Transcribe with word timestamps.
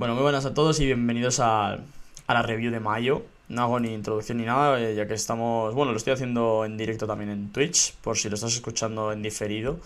Bueno, 0.00 0.14
muy 0.14 0.22
buenas 0.22 0.46
a 0.46 0.54
todos 0.54 0.80
y 0.80 0.86
bienvenidos 0.86 1.40
a, 1.40 1.74
a 1.74 2.32
la 2.32 2.40
review 2.40 2.72
de 2.72 2.80
mayo. 2.80 3.22
No 3.50 3.60
hago 3.60 3.80
ni 3.80 3.92
introducción 3.92 4.38
ni 4.38 4.44
nada, 4.46 4.80
eh, 4.80 4.94
ya 4.94 5.06
que 5.06 5.12
estamos. 5.12 5.74
Bueno, 5.74 5.92
lo 5.92 5.98
estoy 5.98 6.14
haciendo 6.14 6.64
en 6.64 6.78
directo 6.78 7.06
también 7.06 7.28
en 7.28 7.52
Twitch, 7.52 7.92
por 7.96 8.16
si 8.16 8.30
lo 8.30 8.36
estás 8.36 8.54
escuchando 8.54 9.12
en 9.12 9.20
diferido. 9.20 9.78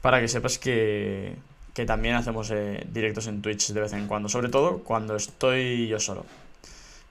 Para 0.00 0.22
que 0.22 0.28
sepas 0.28 0.58
que, 0.58 1.36
que 1.74 1.84
también 1.84 2.14
hacemos 2.14 2.50
eh, 2.52 2.86
directos 2.90 3.26
en 3.26 3.42
Twitch 3.42 3.74
de 3.74 3.82
vez 3.82 3.92
en 3.92 4.06
cuando, 4.06 4.30
sobre 4.30 4.48
todo 4.48 4.78
cuando 4.78 5.14
estoy 5.16 5.88
yo 5.88 6.00
solo. 6.00 6.24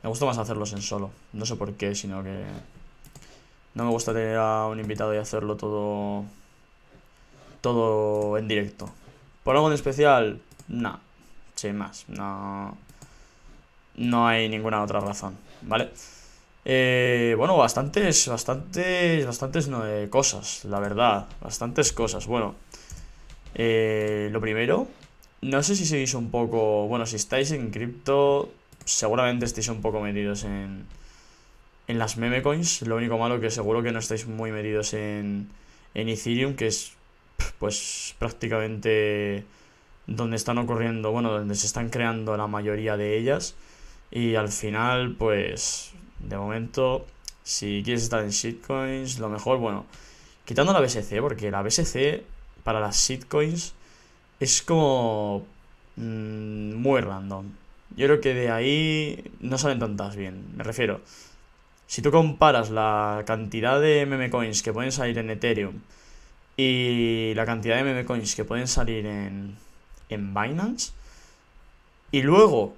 Me 0.02 0.10
gusta 0.10 0.26
más 0.26 0.40
hacerlos 0.40 0.74
en 0.74 0.82
solo, 0.82 1.12
no 1.34 1.46
sé 1.46 1.56
por 1.56 1.74
qué, 1.74 1.94
sino 1.94 2.24
que 2.24 2.46
no 3.76 3.84
me 3.84 3.92
gusta 3.92 4.12
tener 4.12 4.38
a 4.38 4.66
un 4.66 4.80
invitado 4.80 5.14
y 5.14 5.18
hacerlo 5.18 5.56
todo 5.56 6.26
todo 7.62 8.40
en 8.40 8.48
directo. 8.48 8.90
¿Por 9.44 9.56
algo 9.56 9.68
en 9.68 9.76
especial? 9.76 10.42
No 10.68 11.07
sin 11.58 11.76
más, 11.76 12.06
no, 12.08 12.78
no 13.96 14.28
hay 14.28 14.48
ninguna 14.48 14.84
otra 14.84 15.00
razón, 15.00 15.38
¿vale? 15.64 15.90
Eh, 16.64 17.34
bueno, 17.38 17.58
bastantes, 17.58 18.28
bastantes, 18.28 19.26
bastantes 19.26 19.68
no, 19.68 19.88
eh, 19.88 20.10
cosas, 20.10 20.66
la 20.66 20.80
verdad, 20.80 21.28
bastantes 21.42 21.94
cosas. 21.94 22.28
Bueno, 22.28 22.56
eh, 23.56 24.30
lo 24.32 24.40
primero, 24.42 24.88
no 25.42 25.64
sé 25.64 25.76
si 25.76 25.86
seguís 25.86 26.14
un 26.14 26.30
poco, 26.30 26.88
bueno, 26.88 27.06
si 27.06 27.16
estáis 27.16 27.52
en 27.52 27.72
cripto, 27.72 28.52
seguramente 28.86 29.46
estéis 29.46 29.70
un 29.70 29.82
poco 29.82 30.02
metidos 30.02 30.44
en, 30.44 30.86
en 31.88 32.00
las 32.00 32.18
meme 32.18 32.42
coins. 32.42 32.82
Lo 32.84 32.98
único 32.98 33.18
malo 33.18 33.40
que 33.40 33.50
seguro 33.50 33.82
que 33.82 33.92
no 33.92 34.00
estáis 34.00 34.28
muy 34.28 34.52
metidos 34.52 34.94
en, 34.94 35.50
en 35.94 36.10
Ethereum, 36.10 36.56
que 36.56 36.68
es 36.68 36.94
pues 37.60 38.14
prácticamente 38.20 39.46
donde 40.08 40.38
están 40.38 40.58
ocurriendo, 40.58 41.12
bueno, 41.12 41.32
donde 41.32 41.56
se 41.56 41.68
están 41.68 41.90
creando 41.90 42.36
la 42.38 42.48
mayoría 42.48 42.98
de 42.98 43.18
ellas. 43.18 43.56
Y 44.12 44.36
al 44.36 44.50
final, 44.50 45.16
pues, 45.18 45.94
de 46.20 46.38
momento, 46.38 47.06
si 47.44 47.82
quieres 47.84 48.04
estar 48.04 48.24
en 48.24 48.32
shitcoins, 48.32 49.20
lo 49.20 49.30
mejor, 49.30 49.60
bueno, 49.60 49.86
quitando 50.46 50.74
la 50.74 50.80
BSC, 50.82 51.20
porque 51.22 51.52
la 51.52 51.62
BSC 51.62 52.24
para 52.64 52.80
las 52.80 52.98
shitcoins 52.98 53.74
es 54.40 54.62
como 54.62 55.46
mmm, 55.98 56.74
muy 56.76 57.02
random. 57.02 57.46
Yo 57.96 58.08
creo 58.08 58.22
que 58.22 58.34
de 58.34 58.52
ahí 58.52 59.32
no 59.42 59.58
salen 59.58 59.80
tantas 59.80 60.16
bien. 60.16 60.46
Me 60.56 60.64
refiero, 60.64 61.02
si 61.88 62.02
tú 62.02 62.12
comparas 62.12 62.70
la 62.70 63.24
cantidad 63.26 63.80
de 63.82 64.06
meme 64.06 64.30
coins 64.30 64.62
que 64.62 64.74
pueden 64.74 64.92
salir 64.92 65.18
en 65.18 65.30
Ethereum 65.30 65.76
y 66.58 67.34
la 67.36 67.46
cantidad 67.46 67.78
de 67.78 67.84
meme 67.84 68.06
coins 68.06 68.36
que 68.36 68.44
pueden 68.46 68.68
salir 68.68 69.06
en, 69.06 69.58
en 70.10 70.34
Binance 70.34 70.92
y 72.12 72.22
luego 72.22 72.76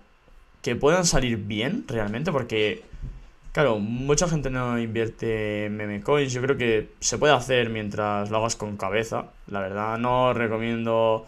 que 0.61 0.75
puedan 0.75 1.05
salir 1.05 1.37
bien 1.37 1.85
realmente 1.87 2.31
porque 2.31 2.83
claro, 3.51 3.79
mucha 3.79 4.27
gente 4.27 4.49
no 4.49 4.79
invierte 4.79 5.65
en 5.65 5.77
meme 5.77 6.01
coins, 6.01 6.33
yo 6.33 6.41
creo 6.41 6.57
que 6.57 6.89
se 6.99 7.17
puede 7.17 7.33
hacer 7.33 7.69
mientras 7.69 8.29
lo 8.29 8.37
hagas 8.37 8.55
con 8.55 8.77
cabeza, 8.77 9.25
la 9.47 9.59
verdad 9.61 9.97
no 9.97 10.33
recomiendo 10.33 11.25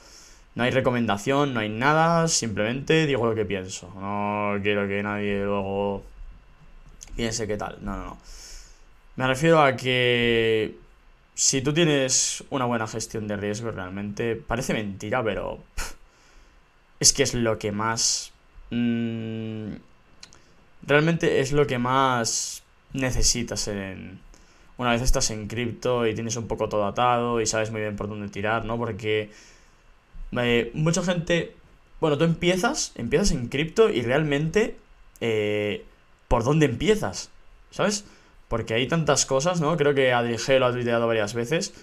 no 0.54 0.64
hay 0.64 0.72
recomendación, 0.72 1.54
no 1.54 1.62
hay 1.62 1.70
nada, 1.70 2.28
simplemente 2.28 3.06
digo 3.06 3.26
lo 3.26 3.36
que 3.36 3.46
pienso. 3.46 3.90
No 3.96 4.62
quiero 4.62 4.88
que 4.88 5.02
nadie 5.02 5.44
luego 5.46 6.04
piense 7.16 7.48
que 7.48 7.58
tal. 7.58 7.78
No, 7.82 7.96
no, 7.96 8.04
no. 8.04 8.18
Me 9.16 9.28
refiero 9.28 9.62
a 9.62 9.76
que 9.76 10.76
si 11.34 11.62
tú 11.62 11.74
tienes 11.74 12.44
una 12.50 12.66
buena 12.66 12.88
gestión 12.88 13.28
de 13.28 13.38
riesgo, 13.38 13.72
realmente 13.72 14.36
parece 14.36 14.74
mentira, 14.74 15.24
pero 15.24 15.60
es 17.02 17.14
que 17.14 17.24
es 17.24 17.34
lo 17.34 17.58
que 17.58 17.72
más... 17.72 18.32
Mmm, 18.70 19.74
realmente 20.84 21.42
es 21.42 21.52
lo 21.52 21.66
que 21.66 21.80
más 21.80 22.64
necesitas 22.94 23.68
en... 23.68 24.20
Una 24.78 24.92
vez 24.92 25.02
estás 25.02 25.32
en 25.32 25.48
cripto 25.48 26.06
y 26.08 26.14
tienes 26.14 26.36
un 26.38 26.48
poco 26.48 26.70
todo 26.70 26.86
atado 26.86 27.42
y 27.42 27.48
sabes 27.48 27.72
muy 27.72 27.82
bien 27.82 27.95
por 27.95 28.08
dónde 28.08 28.30
tirar, 28.30 28.66
¿no? 28.66 28.78
Porque 28.78 29.32
eh, 30.34 30.72
mucha 30.76 31.02
gente... 31.02 31.56
Bueno, 32.00 32.20
tú 32.20 32.23
empiezas, 32.23 32.92
empiezas 32.95 33.32
en 33.32 33.48
cripto 33.48 33.90
y 33.90 34.04
realmente... 34.04 34.78
Eh, 35.22 35.84
¿Por 36.28 36.44
dónde 36.44 36.67
empiezas? 36.67 37.32
¿Sabes? 37.72 38.06
Porque 38.48 38.76
hay 38.76 38.88
tantas 38.88 39.26
cosas, 39.26 39.60
¿no? 39.60 39.76
Creo 39.76 39.95
que 39.95 40.14
Adri 40.14 40.38
lo 40.60 40.67
ha 40.67 40.72
tuiteado 40.72 41.08
varias 41.08 41.34
veces. 41.34 41.73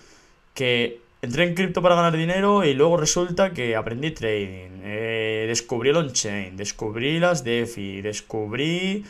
Que 0.54 1.00
entré 1.22 1.44
en 1.44 1.54
cripto 1.54 1.82
para 1.82 1.94
ganar 1.94 2.16
dinero 2.16 2.64
y 2.64 2.74
luego 2.74 2.96
resulta 2.96 3.52
que 3.52 3.76
aprendí 3.76 4.10
trading. 4.12 4.80
Eh, 4.82 5.46
descubrí 5.48 5.90
el 5.90 5.96
on-chain, 5.96 6.56
descubrí 6.56 7.18
las 7.18 7.44
DeFi, 7.44 8.02
descubrí, 8.02 9.04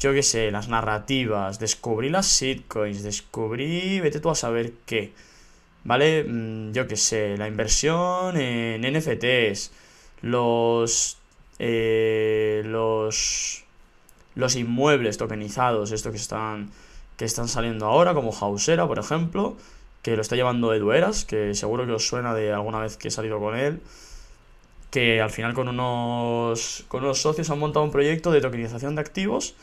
yo 0.00 0.12
qué 0.12 0.22
sé, 0.22 0.50
las 0.50 0.68
narrativas, 0.68 1.58
descubrí 1.58 2.08
las 2.10 2.26
shitcoins, 2.40 3.02
descubrí, 3.02 4.00
vete 4.00 4.20
tú 4.20 4.30
a 4.30 4.34
saber 4.34 4.72
qué. 4.86 5.12
¿Vale? 5.84 6.24
Mm, 6.24 6.72
yo 6.72 6.86
qué 6.88 6.96
sé, 6.96 7.36
la 7.38 7.48
inversión 7.48 8.36
en 8.36 8.82
NFTs, 8.82 9.72
los... 10.22 11.18
Eh, 11.58 12.62
los... 12.64 13.64
Los 14.34 14.54
inmuebles 14.54 15.18
tokenizados, 15.18 15.90
esto 15.90 16.12
que 16.12 16.16
están, 16.16 16.70
que 17.16 17.24
están 17.24 17.48
saliendo 17.48 17.86
ahora, 17.86 18.14
como 18.14 18.32
Hausera, 18.32 18.86
por 18.86 19.00
ejemplo 19.00 19.56
que 20.02 20.16
lo 20.16 20.22
está 20.22 20.36
llevando 20.36 20.72
Edueras, 20.72 21.24
que 21.24 21.54
seguro 21.54 21.86
que 21.86 21.92
os 21.92 22.06
suena 22.06 22.34
de 22.34 22.52
alguna 22.52 22.80
vez 22.80 22.96
que 22.96 23.08
he 23.08 23.10
salido 23.10 23.38
con 23.38 23.56
él, 23.56 23.80
que 24.90 25.20
al 25.20 25.30
final 25.30 25.54
con 25.54 25.68
unos, 25.68 26.84
con 26.88 27.04
unos 27.04 27.20
socios 27.20 27.50
han 27.50 27.58
montado 27.58 27.84
un 27.84 27.92
proyecto 27.92 28.30
de 28.32 28.40
tokenización 28.40 28.94
de 28.94 29.00
activos 29.00 29.54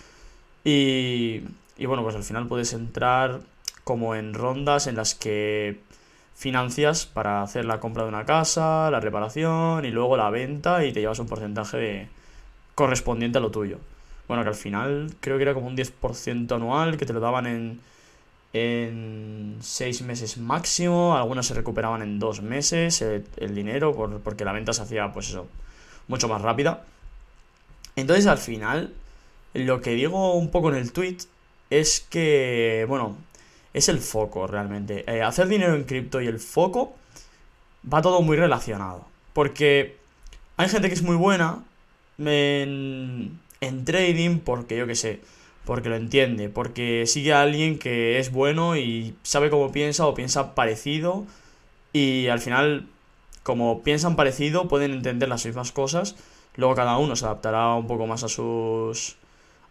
y, 0.64 1.42
y 1.78 1.86
bueno, 1.86 2.04
pues 2.04 2.16
al 2.16 2.24
final 2.24 2.48
puedes 2.48 2.74
entrar 2.74 3.42
como 3.84 4.16
en 4.16 4.34
rondas 4.34 4.88
en 4.88 4.96
las 4.96 5.16
que 5.16 5.80
financias 6.36 7.06
para 7.06 7.42
hacer 7.42 7.66
la 7.66 7.80
compra 7.80 8.04
de 8.04 8.10
una 8.10 8.26
casa, 8.26 8.92
la 8.92 9.00
reparación 9.00 9.86
y 9.86 9.92
luego 9.92 10.18
la 10.18 10.30
venta 10.30 10.86
y 10.86 10.92
te 10.92 11.00
llevas 11.00 11.20
un 11.20 11.28
porcentaje 11.28 11.78
de, 11.78 12.08
correspondiente 12.76 13.38
a 13.40 13.42
lo 13.42 13.52
tuyo. 13.52 13.80
Bueno, 14.28 14.44
que 14.44 14.50
al 14.50 14.56
final 14.56 15.16
creo 15.22 15.38
que 15.38 15.44
era 15.44 15.54
como 15.54 15.68
un 15.68 15.78
10% 15.78 16.54
anual 16.56 16.98
que 16.98 17.06
te 17.06 17.14
lo 17.14 17.20
daban 17.20 17.48
en 17.48 17.80
en 18.56 19.58
seis 19.60 20.02
meses 20.02 20.38
máximo, 20.38 21.18
algunas 21.18 21.46
se 21.46 21.54
recuperaban 21.54 22.02
en 22.02 22.20
dos 22.20 22.42
meses 22.42 23.02
el, 23.02 23.54
dinero 23.54 23.94
porque 24.24 24.46
la 24.46 24.54
venta 24.54 24.72
se 24.72 24.82
hacía 24.82 25.12
pues 25.12 25.28
eso, 25.28 25.48
mucho 26.08 26.30
más 26.30 26.42
rápida. 26.42 26.86
Entonces 27.98 28.28
al 28.28 28.38
final, 28.38 28.94
lo 29.54 29.82
que 29.82 29.92
digo 29.92 30.36
un 30.36 30.52
poco 30.52 30.70
en 30.70 30.76
el 30.76 30.94
tweet 30.94 31.18
es 31.70 32.00
que, 32.00 32.86
bueno, 32.88 33.18
es 33.74 33.90
el 33.90 34.00
foco 34.00 34.48
realmente. 34.48 35.04
Eh, 35.06 35.22
hacer 35.22 35.50
dinero 35.50 35.76
en 35.76 35.84
cripto 35.84 36.22
y 36.22 36.28
el 36.28 36.40
foco 36.40 36.96
va 37.94 38.02
todo 38.02 38.22
muy 38.22 38.38
relacionado. 38.38 39.06
Porque 39.34 39.98
hay 40.56 40.70
gente 40.70 40.88
que 40.88 40.94
es 40.94 41.02
muy 41.02 41.18
buena 41.18 41.62
en, 42.20 43.38
en 43.60 43.84
trading 43.84 44.40
porque 44.40 44.78
yo 44.78 44.88
que 44.88 44.96
sé 44.96 45.20
porque 45.66 45.90
lo 45.90 45.96
entiende, 45.96 46.50
porque 46.50 47.06
sigue 47.08 47.34
a 47.34 47.42
alguien 47.42 47.80
que 47.80 48.20
es 48.20 48.32
bueno 48.32 48.78
y 48.78 49.16
sabe 49.24 49.50
cómo 49.50 49.72
piensa 49.72 50.06
o 50.06 50.14
piensa 50.14 50.56
parecido 50.56 51.26
y 51.92 52.28
al 52.28 52.40
final, 52.40 52.88
como 53.44 53.82
piensan 53.82 54.16
parecido, 54.16 54.68
pueden 54.68 54.92
entender 54.92 55.28
las 55.30 55.46
mismas 55.46 55.72
cosas, 55.72 56.16
luego 56.56 56.76
cada 56.76 56.98
uno 56.98 57.16
se 57.16 57.26
adaptará 57.26 57.74
un 57.76 57.88
poco 57.88 58.06
más 58.08 58.24
a 58.24 58.28
sus... 58.30 59.18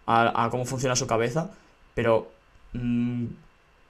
a, 0.06 0.48
cómo 0.50 0.64
funciona 0.64 0.96
su 0.96 1.06
cabeza, 1.06 1.50
pero... 1.94 2.30
Mm, 2.72 3.26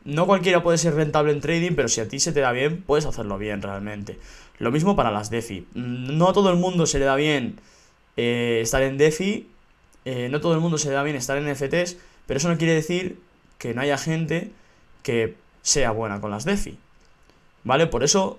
no 0.04 0.26
cualquiera 0.26 0.62
puede 0.62 0.76
ser 0.76 0.94
rentable 0.94 1.32
en 1.32 1.40
trading, 1.40 1.72
pero 1.74 1.88
si 1.88 2.02
a 2.02 2.08
ti 2.08 2.20
se 2.20 2.32
te 2.32 2.40
da 2.40 2.52
bien, 2.52 2.82
puedes 2.82 3.06
hacerlo 3.06 3.38
bien 3.38 3.62
realmente. 3.62 4.18
Lo 4.58 4.70
mismo 4.70 4.96
para 4.96 5.10
las 5.10 5.30
DeFi. 5.30 5.66
Mm, 5.74 6.18
no 6.18 6.28
a 6.28 6.32
todo 6.34 6.50
el 6.50 6.56
mundo 6.56 6.84
se 6.86 6.98
le 6.98 7.06
da 7.06 7.16
bien 7.16 7.58
eh, 8.18 8.60
estar 8.62 8.82
en 8.82 8.98
DeFi 8.98 9.48
eh, 10.04 10.28
no 10.30 10.40
todo 10.40 10.54
el 10.54 10.60
mundo 10.60 10.78
se 10.78 10.90
da 10.90 11.02
bien 11.02 11.16
estar 11.16 11.36
en 11.38 11.50
NFTs, 11.50 11.96
pero 12.26 12.38
eso 12.38 12.48
no 12.48 12.58
quiere 12.58 12.74
decir 12.74 13.20
que 13.58 13.74
no 13.74 13.80
haya 13.80 13.98
gente 13.98 14.52
que 15.02 15.36
sea 15.62 15.90
buena 15.90 16.20
con 16.20 16.30
las 16.30 16.44
DeFi. 16.44 16.78
¿Vale? 17.64 17.86
Por 17.86 18.04
eso, 18.04 18.38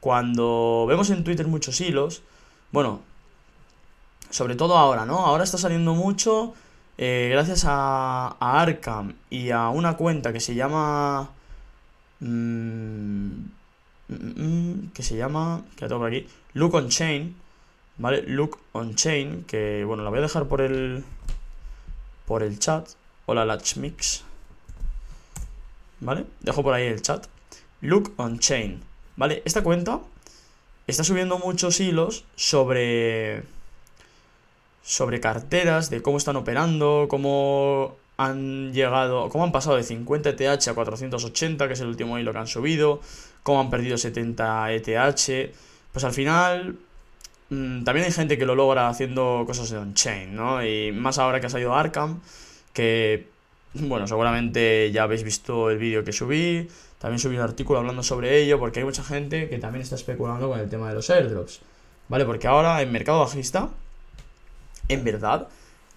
cuando 0.00 0.86
vemos 0.88 1.10
en 1.10 1.24
Twitter 1.24 1.46
muchos 1.46 1.80
hilos, 1.80 2.22
bueno, 2.72 3.00
sobre 4.30 4.54
todo 4.54 4.76
ahora, 4.76 5.06
¿no? 5.06 5.24
Ahora 5.24 5.44
está 5.44 5.56
saliendo 5.58 5.94
mucho 5.94 6.54
eh, 6.98 7.28
gracias 7.30 7.64
a, 7.66 8.36
Arkham 8.40 9.14
y 9.30 9.50
a 9.50 9.68
una 9.68 9.96
cuenta 9.96 10.32
que 10.32 10.40
se 10.40 10.54
llama... 10.54 11.30
Mmm, 12.20 13.46
que 14.94 15.02
se 15.02 15.16
llama... 15.16 15.62
que 15.76 15.82
la 15.82 15.88
tengo 15.88 16.00
por 16.00 16.08
aquí. 16.08 16.26
Look 16.54 16.74
on 16.74 16.88
Chain 16.88 17.36
¿vale? 17.98 18.22
Look 18.22 18.58
on 18.72 18.94
chain, 18.94 19.44
que 19.44 19.84
bueno, 19.84 20.02
la 20.02 20.10
voy 20.10 20.18
a 20.18 20.22
dejar 20.22 20.46
por 20.46 20.60
el 20.60 21.04
por 22.26 22.42
el 22.42 22.58
chat. 22.58 22.88
Hola 23.26 23.44
Latchmix. 23.44 24.24
¿Vale? 26.00 26.26
Dejo 26.40 26.62
por 26.62 26.74
ahí 26.74 26.86
el 26.86 27.02
chat. 27.02 27.26
Look 27.80 28.12
on 28.16 28.38
chain, 28.38 28.82
¿vale? 29.16 29.42
Esta 29.44 29.62
cuenta 29.62 30.00
está 30.86 31.04
subiendo 31.04 31.38
muchos 31.38 31.80
hilos 31.80 32.24
sobre 32.36 33.42
sobre 34.82 35.20
carteras, 35.20 35.90
de 35.90 36.00
cómo 36.00 36.16
están 36.16 36.36
operando, 36.36 37.06
cómo 37.10 37.96
han 38.16 38.72
llegado, 38.72 39.28
cómo 39.30 39.44
han 39.44 39.52
pasado 39.52 39.76
de 39.76 39.82
50 39.82 40.30
ETH 40.30 40.68
a 40.68 40.74
480, 40.74 41.66
que 41.66 41.74
es 41.74 41.80
el 41.80 41.88
último 41.88 42.18
hilo 42.18 42.32
que 42.32 42.38
han 42.38 42.46
subido, 42.46 43.00
cómo 43.42 43.60
han 43.60 43.68
perdido 43.68 43.98
70 43.98 44.72
ETH. 44.72 45.52
Pues 45.92 46.04
al 46.04 46.12
final, 46.12 46.78
también 47.48 48.06
hay 48.06 48.12
gente 48.12 48.38
que 48.38 48.46
lo 48.46 48.54
logra 48.54 48.88
haciendo 48.88 49.44
cosas 49.46 49.70
de 49.70 49.78
on-chain, 49.78 50.34
¿no? 50.34 50.64
Y 50.64 50.92
más 50.92 51.18
ahora 51.18 51.40
que 51.40 51.46
ha 51.46 51.50
salido 51.50 51.74
Arkham, 51.74 52.20
que, 52.72 53.28
bueno, 53.74 54.06
seguramente 54.06 54.90
ya 54.92 55.04
habéis 55.04 55.22
visto 55.22 55.70
el 55.70 55.78
vídeo 55.78 56.04
que 56.04 56.12
subí, 56.12 56.68
también 56.98 57.18
subí 57.18 57.36
un 57.36 57.42
artículo 57.42 57.78
hablando 57.78 58.02
sobre 58.02 58.42
ello, 58.42 58.58
porque 58.58 58.80
hay 58.80 58.84
mucha 58.84 59.04
gente 59.04 59.48
que 59.48 59.58
también 59.58 59.82
está 59.82 59.96
especulando 59.96 60.48
con 60.48 60.58
el 60.60 60.68
tema 60.68 60.88
de 60.88 60.94
los 60.94 61.08
airdrops, 61.10 61.60
¿vale? 62.08 62.24
Porque 62.24 62.46
ahora 62.48 62.82
en 62.82 62.92
mercado 62.92 63.20
bajista, 63.20 63.70
en 64.88 65.04
verdad, 65.04 65.48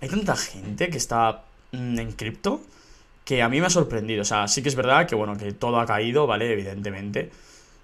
hay 0.02 0.10
tanta 0.10 0.36
gente 0.36 0.90
que 0.90 0.98
está 0.98 1.44
Mm, 1.72 2.00
en 2.00 2.12
cripto 2.14 2.62
que 3.26 3.42
a 3.44 3.50
mí 3.50 3.60
me 3.62 3.68
ha 3.68 3.70
sorprendido. 3.70 4.22
O 4.24 4.26
sea, 4.26 4.48
sí 4.48 4.64
que 4.64 4.70
es 4.70 4.76
verdad 4.76 5.08
que, 5.08 5.16
bueno, 5.16 5.38
que 5.38 5.52
todo 5.54 5.80
ha 5.80 5.86
caído, 5.86 6.28
¿vale? 6.28 6.52
Evidentemente. 6.52 7.32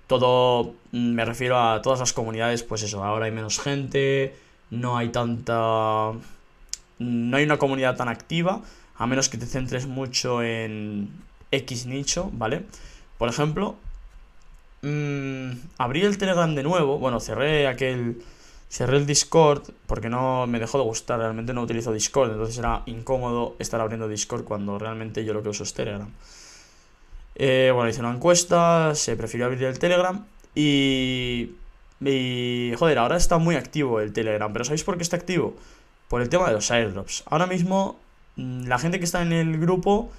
Todo, 0.08 0.74
mm, 0.92 1.14
me 1.14 1.26
refiero 1.26 1.60
a 1.60 1.82
todas 1.82 2.00
las 2.00 2.14
comunidades, 2.14 2.64
pues 2.64 2.84
eso, 2.84 3.04
ahora 3.04 3.26
hay 3.26 3.32
menos 3.32 3.60
gente, 3.60 4.36
no 4.70 4.98
hay 4.98 5.10
tanta... 5.10 6.12
No 6.98 7.38
hay 7.38 7.44
una 7.44 7.58
comunidad 7.58 7.98
tan 7.98 8.08
activa, 8.08 8.62
a 8.98 9.08
menos 9.08 9.28
que 9.28 9.38
te 9.38 9.46
centres 9.46 9.86
mucho 9.86 10.42
en 10.42 11.10
X 11.52 11.86
nicho, 11.88 12.30
¿vale? 12.34 12.64
Por 13.18 13.28
ejemplo, 13.30 13.76
mmm, 14.82 15.52
abrí 15.78 16.04
el 16.04 16.18
Telegram 16.18 16.56
de 16.56 16.64
nuevo, 16.64 16.98
bueno, 16.98 17.20
cerré 17.20 17.68
aquel 17.68 18.22
Cerré 18.70 18.98
el 18.98 19.06
Discord 19.06 19.64
porque 19.88 20.10
no 20.10 20.48
me 20.48 20.60
dejó 20.60 20.78
de 20.78 20.84
gustar, 20.84 21.20
realmente 21.20 21.54
no 21.54 21.62
utilizo 21.62 21.94
Discord, 21.94 22.32
entonces 22.32 22.58
era 22.58 22.84
incómodo 22.88 23.56
estar 23.60 23.80
abriendo 23.80 24.08
Discord 24.08 24.44
cuando 24.44 24.78
realmente 24.80 25.24
yo 25.24 25.34
lo 25.34 25.44
que 25.44 25.50
uso 25.50 25.64
es 25.64 25.74
Telegram. 25.74 26.10
Eh, 27.36 27.72
bueno, 27.74 27.90
hice 27.90 28.00
una 28.00 28.12
encuesta, 28.12 28.96
se 28.96 29.16
prefirió 29.16 29.46
abrir 29.46 29.64
el 29.64 29.80
Telegram 29.80 30.26
y, 30.54 31.52
y... 32.02 32.74
Joder, 32.78 32.98
ahora 32.98 33.18
está 33.18 33.38
muy 33.38 33.56
activo 33.56 34.00
el 34.00 34.14
Telegram, 34.14 34.52
pero 34.52 34.66
¿sabéis 34.66 34.84
por 34.84 34.98
qué 34.98 35.04
está 35.04 35.18
activo? 35.18 35.56
Por 36.08 36.22
el 36.22 36.30
tema 36.30 36.48
de 36.48 36.54
los 36.54 36.72
airdrops. 36.72 37.24
Ahora 37.28 37.48
mismo 37.48 38.00
mm, 38.38 38.68
la 38.68 38.80
gente 38.80 39.00
que 39.00 39.06
está 39.06 39.22
en 39.22 39.34
el 39.34 39.60
grupo 39.60 40.12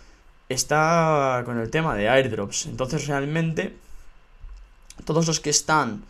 está 0.48 1.42
con 1.44 1.58
el 1.58 1.70
tema 1.70 1.94
de 1.96 2.08
airdrops, 2.08 2.66
entonces 2.66 3.06
realmente 3.08 3.74
todos 5.04 5.26
los 5.26 5.40
que 5.40 5.50
están 5.50 6.04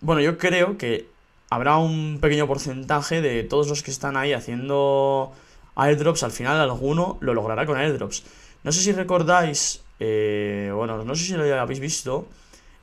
bueno, 0.00 0.20
yo 0.20 0.38
creo 0.38 0.78
que 0.78 1.08
habrá 1.50 1.78
un 1.78 2.18
pequeño 2.20 2.46
porcentaje 2.46 3.20
de 3.20 3.42
todos 3.42 3.68
los 3.68 3.82
que 3.82 3.90
están 3.90 4.16
ahí 4.16 4.32
haciendo 4.32 5.32
airdrops, 5.74 6.22
al 6.22 6.30
final 6.30 6.60
alguno 6.60 7.18
lo 7.20 7.34
logrará 7.34 7.66
con 7.66 7.76
airdrops. 7.76 8.22
No 8.68 8.72
sé 8.72 8.82
si 8.82 8.92
recordáis, 8.92 9.80
eh, 9.98 10.70
bueno, 10.74 11.02
no 11.02 11.14
sé 11.14 11.24
si 11.24 11.32
lo 11.32 11.58
habéis 11.58 11.80
visto, 11.80 12.28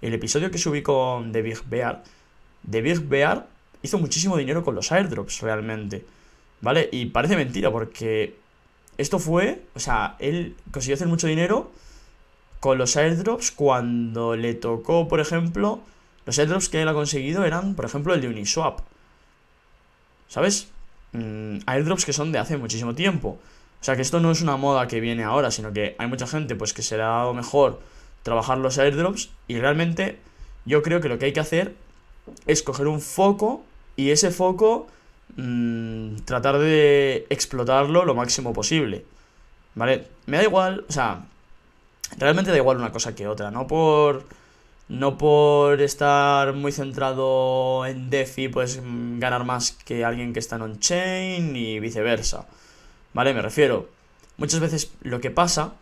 el 0.01 0.15
episodio 0.15 0.49
que 0.49 0.57
subí 0.57 0.81
con 0.81 1.31
The 1.31 1.43
Big 1.43 1.61
Bear. 1.69 2.01
The 2.67 2.81
Big 2.81 3.01
Bear 3.01 3.45
hizo 3.83 3.99
muchísimo 3.99 4.35
dinero 4.35 4.63
con 4.63 4.73
los 4.73 4.91
airdrops, 4.91 5.41
realmente. 5.41 6.03
¿Vale? 6.61 6.89
Y 6.91 7.05
parece 7.05 7.35
mentira, 7.35 7.71
porque 7.71 8.33
esto 8.97 9.19
fue, 9.19 9.61
o 9.75 9.79
sea, 9.79 10.15
él 10.17 10.55
consiguió 10.71 10.95
hacer 10.95 11.07
mucho 11.07 11.27
dinero 11.27 11.69
con 12.59 12.79
los 12.79 12.97
airdrops 12.97 13.51
cuando 13.51 14.35
le 14.35 14.55
tocó, 14.55 15.07
por 15.07 15.19
ejemplo, 15.19 15.81
los 16.25 16.39
airdrops 16.39 16.67
que 16.67 16.81
él 16.81 16.87
ha 16.87 16.93
conseguido 16.95 17.45
eran, 17.45 17.75
por 17.75 17.85
ejemplo, 17.85 18.15
el 18.15 18.21
de 18.21 18.29
Uniswap. 18.29 18.79
¿Sabes? 20.29 20.67
Mm, 21.11 21.59
airdrops 21.67 22.05
que 22.05 22.13
son 22.13 22.31
de 22.31 22.39
hace 22.39 22.57
muchísimo 22.57 22.95
tiempo. 22.95 23.37
Sea 23.85 23.95
que 23.95 24.01
esto 24.01 24.19
no 24.19 24.31
es 24.31 24.41
una 24.41 24.57
moda 24.57 24.87
que 24.87 24.99
viene 24.99 25.23
ahora, 25.23 25.51
sino 25.51 25.71
que 25.71 25.95
hay 25.99 26.07
mucha 26.07 26.25
gente 26.25 26.55
pues 26.55 26.73
que 26.73 26.81
se 26.81 26.97
le 26.97 27.03
ha 27.03 27.17
dado 27.21 27.35
mejor 27.35 27.81
trabajar 28.23 28.57
los 28.57 28.79
airdrops 28.79 29.29
y 29.47 29.59
realmente 29.59 30.17
yo 30.65 30.81
creo 30.81 31.01
que 31.01 31.07
lo 31.07 31.19
que 31.19 31.25
hay 31.25 31.33
que 31.33 31.39
hacer 31.39 31.75
es 32.47 32.63
coger 32.63 32.87
un 32.87 32.99
foco 32.99 33.63
y 33.95 34.09
ese 34.09 34.31
foco 34.31 34.87
mm, 35.35 36.15
tratar 36.25 36.57
de 36.57 37.27
explotarlo 37.29 38.05
lo 38.05 38.15
máximo 38.15 38.53
posible. 38.53 39.05
¿Vale? 39.75 40.07
Me 40.25 40.37
da 40.37 40.43
igual, 40.45 40.83
o 40.89 40.91
sea, 40.91 41.23
realmente 42.17 42.49
da 42.49 42.57
igual 42.57 42.77
una 42.77 42.91
cosa 42.91 43.13
que 43.13 43.27
otra, 43.27 43.51
no 43.51 43.67
por 43.67 44.25
no 44.89 45.15
por 45.19 45.79
estar 45.79 46.53
muy 46.53 46.71
centrado 46.71 47.85
en 47.85 48.09
DeFi 48.09 48.47
puedes 48.47 48.81
ganar 49.19 49.43
más 49.45 49.73
que 49.73 50.03
alguien 50.03 50.33
que 50.33 50.39
está 50.39 50.55
en 50.55 50.63
on-chain 50.63 51.55
y 51.55 51.79
viceversa. 51.79 52.47
¿Vale? 53.15 53.33
Me 53.33 53.41
refiero. 53.41 53.89
Muchas 54.37 54.59
veces 54.59 54.91
lo 55.01 55.21
que 55.21 55.31
pasa 55.31 55.73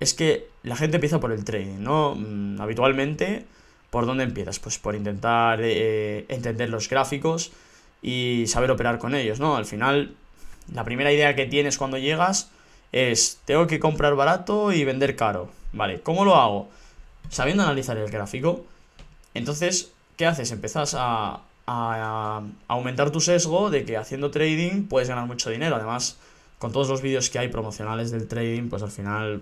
es 0.00 0.12
que 0.12 0.48
la 0.64 0.74
gente 0.74 0.96
empieza 0.96 1.20
por 1.20 1.30
el 1.30 1.44
trading, 1.44 1.78
¿no? 1.78 2.16
Mm, 2.16 2.60
habitualmente, 2.60 3.44
¿por 3.90 4.06
dónde 4.06 4.24
empiezas? 4.24 4.58
Pues 4.58 4.76
por 4.76 4.96
intentar 4.96 5.60
eh, 5.62 6.26
entender 6.28 6.68
los 6.68 6.88
gráficos 6.88 7.52
y 8.02 8.44
saber 8.48 8.72
operar 8.72 8.98
con 8.98 9.14
ellos, 9.14 9.38
¿no? 9.38 9.56
Al 9.56 9.66
final, 9.66 10.16
la 10.74 10.82
primera 10.82 11.12
idea 11.12 11.36
que 11.36 11.46
tienes 11.46 11.78
cuando 11.78 11.96
llegas 11.96 12.50
es, 12.90 13.38
tengo 13.44 13.68
que 13.68 13.78
comprar 13.78 14.16
barato 14.16 14.72
y 14.72 14.84
vender 14.84 15.14
caro. 15.14 15.50
Vale, 15.72 16.00
¿cómo 16.00 16.24
lo 16.24 16.34
hago? 16.34 16.68
sabiendo 17.30 17.62
analizar 17.62 17.98
el 17.98 18.10
gráfico, 18.10 18.64
entonces, 19.34 19.92
¿qué 20.16 20.26
haces? 20.26 20.50
Empezás 20.50 20.96
a, 20.98 21.42
a, 21.66 22.42
aumentar 22.66 23.10
tu 23.10 23.20
sesgo 23.20 23.70
de 23.70 23.84
que 23.84 23.98
haciendo 23.98 24.30
trading 24.30 24.84
puedes 24.88 25.08
ganar 25.08 25.26
mucho 25.26 25.50
dinero. 25.50 25.76
Además, 25.76 26.16
con 26.58 26.72
todos 26.72 26.88
los 26.88 27.02
vídeos 27.02 27.30
que 27.30 27.38
hay 27.38 27.48
promocionales 27.48 28.10
del 28.10 28.26
trading, 28.26 28.68
pues 28.68 28.82
al 28.82 28.90
final 28.90 29.40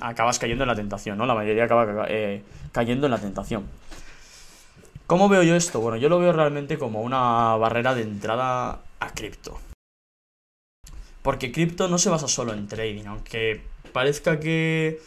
acabas 0.00 0.38
cayendo 0.38 0.64
en 0.64 0.68
la 0.68 0.74
tentación, 0.74 1.16
¿no? 1.16 1.26
La 1.26 1.34
mayoría 1.34 1.64
acaba 1.64 2.06
eh, 2.08 2.42
cayendo 2.72 3.06
en 3.06 3.12
la 3.12 3.18
tentación. 3.18 3.66
¿Cómo 5.06 5.28
veo 5.28 5.44
yo 5.44 5.54
esto? 5.54 5.80
Bueno, 5.80 5.96
yo 5.96 6.08
lo 6.08 6.18
veo 6.18 6.32
realmente 6.32 6.78
como 6.78 7.02
una 7.02 7.56
barrera 7.56 7.94
de 7.94 8.02
entrada 8.02 8.80
a 8.98 9.14
cripto. 9.14 9.60
Porque 11.22 11.52
cripto 11.52 11.86
no 11.86 11.98
se 11.98 12.10
basa 12.10 12.26
solo 12.26 12.52
en 12.52 12.66
trading, 12.66 13.04
aunque 13.06 13.60
parezca 13.92 14.40
que 14.40 15.00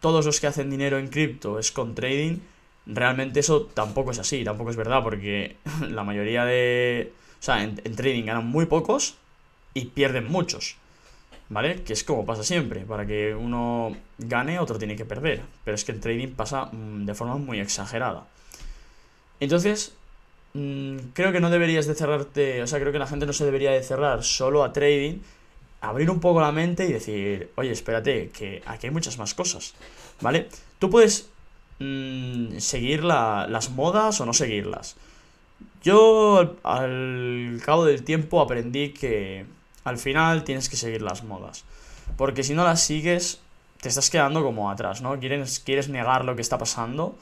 todos 0.00 0.24
los 0.24 0.40
que 0.40 0.46
hacen 0.46 0.70
dinero 0.70 0.98
en 0.98 1.08
cripto 1.08 1.58
es 1.58 1.70
con 1.70 1.94
trading, 1.94 2.38
realmente 2.86 3.40
eso 3.40 3.66
tampoco 3.72 4.10
es 4.10 4.18
así, 4.18 4.44
tampoco 4.44 4.70
es 4.70 4.76
verdad, 4.76 5.02
porque 5.02 5.56
la 5.88 6.02
mayoría 6.04 6.44
de... 6.44 7.12
O 7.38 7.42
sea, 7.42 7.62
en, 7.62 7.76
trading 7.76 8.24
ganan 8.24 8.46
muy 8.46 8.66
pocos 8.66 9.16
y 9.74 9.86
pierden 9.86 10.30
muchos. 10.30 10.76
¿Vale? 11.52 11.82
Que 11.82 11.92
es 11.92 12.02
como 12.02 12.24
pasa 12.24 12.42
siempre. 12.42 12.80
Para 12.86 13.06
que 13.06 13.34
uno 13.34 13.94
gane, 14.16 14.58
otro 14.58 14.78
tiene 14.78 14.96
que 14.96 15.04
perder. 15.04 15.42
Pero 15.64 15.74
es 15.74 15.84
que 15.84 15.92
el 15.92 16.00
trading 16.00 16.28
pasa 16.28 16.70
mm, 16.72 17.04
de 17.04 17.14
forma 17.14 17.36
muy 17.36 17.60
exagerada. 17.60 18.26
Entonces, 19.38 19.92
mm, 20.54 20.96
creo 21.12 21.30
que 21.30 21.40
no 21.40 21.50
deberías 21.50 21.86
de 21.86 21.94
cerrarte. 21.94 22.62
O 22.62 22.66
sea, 22.66 22.80
creo 22.80 22.90
que 22.90 22.98
la 22.98 23.06
gente 23.06 23.26
no 23.26 23.34
se 23.34 23.44
debería 23.44 23.70
de 23.72 23.82
cerrar 23.82 24.24
solo 24.24 24.64
a 24.64 24.72
trading, 24.72 25.18
abrir 25.82 26.10
un 26.10 26.20
poco 26.20 26.40
la 26.40 26.52
mente 26.52 26.86
y 26.86 26.92
decir, 26.92 27.50
oye, 27.56 27.70
espérate, 27.72 28.30
que 28.30 28.62
aquí 28.64 28.86
hay 28.86 28.92
muchas 28.92 29.18
más 29.18 29.34
cosas, 29.34 29.74
¿vale? 30.22 30.48
Tú 30.78 30.88
puedes 30.88 31.28
mm, 31.80 32.58
seguir 32.58 33.04
las 33.04 33.70
modas 33.70 34.20
o 34.22 34.26
no 34.26 34.32
seguirlas. 34.32 34.96
Yo 35.82 36.56
al, 36.62 37.60
cabo 37.64 37.84
del 37.84 38.04
tiempo 38.04 38.40
aprendí 38.40 38.90
que 38.90 39.44
al 39.84 39.98
final 39.98 40.44
tienes 40.44 40.68
que 40.68 40.76
seguir 40.76 41.02
las 41.02 41.24
modas. 41.24 41.64
Porque 42.16 42.42
si 42.42 42.54
no 42.54 42.64
las 42.64 42.82
sigues, 42.82 43.40
te 43.80 43.88
estás 43.88 44.10
quedando 44.10 44.42
como 44.42 44.70
atrás, 44.70 45.02
¿no? 45.02 45.18
Quieres, 45.18 45.60
quieres 45.60 45.88
negar 45.88 46.24
lo 46.24 46.36
que 46.36 46.42
está 46.42 46.58
pasando 46.58 47.16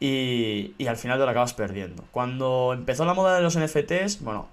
y, 0.00 0.74
y 0.78 0.86
al 0.86 0.96
final 0.96 1.18
te 1.18 1.24
lo 1.24 1.30
acabas 1.30 1.54
perdiendo. 1.54 2.04
Cuando 2.10 2.72
empezó 2.74 3.04
la 3.04 3.14
moda 3.14 3.36
de 3.36 3.42
los 3.42 3.58
NFTs, 3.58 4.22
bueno, 4.22 4.48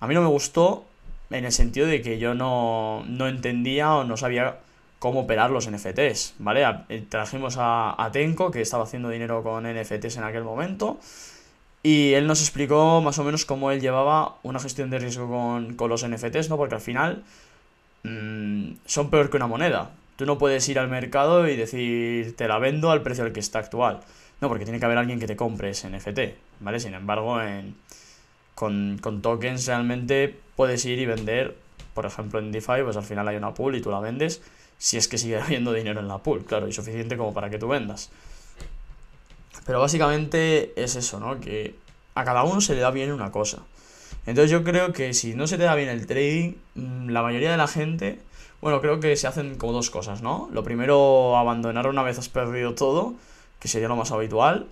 a 0.00 0.06
mí 0.06 0.14
no 0.14 0.22
me 0.22 0.28
gustó 0.28 0.84
en 1.30 1.44
el 1.44 1.52
sentido 1.52 1.86
de 1.86 2.02
que 2.02 2.18
yo 2.18 2.34
no, 2.34 3.04
no 3.06 3.28
entendía 3.28 3.94
o 3.94 4.04
no 4.04 4.16
sabía 4.16 4.58
cómo 4.98 5.20
operar 5.20 5.50
los 5.50 5.70
NFTs, 5.70 6.34
¿vale? 6.38 6.64
Eh, 6.88 7.04
trajimos 7.08 7.56
a, 7.58 8.02
a, 8.02 8.10
Tenko, 8.10 8.50
que 8.50 8.60
estaba 8.60 8.84
haciendo 8.84 9.10
dinero 9.10 9.42
con 9.42 9.64
NFTs 9.64 10.16
en 10.16 10.24
aquel 10.24 10.44
momento, 10.44 10.98
y 11.84 12.14
él 12.14 12.26
nos 12.26 12.40
explicó 12.40 13.02
más 13.02 13.18
o 13.18 13.24
menos 13.24 13.44
cómo 13.44 13.70
él 13.70 13.78
llevaba 13.82 14.36
una 14.42 14.58
gestión 14.58 14.88
de 14.88 14.98
riesgo 14.98 15.28
con, 15.28 15.74
con 15.74 15.90
los 15.90 16.08
NFTs, 16.08 16.48
¿no? 16.48 16.56
Porque 16.56 16.76
al 16.76 16.80
final 16.80 17.22
mmm, 18.04 18.76
son 18.86 19.10
peor 19.10 19.28
que 19.28 19.36
una 19.36 19.46
moneda. 19.46 19.90
Tú 20.16 20.24
no 20.24 20.38
puedes 20.38 20.66
ir 20.70 20.78
al 20.78 20.88
mercado 20.88 21.46
y 21.46 21.56
decir, 21.56 22.34
te 22.36 22.48
la 22.48 22.58
vendo 22.58 22.90
al 22.90 23.02
precio 23.02 23.24
al 23.24 23.32
que 23.32 23.40
está 23.40 23.58
actual. 23.58 24.00
No, 24.40 24.48
porque 24.48 24.64
tiene 24.64 24.78
que 24.78 24.86
haber 24.86 24.96
alguien 24.96 25.20
que 25.20 25.26
te 25.26 25.36
compre 25.36 25.70
ese 25.70 25.90
NFT, 25.90 26.20
¿vale? 26.60 26.80
Sin 26.80 26.94
embargo, 26.94 27.42
en, 27.42 27.74
con, 28.54 28.98
con 29.02 29.20
tokens 29.20 29.66
realmente 29.66 30.34
puedes 30.56 30.86
ir 30.86 30.98
y 30.98 31.04
vender, 31.04 31.54
por 31.92 32.06
ejemplo 32.06 32.38
en 32.38 32.50
DeFi, 32.50 32.82
pues 32.82 32.96
al 32.96 33.04
final 33.04 33.28
hay 33.28 33.36
una 33.36 33.52
pool 33.52 33.76
y 33.76 33.82
tú 33.82 33.90
la 33.90 34.00
vendes, 34.00 34.40
si 34.78 34.96
es 34.96 35.06
que 35.06 35.18
sigue 35.18 35.38
habiendo 35.40 35.74
dinero 35.74 36.00
en 36.00 36.08
la 36.08 36.16
pool, 36.16 36.46
claro, 36.46 36.66
y 36.66 36.72
suficiente 36.72 37.18
como 37.18 37.34
para 37.34 37.50
que 37.50 37.58
tú 37.58 37.68
vendas. 37.68 38.10
Pero 39.64 39.80
básicamente 39.80 40.72
es 40.82 40.96
eso, 40.96 41.20
¿no? 41.20 41.40
Que 41.40 41.74
a 42.14 42.24
cada 42.24 42.44
uno 42.44 42.60
se 42.60 42.74
le 42.74 42.80
da 42.80 42.90
bien 42.90 43.12
una 43.12 43.30
cosa. 43.30 43.58
Entonces 44.26 44.50
yo 44.50 44.64
creo 44.64 44.92
que 44.92 45.12
si 45.14 45.34
no 45.34 45.46
se 45.46 45.58
te 45.58 45.64
da 45.64 45.74
bien 45.74 45.88
el 45.88 46.06
trading, 46.06 46.54
mm, 46.74 47.10
la 47.10 47.22
mayoría 47.22 47.50
de 47.50 47.56
la 47.56 47.66
gente, 47.66 48.18
bueno, 48.60 48.80
creo 48.80 49.00
que 49.00 49.16
se 49.16 49.26
hacen 49.26 49.56
como 49.56 49.72
dos 49.72 49.90
cosas, 49.90 50.22
¿no? 50.22 50.48
Lo 50.52 50.64
primero, 50.64 51.36
abandonar 51.36 51.86
una 51.86 52.02
vez 52.02 52.18
has 52.18 52.28
perdido 52.28 52.74
todo, 52.74 53.14
que 53.60 53.68
sería 53.68 53.88
lo 53.88 53.96
más 53.96 54.12
habitual. 54.12 54.66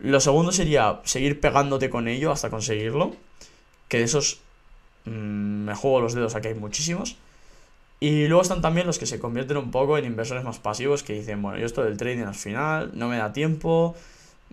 Lo 0.00 0.20
segundo 0.20 0.52
sería 0.52 1.00
seguir 1.04 1.40
pegándote 1.40 1.90
con 1.90 2.08
ello 2.08 2.32
hasta 2.32 2.50
conseguirlo, 2.50 3.14
que 3.88 3.98
de 3.98 4.04
esos 4.04 4.40
mm, 5.04 5.10
me 5.10 5.74
juego 5.74 6.00
los 6.00 6.14
dedos, 6.14 6.34
aquí 6.34 6.48
hay 6.48 6.54
muchísimos. 6.54 7.16
Y 8.00 8.26
luego 8.28 8.42
están 8.42 8.62
también 8.62 8.86
los 8.86 8.98
que 8.98 9.06
se 9.06 9.20
convierten 9.20 9.58
un 9.58 9.70
poco 9.70 9.98
en 9.98 10.06
inversores 10.06 10.42
más 10.42 10.58
pasivos 10.58 11.02
que 11.02 11.12
dicen, 11.12 11.42
bueno, 11.42 11.58
yo 11.58 11.66
esto 11.66 11.84
del 11.84 11.98
trading 11.98 12.24
al 12.24 12.34
final 12.34 12.90
no 12.94 13.08
me 13.08 13.18
da 13.18 13.32
tiempo, 13.32 13.94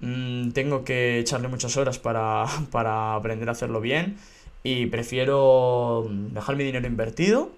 Mm, 0.02 0.52
tengo 0.52 0.84
que 0.84 1.20
echarle 1.20 1.48
muchas 1.48 1.76
horas 1.78 2.00
para, 2.00 2.46
para 2.72 3.16
aprender 3.16 3.50
a 3.50 3.54
hacerlo 3.54 3.82
bien 3.82 4.18
y 4.64 4.88
prefiero 4.88 6.08
dejar 6.10 6.56
mi 6.56 6.64
dinero 6.64 6.88
invertido, 6.88 7.52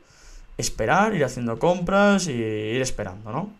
esperar, 0.58 1.15
ir 1.15 1.24
haciendo 1.25 1.60
compras 1.60 2.27
y 2.27 2.34
ir 2.34 2.81
esperando, 2.81 3.31
¿no? 3.31 3.51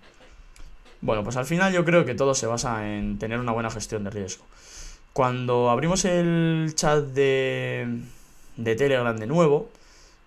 Bueno, 1.02 1.24
pues 1.24 1.38
al 1.38 1.46
final 1.46 1.74
yo 1.74 1.86
creo 1.86 2.06
que 2.06 2.14
todo 2.14 2.36
se 2.36 2.46
basa 2.46 2.96
en 2.96 3.18
tener 3.20 3.40
una 3.40 3.54
buena 3.54 3.70
gestión 3.72 4.04
de 4.04 4.10
riesgo. 4.10 4.46
Cuando 5.14 5.70
abrimos 5.70 6.06
el 6.06 6.74
chat 6.76 7.04
de, 7.06 8.02
de 8.58 8.76
Telegram 8.76 9.18
de 9.18 9.28
nuevo, 9.28 9.70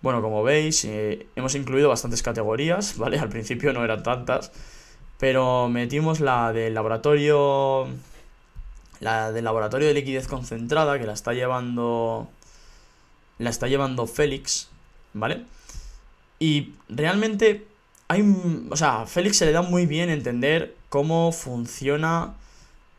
bueno, 0.01 0.21
como 0.21 0.43
veis, 0.43 0.83
eh, 0.85 1.27
hemos 1.35 1.55
incluido 1.55 1.89
bastantes 1.89 2.23
categorías, 2.23 2.97
¿vale? 2.97 3.19
Al 3.19 3.29
principio 3.29 3.71
no 3.71 3.83
eran 3.83 4.03
tantas, 4.03 4.51
pero 5.19 5.69
metimos 5.69 6.19
la 6.19 6.51
del 6.51 6.73
laboratorio 6.73 7.87
la 9.03 9.31
del 9.31 9.43
laboratorio 9.43 9.87
de 9.87 9.93
liquidez 9.93 10.27
concentrada, 10.27 10.97
que 10.97 11.05
la 11.05 11.13
está 11.13 11.33
llevando. 11.33 12.29
La 13.37 13.49
está 13.49 13.67
llevando 13.67 14.07
Félix, 14.07 14.69
¿vale? 15.13 15.43
Y 16.39 16.73
realmente 16.89 17.67
hay. 18.07 18.23
O 18.69 18.75
sea, 18.77 19.01
a 19.01 19.05
Félix 19.05 19.37
se 19.37 19.45
le 19.45 19.51
da 19.51 19.61
muy 19.61 19.85
bien 19.85 20.09
entender 20.09 20.75
cómo 20.89 21.31
funciona. 21.31 22.33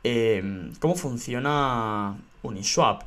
Em, 0.03 0.75
cómo 0.81 0.95
funciona 0.95 2.17
Uniswap. 2.43 3.03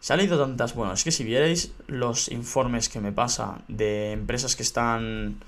Se 0.00 0.12
ha 0.12 0.16
leído 0.16 0.38
tantas. 0.38 0.74
Bueno, 0.74 0.92
es 0.92 1.04
que 1.04 1.12
si 1.12 1.24
vierais 1.24 1.72
los 1.86 2.28
informes 2.28 2.88
que 2.88 3.00
me 3.00 3.12
pasa 3.12 3.62
de 3.68 4.12
empresas 4.12 4.56
que 4.56 4.62
están. 4.62 5.42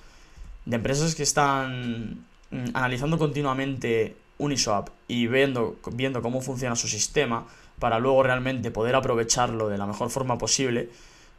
De 0.65 0.77
empresas 0.77 1.15
que 1.15 1.23
están 1.23 2.25
mm, 2.51 2.71
analizando 2.73 3.19
continuamente 3.19 4.17
Uniswap 4.39 4.89
y 5.09 5.27
viendo, 5.27 5.77
viendo 5.93 6.23
cómo 6.23 6.41
funciona 6.41 6.77
su 6.77 6.89
sistema 6.89 7.47
para 7.79 7.99
luego 7.99 8.23
realmente 8.23 8.71
poder 8.71 8.95
aprovecharlo 8.95 9.69
de 9.69 9.79
la 9.79 9.87
mejor 9.87 10.11
forma 10.11 10.39
posible, 10.39 10.91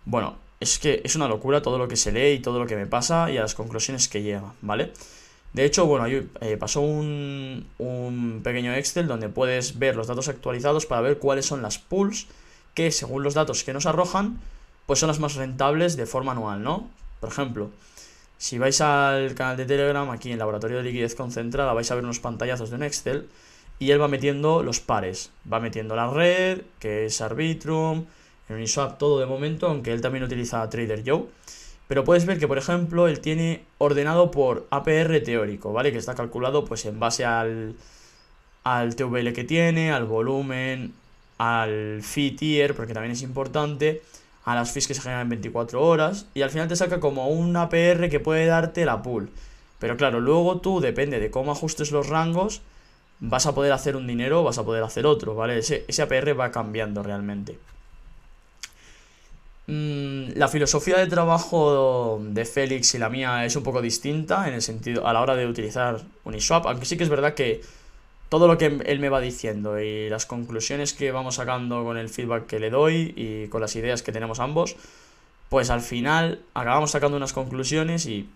bueno, 0.05 0.35
es 0.59 0.79
que 0.79 1.01
es 1.03 1.15
una 1.15 1.27
locura 1.27 1.61
todo 1.61 1.77
lo 1.77 1.87
que 1.87 1.95
se 1.95 2.11
lee 2.11 2.33
y 2.33 2.39
todo 2.39 2.59
lo 2.59 2.67
que 2.67 2.75
me 2.75 2.85
pasa 2.85 3.31
y 3.31 3.37
a 3.37 3.41
las 3.41 3.55
conclusiones 3.55 4.07
que 4.07 4.21
llega, 4.21 4.53
¿vale? 4.61 4.91
De 5.53 5.63
hecho, 5.63 5.85
bueno, 5.85 6.05
ahí 6.05 6.29
eh, 6.41 6.57
pasó 6.57 6.81
un, 6.81 7.65
un 7.77 8.41
pequeño 8.43 8.73
Excel 8.73 9.07
donde 9.07 9.29
puedes 9.29 9.79
ver 9.79 9.95
los 9.95 10.07
datos 10.07 10.27
actualizados 10.27 10.85
para 10.85 11.01
ver 11.01 11.17
cuáles 11.17 11.45
son 11.45 11.61
las 11.61 11.77
pools 11.77 12.27
que, 12.73 12.91
según 12.91 13.23
los 13.23 13.33
datos 13.33 13.63
que 13.63 13.71
nos 13.71 13.85
arrojan, 13.85 14.39
pues 14.85 14.99
son 14.99 15.07
las 15.07 15.19
más 15.19 15.35
rentables 15.35 15.95
de 15.95 16.05
forma 16.05 16.33
anual, 16.33 16.61
¿no? 16.61 16.89
Por 17.21 17.29
ejemplo, 17.29 17.69
si 18.37 18.57
vais 18.57 18.79
al 18.81 19.33
canal 19.35 19.57
de 19.57 19.65
Telegram, 19.65 20.09
aquí 20.09 20.31
en 20.31 20.39
Laboratorio 20.39 20.77
de 20.77 20.83
Liquidez 20.83 21.15
Concentrada, 21.15 21.73
vais 21.73 21.89
a 21.89 21.95
ver 21.95 22.03
unos 22.03 22.19
pantallazos 22.19 22.69
de 22.69 22.75
un 22.75 22.83
Excel 22.83 23.27
y 23.79 23.91
él 23.91 24.01
va 24.01 24.07
metiendo 24.07 24.63
los 24.63 24.79
pares. 24.79 25.31
Va 25.51 25.59
metiendo 25.59 25.95
la 25.95 26.09
red, 26.09 26.61
que 26.79 27.05
es 27.05 27.21
Arbitrum, 27.21 28.05
en 28.49 28.55
Uniswap, 28.55 28.97
todo 28.97 29.19
de 29.19 29.25
momento, 29.25 29.67
aunque 29.67 29.91
él 29.91 30.01
también 30.01 30.23
utiliza 30.23 30.69
Trader 30.69 31.03
Joe. 31.05 31.25
Pero 31.87 32.03
puedes 32.03 32.25
ver 32.25 32.39
que, 32.39 32.47
por 32.47 32.57
ejemplo, 32.57 33.07
él 33.07 33.19
tiene 33.19 33.63
ordenado 33.77 34.31
por 34.31 34.67
APR 34.71 35.19
teórico, 35.23 35.71
¿vale? 35.71 35.91
Que 35.91 35.99
está 35.99 36.15
calculado 36.15 36.65
pues 36.65 36.85
en 36.85 36.99
base 36.99 37.25
al, 37.25 37.75
al 38.63 38.95
TVL 38.95 39.33
que 39.33 39.43
tiene, 39.43 39.91
al 39.91 40.05
volumen, 40.05 40.93
al 41.37 42.01
fee 42.01 42.31
tier, 42.31 42.75
porque 42.75 42.93
también 42.93 43.11
es 43.11 43.21
importante, 43.21 44.01
a 44.45 44.55
las 44.55 44.71
fees 44.71 44.87
que 44.87 44.93
se 44.93 45.01
generan 45.01 45.23
en 45.23 45.29
24 45.29 45.81
horas 45.83 46.27
y 46.33 46.43
al 46.43 46.51
final 46.51 46.67
te 46.67 46.75
saca 46.75 46.99
como 46.99 47.27
un 47.27 47.55
APR 47.57 48.09
que 48.09 48.19
puede 48.19 48.45
darte 48.45 48.85
la 48.85 49.01
pool. 49.01 49.29
Pero 49.79 49.97
claro, 49.97 50.19
luego 50.19 50.61
tú, 50.61 50.79
depende 50.79 51.19
de 51.19 51.31
cómo 51.31 51.51
ajustes 51.51 51.91
los 51.91 52.07
rangos, 52.07 52.61
vas 53.19 53.47
a 53.47 53.55
poder 53.55 53.71
hacer 53.71 53.95
un 53.95 54.07
dinero 54.07 54.41
o 54.41 54.43
vas 54.43 54.57
a 54.57 54.63
poder 54.63 54.83
hacer 54.83 55.05
otro, 55.05 55.35
¿vale? 55.35 55.57
Ese, 55.57 55.83
ese 55.87 56.01
APR 56.03 56.39
va 56.39 56.51
cambiando 56.51 57.01
realmente. 57.03 57.57
Mm, 59.67 60.33
la 60.35 60.47
filosofía 60.47 60.97
de 60.99 61.07
trabajo 61.07 62.21
de 62.21 62.45
Félix 62.45 62.93
y 62.93 62.99
la 62.99 63.09
mía 63.09 63.45
es 63.45 63.55
un 63.55 63.63
poco 63.63 63.81
distinta 63.81 64.47
en 64.47 64.53
el 64.53 64.61
sentido 64.61 65.07
a 65.07 65.13
la 65.13 65.21
hora 65.21 65.35
de 65.35 65.47
utilizar 65.47 66.01
Uniswap, 66.23 66.67
aunque 66.67 66.85
sí 66.85 66.97
que 66.97 67.03
es 67.03 67.09
verdad 67.09 67.33
que 67.33 67.61
todo 68.35 68.49
lo 68.49 68.57
que 68.57 68.81
él 68.85 68.99
me 68.99 69.07
va 69.07 69.21
diciendo 69.21 69.79
y 69.79 70.09
las 70.09 70.25
conclusiones 70.25 70.91
que 70.91 71.09
vamos 71.11 71.35
sacando 71.35 71.85
con 71.85 71.95
el 71.95 72.09
feedback 72.09 72.47
que 72.47 72.59
le 72.59 72.69
doy 72.69 73.13
y 73.15 73.47
con 73.47 73.61
las 73.61 73.77
ideas 73.77 74.03
que 74.03 74.11
tenemos 74.11 74.41
ambos, 74.41 74.75
pues 75.47 75.69
al 75.69 75.79
final 75.79 76.41
acabamos 76.53 76.91
sacando 76.91 77.15
unas 77.15 77.31
conclusiones 77.31 78.05
y 78.07 78.27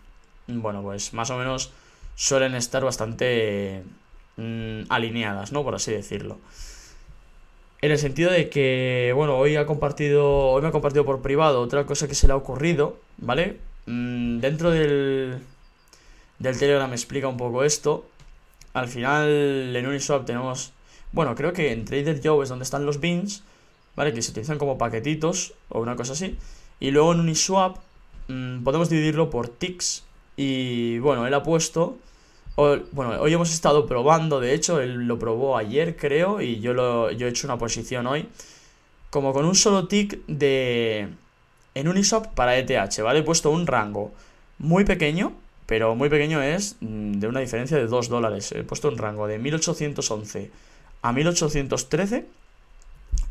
bueno, 0.48 0.82
pues 0.84 1.13
más 1.13 1.29
o 1.32 1.38
menos 1.38 1.74
suelen 2.15 2.56
estar 2.56 2.82
bastante 2.82 3.84
mm, 4.38 4.84
alineadas, 4.88 5.51
¿no? 5.51 5.65
Por 5.65 5.75
así 5.75 5.91
decirlo. 5.91 6.38
En 7.82 7.91
el 7.91 7.98
sentido 7.98 8.32
de 8.32 8.50
que, 8.50 9.12
bueno, 9.13 9.36
hoy 9.36 9.58
ha 9.58 9.65
compartido, 9.65 10.48
hoy 10.48 10.62
me 10.62 10.70
ha 10.70 10.72
compartido 10.72 11.03
por 11.03 11.22
privado 11.22 11.60
otra 11.60 11.86
cosa 11.86 12.08
que 12.08 12.15
se 12.15 12.25
le 12.27 12.32
ha 12.32 12.38
ocurrido, 12.38 12.98
¿vale? 13.18 13.58
Mm, 13.86 14.39
dentro 14.39 14.72
del, 14.72 15.39
del 16.39 16.58
Telegram 16.58 16.89
explica 16.94 17.27
un 17.27 17.36
poco 17.36 17.65
esto 17.65 18.09
al 18.79 18.88
final 18.88 19.75
en 19.75 19.88
Uniswap 19.88 20.25
tenemos, 20.25 20.71
bueno, 21.12 21.36
creo 21.36 21.53
que 21.53 21.71
en 21.71 21.86
Trader 21.86 22.19
Joe 22.24 22.43
es 22.43 22.50
donde 22.50 22.63
están 22.63 22.86
los 22.86 23.00
bins, 23.00 23.43
¿vale? 23.95 24.13
Que 24.13 24.21
se 24.21 24.31
utilizan 24.31 24.57
como 24.57 24.77
paquetitos 24.77 25.53
o 25.69 25.79
una 25.79 25.95
cosa 25.95 26.13
así. 26.13 26.38
Y 26.79 26.91
luego 26.91 27.13
en 27.13 27.19
Uniswap 27.19 27.77
mm, 28.27 28.63
podemos 28.63 28.89
dividirlo 28.89 29.29
por 29.29 29.50
ticks. 29.50 30.03
Y 30.38 31.00
bueno, 31.00 31.27
él 31.27 31.33
ha 31.33 31.43
puesto, 31.43 31.98
bueno, 32.91 33.21
hoy 33.21 33.33
hemos 33.33 33.53
estado 33.53 33.86
probando, 33.86 34.39
de 34.39 34.53
hecho, 34.53 34.81
él 34.81 35.07
lo 35.07 35.17
probó 35.19 35.57
ayer 35.57 35.95
creo 35.95 36.41
y 36.41 36.59
yo, 36.59 36.74
lo, 36.74 37.12
yo 37.12 37.27
he 37.27 37.29
hecho 37.29 37.48
una 37.48 37.57
posición 37.57 38.07
hoy. 38.07 38.27
Como 39.09 39.33
con 39.33 39.45
un 39.45 39.55
solo 39.55 39.88
tick 39.88 40.19
de... 40.27 41.09
En 41.75 41.88
Uniswap 41.88 42.33
para 42.33 42.57
ETH, 42.57 43.01
¿vale? 43.01 43.19
He 43.19 43.24
puesto 43.24 43.51
un 43.51 43.65
rango 43.67 44.12
muy 44.57 44.83
pequeño, 44.83 45.33
pero 45.70 45.94
muy 45.94 46.10
pequeño 46.10 46.42
es 46.42 46.78
mm, 46.80 47.20
de 47.20 47.28
una 47.28 47.42
diferencia 47.42 47.78
de 47.78 47.86
2 47.86 48.10
dólares. 48.10 48.52
He 48.54 48.64
puesto 48.64 48.88
un 48.88 48.98
rango 48.98 49.28
de 49.28 49.38
1811 49.38 50.50
a 51.04 51.14
1813 51.14 52.26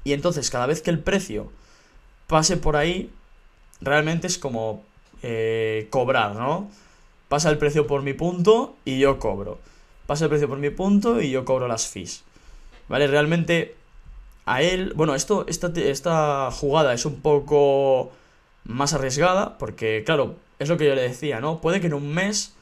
y 0.05 0.13
entonces 0.13 0.49
cada 0.49 0.67
vez 0.67 0.81
que 0.81 0.91
el 0.91 1.01
precio 1.01 1.51
pase 2.29 2.57
por 2.57 2.77
ahí, 2.77 3.11
realmente 3.81 4.29
es 4.29 4.39
como 4.39 4.85
eh, 5.25 5.89
cobrar, 5.91 6.37
¿no? 6.37 6.71
Pasa 7.29 7.51
el 7.51 7.59
precio 7.59 7.89
por 7.89 8.03
mi 8.03 8.13
punto 8.13 8.77
y 8.85 9.01
yo 9.01 9.19
cobro. 9.19 9.59
Pasa 10.07 10.27
el 10.27 10.31
precio 10.31 10.49
por 10.49 10.59
mi 10.59 10.71
punto 10.71 11.21
y 11.21 11.31
yo 11.31 11.45
cobro 11.45 11.67
las 11.67 11.89
fees. 11.89 12.23
¿Vale? 12.89 13.09
Realmente 13.09 13.75
a 14.47 14.63
él, 14.63 14.93
bueno, 14.95 15.17
esto, 15.17 15.45
esta, 15.49 15.73
esta 15.75 16.53
jugada 16.53 16.95
es 16.95 17.05
un 17.05 17.21
poco 17.21 18.13
más 18.63 18.95
arriesgada 18.95 19.59
porque, 19.59 20.05
claro, 20.07 20.37
es 20.59 20.69
lo 20.69 20.77
que 20.77 20.87
yo 20.87 20.95
le 20.95 21.03
decía, 21.03 21.41
¿no? 21.41 21.61
Puede 21.61 21.81
que 21.81 21.87
en 21.87 21.95
un 21.95 22.13
mes 22.13 22.55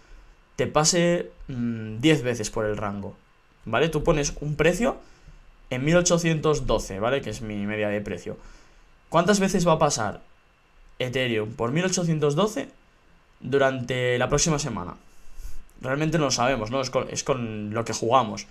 te 0.57 0.67
pase 0.67 1.31
10 1.49 2.21
mm, 2.21 2.25
veces 2.25 2.51
por 2.51 2.65
el 2.67 2.77
rango, 2.77 3.17
¿vale? 3.65 3.89
Tú 3.89 4.03
pones 4.03 4.35
un 4.41 4.57
precio 4.57 4.97
en 5.71 5.85
1812, 5.85 7.01
¿vale? 7.01 7.21
Que 7.21 7.31
es 7.31 7.43
mi 7.43 7.67
media 7.67 7.89
de 7.89 8.01
precio. 8.01 8.37
¿Cuántas 9.09 9.41
veces 9.41 9.67
va 9.67 9.73
a 9.73 9.79
pasar 9.79 10.21
Ethereum 10.99 11.53
por 11.53 11.73
1812 11.73 12.69
durante 13.41 14.19
la 14.19 14.29
próxima 14.29 14.59
semana? 14.59 14.97
Realmente 15.81 16.19
no 16.19 16.25
lo 16.25 16.31
sabemos, 16.31 16.71
¿no? 16.71 16.81
Es 16.81 16.91
con, 16.91 17.09
es 17.11 17.23
con 17.23 17.73
lo 17.73 17.85
que 17.85 17.93
jugamos. 17.93 18.47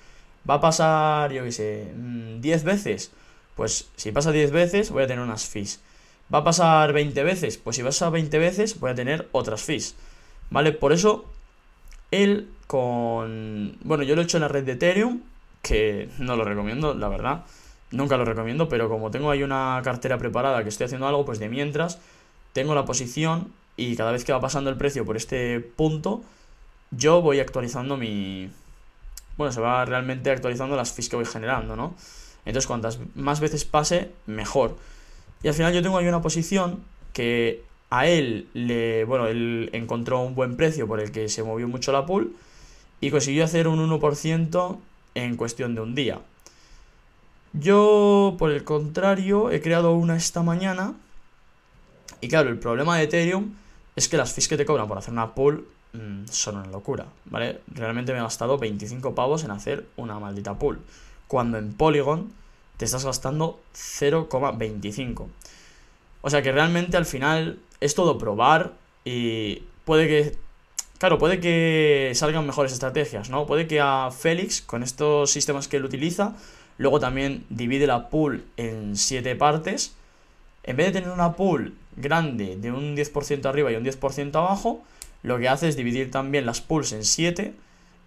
¿Va 0.48 0.56
a 0.56 0.62
pasar, 0.62 1.32
yo 1.32 1.44
qué 1.44 1.52
sé, 1.52 1.92
10 2.40 2.64
mm, 2.64 2.66
veces? 2.66 3.12
Pues 3.56 3.90
si 3.96 4.12
pasa 4.12 4.32
10 4.32 4.52
veces 4.52 4.92
voy 4.92 5.04
a 5.04 5.08
tener 5.08 5.24
unas 5.24 5.46
fees. 5.46 5.80
¿Va 6.34 6.40
a 6.40 6.44
pasar 6.44 6.92
20 6.94 7.24
veces? 7.24 7.58
Pues 7.58 7.76
si 7.76 7.84
pasa 7.84 8.10
20 8.10 8.38
veces 8.40 8.80
voy 8.80 8.92
a 8.92 8.96
tener 8.96 9.28
otras 9.32 9.62
fees. 9.62 9.96
¿Vale? 10.50 10.72
Por 10.72 10.94
eso, 10.94 11.26
él 12.12 12.50
con... 12.68 13.78
Bueno, 13.84 14.04
yo 14.04 14.16
lo 14.16 14.22
he 14.22 14.26
hecho 14.26 14.38
en 14.38 14.42
la 14.42 14.48
red 14.48 14.64
de 14.64 14.74
Ethereum, 14.74 15.22
que 15.62 16.10
no 16.20 16.36
lo 16.36 16.44
recomiendo, 16.44 16.94
la 16.94 17.10
verdad. 17.10 17.46
Nunca 17.92 18.18
lo 18.18 18.26
recomiendo, 18.26 18.68
pero 18.68 18.90
como 18.90 19.12
tengo 19.12 19.32
ahí 19.32 19.44
una 19.44 19.80
cartera 19.84 20.18
preparada 20.18 20.64
que 20.64 20.70
estoy 20.70 20.86
haciendo 20.86 21.08
algo, 21.08 21.26
pues 21.26 21.40
de 21.40 21.50
mientras, 21.50 22.00
tengo 22.54 22.74
la 22.76 22.86
posición 22.86 23.54
y 23.78 23.96
cada 23.96 24.12
vez 24.12 24.24
que 24.26 24.32
va 24.32 24.40
pasando 24.40 24.70
el 24.70 24.78
precio 24.78 25.06
por 25.06 25.18
este 25.18 25.60
punto, 25.60 26.24
yo 26.92 27.22
voy 27.22 27.40
actualizando 27.40 27.98
mi... 27.98 28.50
Bueno, 29.38 29.52
se 29.52 29.62
va 29.62 29.84
realmente 29.86 30.32
actualizando 30.32 30.76
las 30.76 30.94
fees 30.94 31.10
que 31.10 31.16
voy 31.18 31.26
generando, 31.26 31.76
¿no? 31.76 31.94
Entonces, 32.46 32.68
cuantas 32.68 33.00
más 33.16 33.40
veces 33.40 33.66
pase, 33.66 34.12
mejor. 34.28 34.78
Y 35.46 35.48
al 35.48 35.54
final 35.54 35.72
yo 35.76 35.84
tengo 35.84 36.00
ahí 36.00 36.08
una 36.08 36.24
posición 36.24 36.84
que 37.14 37.62
a 37.92 38.08
él 38.08 38.48
le, 38.56 39.06
bueno, 39.06 39.28
él 39.28 39.70
encontró 39.74 40.22
un 40.22 40.34
buen 40.34 40.58
precio 40.58 40.88
por 40.88 41.00
el 41.00 41.12
que 41.12 41.30
se 41.30 41.44
movió 41.44 41.68
mucho 41.68 41.92
la 41.92 42.08
pool 42.08 42.36
y 43.00 43.12
consiguió 43.12 43.44
hacer 43.44 43.68
un 43.68 43.88
1% 43.88 44.80
en 45.14 45.38
cuestión 45.38 45.76
de 45.76 45.82
un 45.82 45.94
día. 45.94 46.20
Yo, 47.54 48.36
por 48.40 48.50
el 48.50 48.64
contrario, 48.64 49.52
he 49.52 49.62
creado 49.62 49.94
una 49.94 50.16
esta 50.16 50.42
mañana 50.42 50.96
y 52.22 52.28
claro, 52.28 52.50
el 52.50 52.58
problema 52.58 52.98
de 52.98 53.04
Ethereum 53.04 53.54
es 53.96 54.10
que 54.10 54.18
las 54.18 54.34
fees 54.34 54.48
que 54.48 54.58
te 54.58 54.66
cobran 54.66 54.88
por 54.88 54.98
hacer 54.98 55.12
una 55.12 55.36
pool 55.36 55.68
mm, 55.94 56.26
son 56.26 56.58
una 56.58 56.72
locura, 56.72 57.06
¿vale? 57.26 57.62
Realmente 57.72 58.14
me 58.14 58.18
he 58.18 58.24
gastado 58.24 58.58
25 58.58 59.14
pavos 59.14 59.44
en 59.44 59.52
hacer 59.52 59.86
una 59.96 60.18
maldita 60.18 60.58
pool, 60.58 60.80
cuando 61.28 61.60
en 61.60 61.74
Polygon 61.74 62.34
te 62.78 62.86
estás 62.86 63.06
gastando 63.06 63.60
0,25. 63.74 65.28
O 66.22 66.30
sea 66.30 66.42
que 66.42 66.52
realmente 66.52 66.98
al 66.98 67.06
final 67.06 67.60
es 67.82 67.96
todo 67.96 68.18
probar 68.18 68.74
y 69.04 69.64
puede 69.86 70.08
que 70.08 70.46
Claro, 70.98 71.20
puede 71.20 71.42
que 71.42 72.14
salgan 72.16 72.46
mejores 72.46 72.72
estrategias, 72.72 73.30
¿no? 73.30 73.46
Puede 73.46 73.68
que 73.68 73.82
a 73.82 74.12
Félix, 74.12 74.62
con 74.62 74.82
estos 74.82 75.30
sistemas 75.30 75.68
que 75.68 75.76
él 75.76 75.84
utiliza, 75.84 76.36
luego 76.78 77.02
también 77.02 77.46
divide 77.50 77.86
la 77.86 78.10
pool 78.10 78.46
en 78.56 78.96
siete 78.96 79.36
partes. 79.36 79.94
En 80.64 80.78
vez 80.78 80.88
de 80.88 81.02
tener 81.02 81.10
una 81.10 81.34
pool 81.34 81.76
grande 81.98 82.56
de 82.56 82.72
un 82.72 82.96
10% 82.96 83.46
arriba 83.46 83.72
y 83.72 83.76
un 83.76 83.84
10% 83.84 84.36
abajo, 84.36 84.84
lo 85.22 85.38
que 85.38 85.50
hace 85.50 85.68
es 85.68 85.76
dividir 85.76 86.12
también 86.12 86.46
las 86.46 86.62
pools 86.62 86.94
en 86.94 87.04
7 87.04 87.54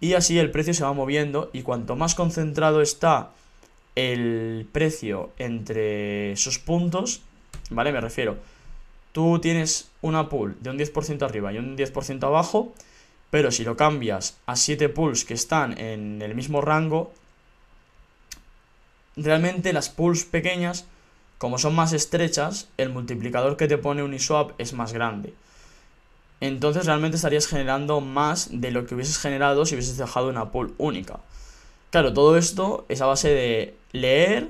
y 0.00 0.14
así 0.14 0.38
el 0.38 0.50
precio 0.50 0.72
se 0.72 0.84
va 0.84 0.92
moviendo 0.92 1.50
y 1.52 1.62
cuanto 1.62 1.96
más 1.96 2.14
concentrado 2.14 2.80
está 2.80 3.30
el 3.98 4.68
precio 4.70 5.32
entre 5.38 6.36
sus 6.36 6.60
puntos, 6.60 7.20
¿vale? 7.70 7.90
Me 7.90 8.00
refiero, 8.00 8.36
tú 9.10 9.40
tienes 9.40 9.90
una 10.02 10.28
pool 10.28 10.56
de 10.60 10.70
un 10.70 10.78
10% 10.78 11.22
arriba 11.22 11.52
y 11.52 11.58
un 11.58 11.76
10% 11.76 12.22
abajo, 12.22 12.72
pero 13.30 13.50
si 13.50 13.64
lo 13.64 13.76
cambias 13.76 14.36
a 14.46 14.54
7 14.54 14.88
pools 14.88 15.24
que 15.24 15.34
están 15.34 15.76
en 15.78 16.22
el 16.22 16.36
mismo 16.36 16.60
rango, 16.60 17.12
realmente 19.16 19.72
las 19.72 19.88
pools 19.88 20.24
pequeñas 20.24 20.86
como 21.38 21.58
son 21.58 21.74
más 21.74 21.92
estrechas, 21.92 22.68
el 22.76 22.90
multiplicador 22.90 23.56
que 23.56 23.68
te 23.68 23.78
pone 23.78 24.02
Uniswap 24.02 24.52
es 24.58 24.72
más 24.72 24.92
grande. 24.92 25.34
Entonces 26.40 26.86
realmente 26.86 27.16
estarías 27.16 27.46
generando 27.46 28.00
más 28.00 28.48
de 28.52 28.70
lo 28.70 28.86
que 28.86 28.94
hubieses 28.94 29.18
generado 29.18 29.64
si 29.64 29.74
hubieses 29.74 29.96
dejado 29.96 30.28
una 30.28 30.50
pool 30.50 30.74
única. 30.78 31.20
Claro, 31.90 32.12
todo 32.12 32.36
esto 32.36 32.84
es 32.88 33.00
a 33.00 33.06
base 33.06 33.30
de 33.30 33.74
leer 33.92 34.48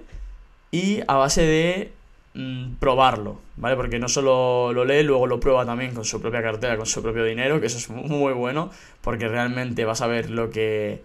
y 0.72 1.00
a 1.06 1.14
base 1.14 1.42
de 1.42 1.92
mm, 2.34 2.74
probarlo, 2.80 3.40
¿vale? 3.56 3.76
Porque 3.76 3.98
no 4.00 4.08
solo 4.08 4.72
lo 4.72 4.84
lee, 4.84 5.02
luego 5.04 5.26
lo 5.26 5.38
prueba 5.40 5.64
también 5.64 5.94
con 5.94 6.04
su 6.04 6.20
propia 6.20 6.42
cartera, 6.42 6.76
con 6.76 6.86
su 6.86 7.02
propio 7.02 7.24
dinero, 7.24 7.60
que 7.60 7.66
eso 7.66 7.78
es 7.78 7.90
muy 7.90 8.32
bueno, 8.32 8.70
porque 9.02 9.28
realmente 9.28 9.84
vas 9.84 10.00
a 10.00 10.08
ver 10.08 10.30
lo 10.30 10.50
que, 10.50 11.02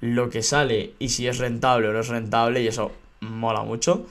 lo 0.00 0.30
que 0.30 0.42
sale 0.42 0.94
y 0.98 1.10
si 1.10 1.28
es 1.28 1.38
rentable 1.38 1.88
o 1.88 1.92
no 1.92 2.00
es 2.00 2.08
rentable 2.08 2.62
y 2.62 2.68
eso 2.68 2.92
mola 3.20 3.62
mucho. 3.62 4.06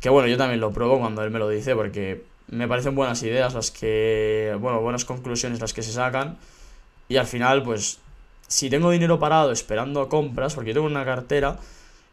Que 0.00 0.08
bueno, 0.10 0.28
yo 0.28 0.36
también 0.36 0.60
lo 0.60 0.72
pruebo 0.72 0.98
cuando 0.98 1.22
él 1.22 1.30
me 1.30 1.38
lo 1.38 1.48
dice 1.48 1.74
porque 1.76 2.24
me 2.48 2.68
parecen 2.68 2.94
buenas 2.94 3.22
ideas 3.22 3.54
las 3.54 3.70
que, 3.70 4.56
bueno, 4.60 4.80
buenas 4.80 5.04
conclusiones 5.04 5.60
las 5.60 5.72
que 5.72 5.82
se 5.82 5.92
sacan. 5.92 6.38
Y 7.08 7.16
al 7.16 7.26
final, 7.26 7.62
pues, 7.62 8.00
si 8.46 8.70
tengo 8.70 8.90
dinero 8.90 9.18
parado 9.18 9.52
esperando 9.52 10.08
compras, 10.08 10.54
porque 10.54 10.70
yo 10.70 10.74
tengo 10.74 10.86
una 10.86 11.04
cartera 11.04 11.58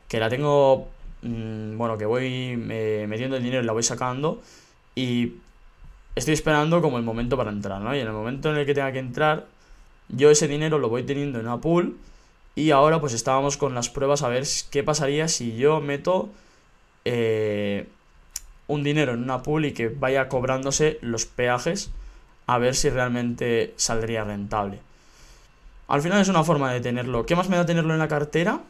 que 0.08 0.20
la 0.20 0.30
tengo, 0.30 0.90
mm, 1.22 1.78
bueno, 1.78 1.98
que 1.98 2.06
voy 2.06 2.58
metiendo 2.58 3.38
el 3.38 3.44
dinero 3.44 3.64
y 3.64 3.66
la 3.66 3.74
voy 3.74 3.84
sacando 3.84 4.42
y 4.96 5.34
estoy 6.16 6.34
esperando 6.34 6.82
como 6.82 6.98
el 6.98 7.04
momento 7.04 7.38
para 7.38 7.52
entrar, 7.52 7.82
¿no? 7.82 7.96
Y 7.96 8.00
en 8.00 8.08
el 8.08 8.14
momento 8.14 8.52
en 8.52 8.58
el 8.58 8.66
que 8.66 8.74
tenga 8.74 8.92
que 8.92 9.00
entrar, 9.00 9.46
yo 10.10 10.30
ese 10.30 10.48
dinero 10.48 10.80
lo 10.80 10.89
voy 10.89 11.04
teniendo 11.04 11.39
en 11.39 11.48
una 11.48 11.62
pool 11.62 11.98
y 12.56 12.72
ahora 12.72 13.00
pues 13.00 13.13
estábamos 13.13 13.58
con 13.58 13.74
las 13.74 13.89
pruebas 13.89 14.24
a 14.24 14.30
ver 14.30 14.44
qué 14.70 14.84
pasaría 14.84 15.28
si 15.28 15.56
yo 15.56 15.80
meto 15.80 16.30
eh, 17.06 17.88
un 18.67 18.84
dinero 18.84 19.13
en 19.13 19.24
una 19.24 19.44
pool 19.44 19.65
y 19.65 19.74
que 19.74 19.89
vaya 19.89 20.28
cobrándose 20.28 21.00
los 21.02 21.26
peajes 21.26 21.91
a 22.48 22.58
ver 22.58 22.76
si 22.76 22.89
realmente 22.89 23.74
saldría 23.78 24.24
rentable. 24.24 24.80
Al 25.91 26.01
final 26.01 26.21
es 26.21 26.30
una 26.30 26.45
forma 26.45 26.71
de 26.71 26.80
tenerlo. 26.80 27.25
¿Qué 27.25 27.36
más 27.36 27.49
me 27.49 27.58
da 27.58 27.65
tenerlo 27.65 27.91
en 27.91 27.99
la 27.99 28.08
cartera? 28.08 28.62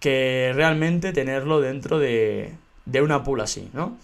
Que 0.00 0.52
realmente 0.54 1.12
tenerlo 1.12 1.60
dentro 1.60 1.98
de, 1.98 2.54
una 3.02 3.22
pool 3.22 3.42
así, 3.42 3.68
¿no? 3.74 3.98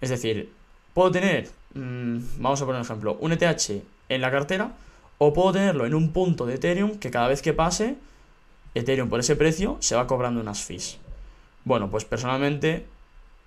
Es 0.00 0.10
decir, 0.10 0.52
puedo 0.92 1.10
tener, 1.10 1.50
mm, 1.74 2.18
vamos 2.38 2.62
a 2.62 2.64
poner 2.64 2.78
un 2.78 2.84
ejemplo, 2.84 3.16
un 3.20 3.32
ETH 3.32 3.82
en 4.08 4.20
la 4.20 4.30
cartera 4.30 4.70
o 5.18 5.32
puedo 5.32 5.50
tenerlo 5.50 5.84
en 5.84 5.96
un 5.96 6.12
punto 6.12 6.46
de 6.46 6.54
Ethereum 6.54 7.00
que 7.00 7.10
cada 7.10 7.26
vez 7.26 7.42
que 7.42 7.52
pase, 7.52 7.96
Ethereum 8.76 9.08
por 9.08 9.18
ese 9.18 9.34
precio 9.34 9.76
se 9.80 9.96
va 9.96 10.06
cobrando 10.06 10.40
unas 10.40 10.62
fees. 10.62 10.98
Bueno, 11.64 11.90
pues 11.90 12.04
personalmente, 12.04 12.86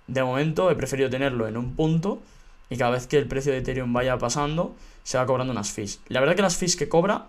de 0.06 0.22
momento 0.22 0.70
he 0.70 0.74
preferido 0.74 1.08
tenerlo 1.08 1.48
en 1.48 1.56
un 1.56 1.74
punto 1.74 2.20
y 2.68 2.76
cada 2.76 2.90
vez 2.90 3.06
que 3.06 3.16
el 3.16 3.26
precio 3.26 3.52
de 3.52 3.58
Ethereum 3.60 3.90
vaya 3.94 4.18
pasando, 4.18 4.76
se 5.02 5.16
va 5.16 5.24
cobrando 5.24 5.50
unas 5.50 5.70
fees. 5.70 6.02
La 6.08 6.20
verdad 6.20 6.36
que 6.36 6.42
las 6.42 6.58
fees 6.58 6.76
que 6.76 6.90
cobra 6.90 7.28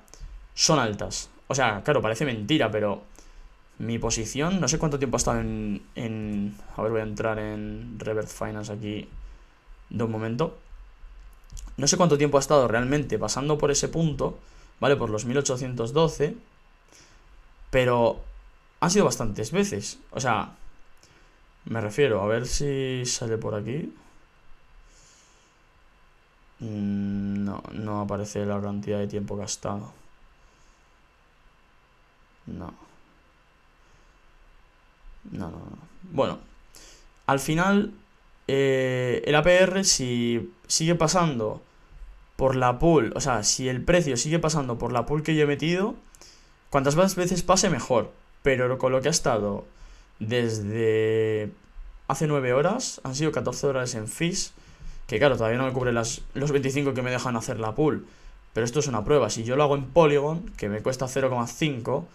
son 0.60 0.78
altas. 0.78 1.30
O 1.48 1.56
sea, 1.56 1.82
claro, 1.86 2.02
parece 2.02 2.26
mentira, 2.26 2.70
pero 2.70 3.02
mi 3.78 3.98
posición, 3.98 4.60
no 4.60 4.68
sé 4.68 4.78
cuánto 4.78 5.00
tiempo 5.00 5.16
ha 5.16 5.20
estado 5.20 5.40
en, 5.40 5.82
en 5.96 6.54
a 6.76 6.82
ver, 6.82 6.92
voy 6.92 7.00
a 7.00 7.04
entrar 7.04 7.40
en 7.40 7.98
Reverse 7.98 8.36
Finance 8.36 8.74
aquí 8.74 9.08
de 9.90 10.04
un 10.04 10.12
momento. 10.12 10.58
No 11.78 11.88
sé 11.88 11.96
cuánto 11.96 12.18
tiempo 12.18 12.36
ha 12.38 12.42
estado 12.42 12.68
realmente 12.68 13.18
pasando 13.18 13.58
por 13.58 13.72
ese 13.72 13.88
punto, 13.88 14.38
¿vale? 14.82 14.98
Por 14.98 15.10
los 15.10 15.24
1812. 15.24 16.36
Pero 17.72 18.20
han 18.82 18.92
sido 18.92 19.06
bastantes 19.06 19.52
veces. 19.54 20.00
O 20.12 20.20
sea, 20.20 20.56
me 21.66 21.80
refiero, 21.80 22.22
a 22.22 22.28
ver 22.28 22.48
si 22.48 23.06
sale 23.06 23.38
por 23.38 23.56
aquí. 23.56 23.94
Mm, 26.60 27.46
no, 27.46 27.64
no 27.72 28.02
aparece 28.02 28.46
la 28.46 28.60
cantidad 28.60 29.00
de 29.00 29.08
tiempo 29.08 29.38
gastado. 29.38 29.99
No. 32.58 32.74
No, 35.32 35.50
no, 35.50 35.58
no. 35.58 35.78
Bueno, 36.12 36.40
al 37.28 37.40
final, 37.40 37.94
eh, 38.48 39.22
el 39.26 39.36
APR 39.36 39.84
si 39.84 40.52
sigue 40.68 40.96
pasando 40.96 41.62
por 42.36 42.56
la 42.56 42.80
pool, 42.80 43.14
o 43.16 43.22
sea, 43.22 43.44
si 43.44 43.68
el 43.70 43.84
precio 43.84 44.18
sigue 44.18 44.40
pasando 44.40 44.78
por 44.80 44.92
la 44.92 45.06
pool 45.06 45.24
que 45.24 45.36
yo 45.36 45.44
he 45.44 45.48
metido, 45.48 45.96
cuantas 46.70 46.96
más 46.96 47.16
veces 47.16 47.44
pase 47.44 47.70
mejor. 47.70 48.12
Pero 48.42 48.78
con 48.78 48.92
lo 48.92 49.02
que 49.02 49.10
ha 49.10 49.12
estado 49.12 49.66
desde 50.20 51.52
hace 52.08 52.28
9 52.28 52.54
horas, 52.54 53.02
han 53.04 53.16
sido 53.16 53.32
14 53.32 53.68
horas 53.68 53.94
en 53.96 54.08
fees, 54.08 54.54
que 55.08 55.20
claro, 55.20 55.38
todavía 55.38 55.58
no 55.58 55.66
me 55.66 55.74
cubre 55.74 55.92
las, 55.92 56.22
los 56.34 56.52
25 56.52 56.94
que 56.94 57.02
me 57.02 57.12
dejan 57.12 57.36
hacer 57.36 57.60
la 57.60 57.76
pool, 57.76 58.08
pero 58.54 58.66
esto 58.66 58.80
es 58.80 58.88
una 58.88 59.04
prueba, 59.04 59.30
si 59.30 59.44
yo 59.44 59.56
lo 59.56 59.64
hago 59.64 59.76
en 59.76 59.86
Polygon, 59.86 60.46
que 60.58 60.70
me 60.70 60.82
cuesta 60.82 61.06
0,5 61.06 62.06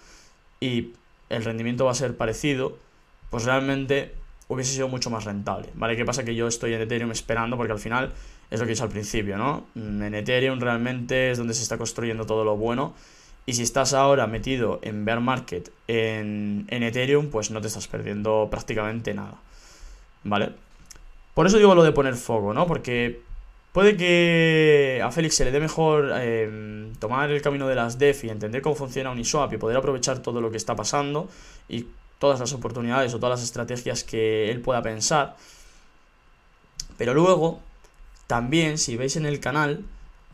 y 0.61 0.93
el 1.29 1.45
rendimiento 1.45 1.85
va 1.85 1.93
a 1.93 1.95
ser 1.95 2.17
parecido, 2.17 2.79
pues 3.31 3.45
realmente 3.45 4.14
hubiese 4.49 4.75
sido 4.75 4.88
mucho 4.88 5.11
más 5.11 5.25
rentable, 5.25 5.69
¿vale? 5.75 5.97
¿Qué 5.97 6.05
pasa? 6.05 6.25
Que 6.25 6.35
yo 6.35 6.47
estoy 6.47 6.75
en 6.75 6.83
Ethereum 6.83 7.11
esperando 7.11 7.57
porque 7.57 7.73
al 7.73 7.79
final 7.79 8.12
es 8.51 8.61
lo 8.61 8.67
que 8.67 8.73
he 8.73 8.81
al 8.81 8.88
principio, 8.88 9.37
¿no? 9.37 9.67
En 9.75 10.14
Ethereum 10.14 10.61
realmente 10.61 11.31
es 11.31 11.38
donde 11.38 11.55
se 11.55 11.62
está 11.62 11.79
construyendo 11.79 12.27
todo 12.27 12.45
lo 12.45 12.57
bueno 12.57 12.95
y 13.47 13.55
si 13.55 13.62
estás 13.62 13.93
ahora 13.93 14.27
metido 14.27 14.79
en 14.83 15.05
bear 15.05 15.21
market 15.21 15.71
en, 15.87 16.67
Ethereum, 16.71 17.29
pues 17.29 17.51
no 17.51 17.61
te 17.61 17.69
estás 17.69 17.88
perdiendo 17.88 18.49
prácticamente 18.51 19.12
nada. 19.12 19.35
¿Vale? 20.23 20.53
Por 21.35 21.47
eso 21.47 21.59
digo 21.59 21.75
lo 21.75 21.83
de 21.83 21.93
poner 21.93 22.14
foco, 22.14 22.55
¿no? 22.55 22.67
Porque 22.67 23.21
puede 23.75 23.97
que 23.97 25.03
a 25.03 25.11
Félix 25.11 25.35
se 25.35 25.45
le 25.45 25.51
dé 25.51 25.59
mejor 25.59 26.13
em, 26.23 26.95
tomar 27.01 27.33
el 27.33 27.43
camino 27.43 27.67
de 27.67 27.75
las 27.75 27.99
DeFi, 27.99 28.31
entender 28.31 28.63
cómo 28.63 28.77
funciona 28.77 29.11
Uniswap 29.11 29.53
y 29.53 29.57
poder 29.57 29.77
aprovechar 29.77 30.21
todo 30.21 30.41
lo 30.41 30.53
que 30.53 30.57
está 30.57 30.77
pasando 30.77 31.29
y 31.69 31.89
todas 32.21 32.39
las 32.39 32.53
oportunidades 32.53 33.13
o 33.15 33.19
todas 33.19 33.41
las 33.41 33.43
estrategias 33.43 34.05
que 34.05 34.49
él 34.53 34.61
pueda 34.61 34.81
pensar. 34.81 35.37
Pero 36.97 37.15
luego, 37.15 37.59
también, 38.29 38.79
si 38.79 38.97
veis 38.97 39.17
en 39.17 39.27
el 39.27 39.41
canal, 39.41 39.85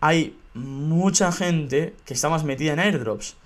hay 0.02 0.36
mucha 0.52 1.32
gente 1.32 1.94
que 2.04 2.12
está 2.12 2.28
más 2.28 2.44
metida 2.44 2.74
en 2.74 2.80
airdrops. 2.80 3.36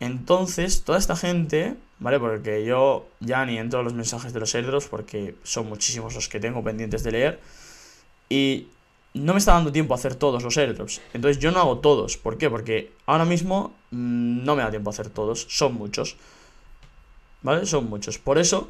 Entonces, 0.00 0.84
toda 0.84 0.96
esta 0.98 1.16
gente, 1.16 1.76
¿vale? 1.98 2.18
Porque 2.18 2.64
yo 2.64 3.06
ya 3.20 3.44
ni 3.44 3.58
entro 3.58 3.80
a 3.80 3.82
los 3.82 3.92
mensajes 3.92 4.32
de 4.32 4.40
los 4.40 4.54
airdrops 4.54 4.86
porque 4.86 5.34
son 5.42 5.68
muchísimos 5.68 6.14
los 6.14 6.30
que 6.30 6.40
tengo 6.40 6.64
pendientes 6.64 7.02
de 7.02 7.12
leer. 7.12 7.40
Y 8.30 8.68
no 9.16 9.32
me 9.32 9.38
está 9.38 9.52
dando 9.52 9.72
tiempo 9.72 9.94
a 9.94 9.96
hacer 9.96 10.14
todos 10.14 10.42
los 10.42 10.56
airdrops. 10.56 11.00
Entonces 11.14 11.40
yo 11.40 11.50
no 11.50 11.60
hago 11.60 11.78
todos. 11.78 12.16
¿Por 12.16 12.38
qué? 12.38 12.50
Porque 12.50 12.92
ahora 13.06 13.24
mismo 13.24 13.74
mm, 13.90 14.44
no 14.44 14.56
me 14.56 14.62
da 14.62 14.70
tiempo 14.70 14.90
a 14.90 14.92
hacer 14.92 15.10
todos. 15.10 15.46
Son 15.48 15.74
muchos. 15.74 16.16
¿Vale? 17.42 17.66
Son 17.66 17.88
muchos. 17.88 18.18
Por 18.18 18.38
eso, 18.38 18.68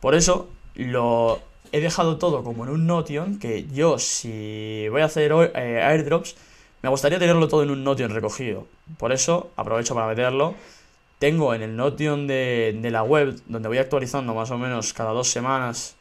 por 0.00 0.14
eso, 0.14 0.48
lo 0.74 1.40
he 1.72 1.80
dejado 1.80 2.18
todo 2.18 2.42
como 2.42 2.64
en 2.64 2.70
un 2.70 2.86
Notion, 2.86 3.38
que 3.38 3.66
yo 3.68 3.98
si 3.98 4.88
voy 4.90 5.02
a 5.02 5.06
hacer 5.06 5.32
eh, 5.54 5.82
airdrops, 5.82 6.36
me 6.82 6.88
gustaría 6.88 7.18
tenerlo 7.18 7.48
todo 7.48 7.62
en 7.62 7.70
un 7.70 7.84
Notion 7.84 8.10
recogido. 8.10 8.66
Por 8.98 9.12
eso 9.12 9.50
aprovecho 9.56 9.94
para 9.94 10.08
meterlo. 10.08 10.54
Tengo 11.18 11.54
en 11.54 11.62
el 11.62 11.76
Notion 11.76 12.26
de, 12.26 12.76
de 12.80 12.90
la 12.90 13.02
web, 13.02 13.40
donde 13.46 13.68
voy 13.68 13.78
actualizando 13.78 14.34
más 14.34 14.50
o 14.50 14.58
menos 14.58 14.92
cada 14.94 15.10
dos 15.12 15.30
semanas. 15.30 15.94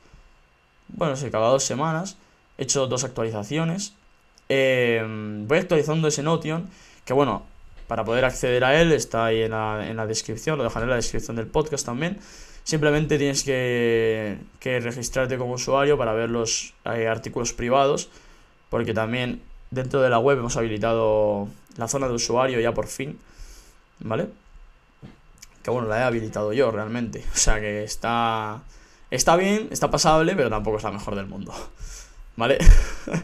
Bueno, 0.88 1.16
sí, 1.16 1.30
cada 1.30 1.50
dos 1.50 1.64
semanas. 1.64 2.18
He 2.60 2.64
hecho 2.64 2.88
dos 2.88 3.06
actualizaciones. 3.06 3.94
Eh, 4.50 5.02
voy 5.48 5.58
actualizando 5.58 6.10
ese 6.10 6.24
Notion, 6.24 6.70
que 7.06 7.14
bueno, 7.14 7.44
para 7.88 8.04
poder 8.04 8.26
acceder 8.26 8.66
a 8.66 8.80
él 8.82 8.92
está 8.92 9.26
ahí 9.26 9.44
en 9.44 9.52
la, 9.52 9.88
en 9.88 9.96
la 9.96 10.06
descripción, 10.06 10.58
lo 10.58 10.66
dejaré 10.66 10.84
en 10.84 10.90
la 10.90 10.98
descripción 10.98 11.38
del 11.38 11.48
podcast 11.48 11.86
también. 11.86 12.20
Simplemente 12.66 13.18
tienes 13.18 13.44
que, 13.44 14.38
que 14.60 14.82
registrarte 14.82 15.38
como 15.38 15.54
usuario 15.54 15.98
para 15.98 16.12
ver 16.12 16.30
los 16.30 16.74
eh, 16.84 17.08
artículos 17.08 17.54
privados, 17.54 18.10
porque 18.70 18.94
también 18.94 19.42
dentro 19.72 20.02
de 20.02 20.10
la 20.10 20.20
web 20.20 20.40
hemos 20.40 20.58
habilitado 20.58 21.48
la 21.78 21.88
zona 21.88 22.10
de 22.10 22.14
usuario 22.14 22.60
ya 22.60 22.74
por 22.74 22.88
fin, 22.88 23.18
¿vale? 24.00 24.28
Que 25.64 25.72
bueno, 25.72 25.88
la 25.88 26.00
he 26.00 26.04
habilitado 26.04 26.52
yo 26.52 26.72
realmente, 26.72 27.24
o 27.34 27.38
sea 27.38 27.62
que 27.62 27.86
está, 27.86 28.64
está 29.10 29.38
bien, 29.38 29.70
está 29.72 29.90
pasable, 29.90 30.36
pero 30.36 30.50
tampoco 30.50 30.76
es 30.76 30.84
la 30.84 30.92
mejor 30.92 31.16
del 31.16 31.28
mundo, 31.28 31.54
¿vale? 32.40 32.58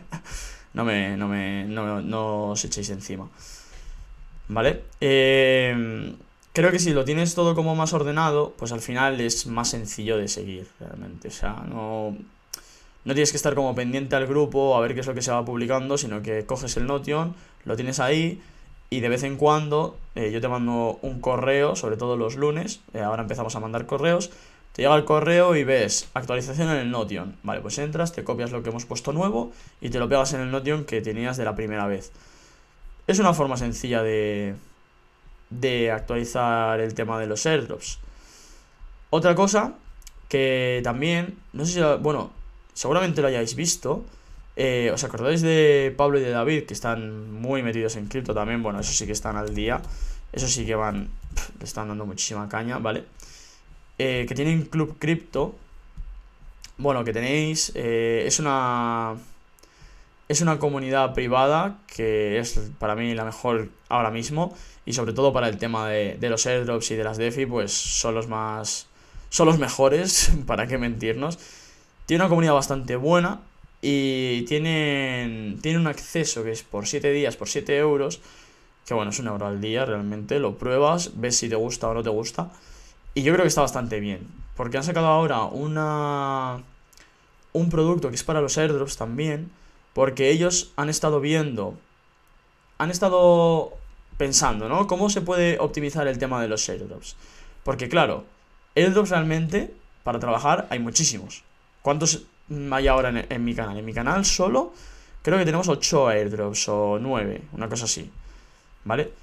no 0.73 0.83
me, 0.83 1.15
no 1.15 1.27
me, 1.29 1.63
no, 1.63 2.01
no 2.01 2.49
os 2.49 2.65
echéis 2.65 2.89
encima, 2.89 3.29
¿vale? 4.49 4.83
Eh, 4.99 6.13
creo 6.51 6.69
que 6.69 6.79
si 6.79 6.91
lo 6.91 7.05
tienes 7.05 7.33
todo 7.33 7.55
como 7.55 7.75
más 7.75 7.93
ordenado, 7.93 8.53
pues 8.57 8.73
al 8.73 8.81
final 8.81 9.21
es 9.21 9.47
más 9.47 9.69
sencillo 9.69 10.17
de 10.17 10.27
seguir, 10.27 10.67
realmente, 10.79 11.29
o 11.29 11.31
sea, 11.31 11.63
no 11.67 12.15
no 13.05 13.13
tienes 13.13 13.31
que 13.31 13.37
estar 13.37 13.53
como 13.53 13.73
pendiente 13.75 14.15
al 14.15 14.25
grupo 14.25 14.75
a 14.75 14.81
ver 14.81 14.95
qué 14.95 14.99
es 14.99 15.07
lo 15.07 15.13
que 15.13 15.21
se 15.21 15.31
va 15.31 15.45
publicando, 15.45 15.97
sino 15.97 16.21
que 16.21 16.45
coges 16.45 16.75
el 16.75 16.87
Notion, 16.87 17.35
lo 17.63 17.75
tienes 17.75 17.99
ahí 17.99 18.41
y 18.89 18.99
de 18.99 19.09
vez 19.09 19.23
en 19.23 19.37
cuando 19.37 19.95
eh, 20.15 20.31
yo 20.31 20.41
te 20.41 20.47
mando 20.47 20.99
un 21.03 21.21
correo, 21.21 21.75
sobre 21.75 21.97
todo 21.97 22.17
los 22.17 22.35
lunes, 22.35 22.81
eh, 22.93 23.01
ahora 23.01 23.21
empezamos 23.21 23.55
a 23.55 23.59
mandar 23.59 23.85
correos, 23.85 24.31
te 24.75 24.81
llega 24.81 24.95
el 24.95 25.05
correo 25.05 25.55
y 25.55 25.63
ves 25.63 26.09
actualización 26.13 26.69
en 26.69 26.75
el 26.75 26.91
Notion. 26.91 27.37
Vale, 27.43 27.61
pues 27.61 27.77
entras, 27.77 28.11
te 28.11 28.25
copias 28.25 28.51
lo 28.51 28.61
que 28.61 28.71
hemos 28.71 28.85
puesto 28.85 29.13
nuevo 29.13 29.53
y 29.79 29.89
te 29.89 29.99
lo 29.99 30.09
pegas 30.09 30.33
en 30.33 30.41
el 30.41 30.51
Notion 30.51 30.83
que 30.83 30.99
tenías 30.99 31.37
de 31.37 31.45
la 31.45 31.55
primera 31.55 31.87
vez. 31.87 32.11
Es 33.07 33.19
una 33.19 33.33
forma 33.33 33.55
sencilla 33.55 34.03
de, 34.03 34.55
de 35.49 35.91
actualizar 35.91 36.81
el 36.81 36.93
tema 36.93 37.17
de 37.21 37.27
los 37.27 37.45
airdrops. 37.45 37.99
Otra 39.11 39.33
cosa 39.33 39.75
que 40.27 40.81
también, 40.83 41.37
no 41.53 41.65
sé 41.65 41.71
si, 41.71 41.81
bueno, 42.01 42.31
seguramente 42.73 43.21
lo 43.21 43.29
hayáis 43.29 43.55
visto. 43.55 44.03
Eh, 44.57 44.91
¿Os 44.93 45.05
acordáis 45.05 45.41
de 45.41 45.93
Pablo 45.95 46.19
y 46.19 46.21
de 46.21 46.31
David, 46.31 46.65
que 46.65 46.73
están 46.73 47.31
muy 47.31 47.63
metidos 47.63 47.95
en 47.95 48.07
cripto 48.07 48.33
también? 48.33 48.61
Bueno, 48.61 48.81
eso 48.81 48.91
sí 48.91 49.05
que 49.05 49.13
están 49.13 49.37
al 49.37 49.55
día. 49.55 49.81
Eso 50.33 50.49
sí 50.49 50.65
que 50.65 50.75
van, 50.75 51.07
le 51.59 51.63
están 51.63 51.87
dando 51.87 52.05
muchísima 52.05 52.49
caña, 52.49 52.77
¿vale? 52.77 53.05
Eh, 53.97 54.25
que 54.27 54.35
tienen 54.35 54.63
Club 54.63 54.97
Cripto. 54.99 55.55
Bueno, 56.77 57.03
que 57.03 57.13
tenéis, 57.13 57.71
eh, 57.75 58.23
es 58.25 58.39
una... 58.39 59.15
Es 60.27 60.41
una 60.41 60.57
comunidad 60.57 61.13
privada 61.13 61.77
que 61.85 62.39
es 62.39 62.59
para 62.79 62.95
mí 62.95 63.13
la 63.13 63.25
mejor 63.25 63.69
ahora 63.89 64.09
mismo 64.09 64.55
y 64.83 64.93
sobre 64.93 65.13
todo 65.13 65.31
para 65.31 65.47
el 65.47 65.59
tema 65.59 65.87
de, 65.87 66.17
los 66.19 66.47
airdrops 66.47 66.89
y 66.89 66.95
de 66.95 67.03
las 67.03 67.17
DeFi, 67.17 67.45
pues 67.45 67.71
son 67.71 68.15
los 68.15 68.27
más... 68.27 68.87
son 69.29 69.47
los 69.47 69.59
mejores, 69.59 70.31
para 70.47 70.65
qué 70.65 70.79
mentirnos. 70.79 71.37
Tiene 72.07 72.23
una 72.23 72.29
comunidad 72.29 72.53
bastante 72.53 72.95
buena 72.95 73.41
y 73.81 74.41
tienen, 74.43 75.59
tiene 75.61 75.77
un 75.77 75.85
acceso 75.85 76.43
que 76.43 76.51
es 76.51 76.63
por 76.63 76.87
7 76.87 77.11
días, 77.11 77.35
por 77.35 77.47
7 77.47 77.77
euros, 77.77 78.19
que 78.85 78.95
bueno, 78.95 79.11
es 79.11 79.19
un 79.19 79.27
euro 79.27 79.45
al 79.45 79.61
día 79.61 79.85
realmente, 79.85 80.39
lo 80.39 80.57
pruebas, 80.57 81.19
ves 81.19 81.37
si 81.37 81.49
te 81.49 81.55
gusta 81.55 81.87
o 81.87 81.93
no 81.93 82.01
te 82.01 82.09
gusta. 82.09 82.51
Y 83.15 83.23
yo 83.23 83.33
creo 83.33 83.43
que 83.43 83.49
está 83.49 83.61
bastante 83.61 83.99
bien, 83.99 84.27
porque 84.55 84.77
han 84.77 84.83
sacado 84.83 85.07
ahora 85.07 85.45
una 85.45 86.61
un 87.53 87.69
producto 87.69 88.09
que 88.09 88.15
es 88.15 88.23
para 88.23 88.41
los 88.41 88.57
airdrops 88.57 88.97
también, 88.97 89.49
porque 89.93 90.29
ellos 90.29 90.73
han 90.75 90.89
estado 90.89 91.21
viendo, 91.21 91.77
han 92.77 92.91
estado 92.91 93.71
pensando, 94.17 94.67
¿no? 94.67 94.87
¿Cómo 94.87 95.09
se 95.09 95.21
puede 95.21 95.57
optimizar 95.59 96.05
el 96.07 96.17
tema 96.17 96.41
de 96.41 96.49
los 96.49 96.67
airdrops? 96.67 97.15
Porque 97.63 97.87
claro, 97.87 98.25
airdrops 98.75 99.09
realmente, 99.09 99.73
para 100.03 100.19
trabajar, 100.19 100.67
hay 100.69 100.79
muchísimos. 100.79 101.43
¿Cuántos 101.81 102.23
hay 102.71 102.87
ahora 102.87 103.25
en, 103.29 103.45
mi 103.45 103.55
canal? 103.55 103.77
En 103.77 103.85
mi 103.85 103.93
canal 103.93 104.25
solo 104.25 104.73
creo 105.21 105.37
que 105.37 105.45
tenemos 105.45 105.69
8 105.69 106.09
airdrops 106.09 106.67
o 106.67 106.99
9, 106.99 107.41
una 107.53 107.69
cosa 107.69 107.85
así. 107.85 108.11
¿Vale? 108.83 109.13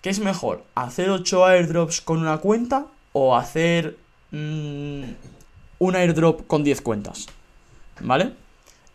¿Qué 0.00 0.08
es 0.08 0.18
mejor? 0.18 0.64
¿Hacer 0.74 1.10
8 1.10 1.44
airdrops 1.44 2.00
con 2.00 2.18
una 2.18 2.38
cuenta 2.38 2.86
o 3.14 3.36
hacer 3.36 3.96
mm, 4.32 5.04
un 5.78 5.96
airdrop 5.96 6.46
con 6.46 6.62
10 6.62 6.82
cuentas? 6.82 7.26
¿Vale? 8.00 8.32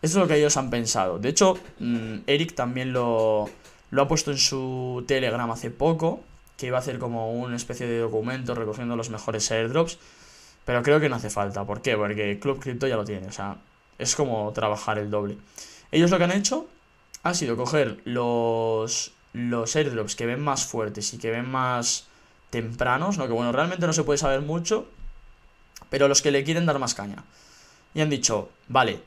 Eso 0.02 0.18
es 0.18 0.22
lo 0.22 0.28
que 0.28 0.36
ellos 0.36 0.56
han 0.56 0.70
pensado. 0.70 1.18
De 1.18 1.30
hecho, 1.30 1.58
mm, 1.78 2.18
Eric 2.26 2.54
también 2.54 2.92
lo, 2.92 3.50
ha 3.96 4.08
puesto 4.08 4.30
en 4.30 4.38
su 4.38 5.04
Telegram 5.08 5.50
hace 5.50 5.70
poco, 5.70 6.20
que 6.56 6.66
iba 6.66 6.76
a 6.76 6.80
hacer 6.80 6.98
como 6.98 7.32
una 7.32 7.56
especie 7.56 7.86
de 7.86 7.98
documento 7.98 8.54
recogiendo 8.54 8.94
los 8.94 9.10
mejores 9.10 9.50
airdrops. 9.50 9.98
Pero 10.64 10.82
creo 10.82 11.00
que 11.00 11.08
no 11.08 11.16
hace 11.16 11.30
falta. 11.30 11.64
¿Por 11.64 11.82
qué? 11.82 11.96
Porque 11.96 12.38
Club 12.38 12.60
Crypto 12.60 12.86
ya 12.86 12.96
lo 12.96 13.04
tiene. 13.04 13.26
O 13.26 13.32
sea, 13.32 13.56
es 13.98 14.14
como 14.14 14.52
trabajar 14.52 14.98
el 14.98 15.10
doble. 15.10 15.38
Ellos 15.90 16.10
lo 16.10 16.18
que 16.18 16.24
han 16.24 16.32
hecho 16.32 16.66
ha 17.22 17.34
sido 17.34 17.56
coger 17.56 18.00
los, 18.04 19.12
los 19.32 19.76
airdrops 19.76 20.14
que 20.14 20.26
ven 20.26 20.40
más 20.40 20.64
fuertes 20.66 21.12
y 21.14 21.18
que 21.18 21.30
ven 21.30 21.48
más 21.48 22.06
tempranos, 22.50 23.16
¿no? 23.18 23.26
Que 23.26 23.32
bueno, 23.32 23.52
realmente 23.52 23.86
no 23.86 23.92
se 23.92 24.04
puede 24.04 24.18
saber 24.18 24.42
mucho, 24.42 24.88
pero 25.88 26.08
los 26.08 26.22
que 26.22 26.30
le 26.30 26.44
quieren 26.44 26.66
dar 26.66 26.78
más 26.78 26.94
caña. 26.94 27.24
Y 27.94 28.00
han 28.00 28.10
dicho, 28.10 28.50
vale, 28.68 29.00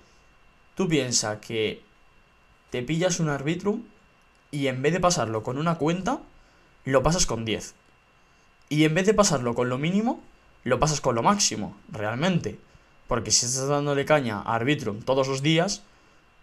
tú 0.75 0.87
piensas 0.87 1.39
que 1.39 1.81
te 2.69 2.81
pillas 2.81 3.19
un 3.19 3.29
Arbitrum 3.29 3.83
y 4.51 4.67
en 4.67 4.81
vez 4.81 4.93
de 4.93 4.99
pasarlo 4.99 5.43
con 5.43 5.57
una 5.57 5.75
cuenta, 5.75 6.19
lo 6.85 7.03
pasas 7.03 7.25
con 7.25 7.45
10. 7.45 7.75
Y 8.69 8.85
en 8.85 8.93
vez 8.93 9.05
de 9.05 9.13
pasarlo 9.13 9.55
con 9.55 9.69
lo 9.69 9.77
mínimo, 9.77 10.21
lo 10.63 10.79
pasas 10.79 11.01
con 11.01 11.15
lo 11.15 11.23
máximo, 11.23 11.77
realmente. 11.91 12.59
Porque 13.07 13.31
si 13.31 13.45
estás 13.45 13.67
dándole 13.67 14.05
caña 14.05 14.41
a 14.41 14.55
Arbitrum 14.55 15.01
todos 15.01 15.27
los 15.27 15.41
días, 15.41 15.83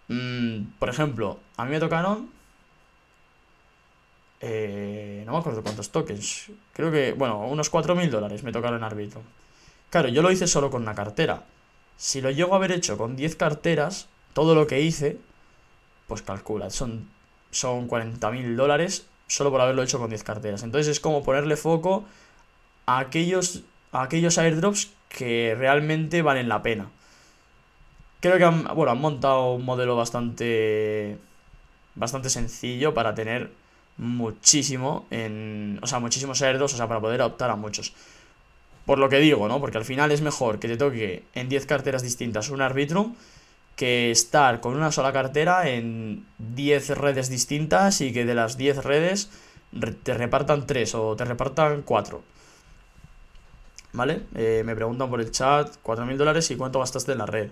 mmm, 0.07 0.63
por 0.79 0.89
ejemplo, 0.89 1.39
a 1.57 1.65
mí 1.65 1.71
me 1.71 1.79
tocaron... 1.79 2.29
Eh, 4.41 5.23
no 5.25 5.33
me 5.33 5.37
acuerdo 5.37 5.61
cuántos 5.61 5.91
tokens. 5.91 6.47
Creo 6.73 6.91
que, 6.91 7.13
bueno, 7.13 7.39
unos 7.47 7.71
4.000 7.71 8.09
dólares 8.09 8.43
me 8.43 8.51
tocaron 8.51 8.77
en 8.77 8.83
Arbitrum. 8.83 9.23
Claro, 9.89 10.09
yo 10.09 10.21
lo 10.21 10.31
hice 10.31 10.47
solo 10.47 10.71
con 10.71 10.81
una 10.81 10.95
cartera. 10.95 11.43
Si 11.97 12.21
lo 12.21 12.31
llego 12.31 12.53
a 12.53 12.57
haber 12.57 12.71
hecho 12.71 12.97
con 12.97 13.15
10 13.15 13.35
carteras, 13.35 14.07
todo 14.33 14.55
lo 14.55 14.65
que 14.65 14.81
hice, 14.81 15.17
pues 16.07 16.21
calcula, 16.23 16.69
son, 16.69 17.07
son 17.51 17.87
40.000 17.87 18.55
dólares 18.55 19.05
solo 19.27 19.51
por 19.51 19.61
haberlo 19.61 19.83
hecho 19.83 19.99
con 19.99 20.09
10 20.09 20.23
carteras. 20.23 20.63
Entonces 20.63 20.87
es 20.91 20.99
como 20.99 21.23
ponerle 21.23 21.55
foco 21.55 22.05
a 22.85 22.99
aquellos 22.99 23.63
aquellos 23.91 24.37
airdrops 24.37 24.91
que 25.09 25.55
realmente 25.57 26.21
valen 26.21 26.49
la 26.49 26.63
pena. 26.63 26.89
Creo 28.21 28.37
que 28.37 28.43
han, 28.43 28.63
bueno, 28.75 28.91
han 28.91 29.01
montado 29.01 29.53
un 29.53 29.65
modelo 29.65 29.95
bastante 29.95 31.17
bastante 31.95 32.29
sencillo 32.29 32.93
para 32.93 33.13
tener 33.15 33.51
muchísimo 33.97 35.05
en, 35.11 35.79
o 35.81 35.87
sea, 35.87 35.99
muchísimos 35.99 36.41
airdrops, 36.41 36.73
o 36.73 36.77
sea, 36.77 36.87
para 36.87 36.99
poder 36.99 37.21
optar 37.21 37.49
a 37.49 37.55
muchos. 37.55 37.93
Por 38.85 38.97
lo 38.97 39.09
que 39.09 39.19
digo, 39.19 39.47
¿no? 39.47 39.59
Porque 39.59 39.77
al 39.77 39.85
final 39.85 40.11
es 40.11 40.21
mejor 40.21 40.59
que 40.59 40.67
te 40.67 40.77
toque 40.77 41.23
en 41.33 41.49
10 41.49 41.65
carteras 41.65 42.01
distintas 42.01 42.49
un 42.49 42.61
Arbitrum 42.61 43.15
que 43.75 44.11
estar 44.11 44.59
con 44.59 44.75
una 44.75 44.91
sola 44.91 45.13
cartera 45.13 45.69
en 45.69 46.25
10 46.39 46.97
redes 46.97 47.29
distintas 47.29 48.01
y 48.01 48.11
que 48.11 48.25
de 48.25 48.35
las 48.35 48.57
10 48.57 48.83
redes 48.83 49.29
te 50.03 50.13
repartan 50.13 50.67
3 50.67 50.95
o 50.95 51.15
te 51.15 51.25
repartan 51.25 51.83
4. 51.83 52.21
¿vale? 53.93 54.23
Eh, 54.35 54.63
me 54.65 54.75
preguntan 54.75 55.09
por 55.09 55.21
el 55.21 55.31
chat, 55.31 55.75
4.000 55.83 56.17
dólares 56.17 56.49
y 56.51 56.55
cuánto 56.55 56.79
gastaste 56.79 57.11
en 57.13 57.17
la 57.19 57.25
red. 57.25 57.49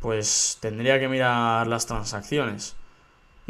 Pues 0.00 0.58
tendría 0.60 0.98
que 0.98 1.08
mirar 1.08 1.66
las 1.66 1.86
transacciones. 1.86 2.74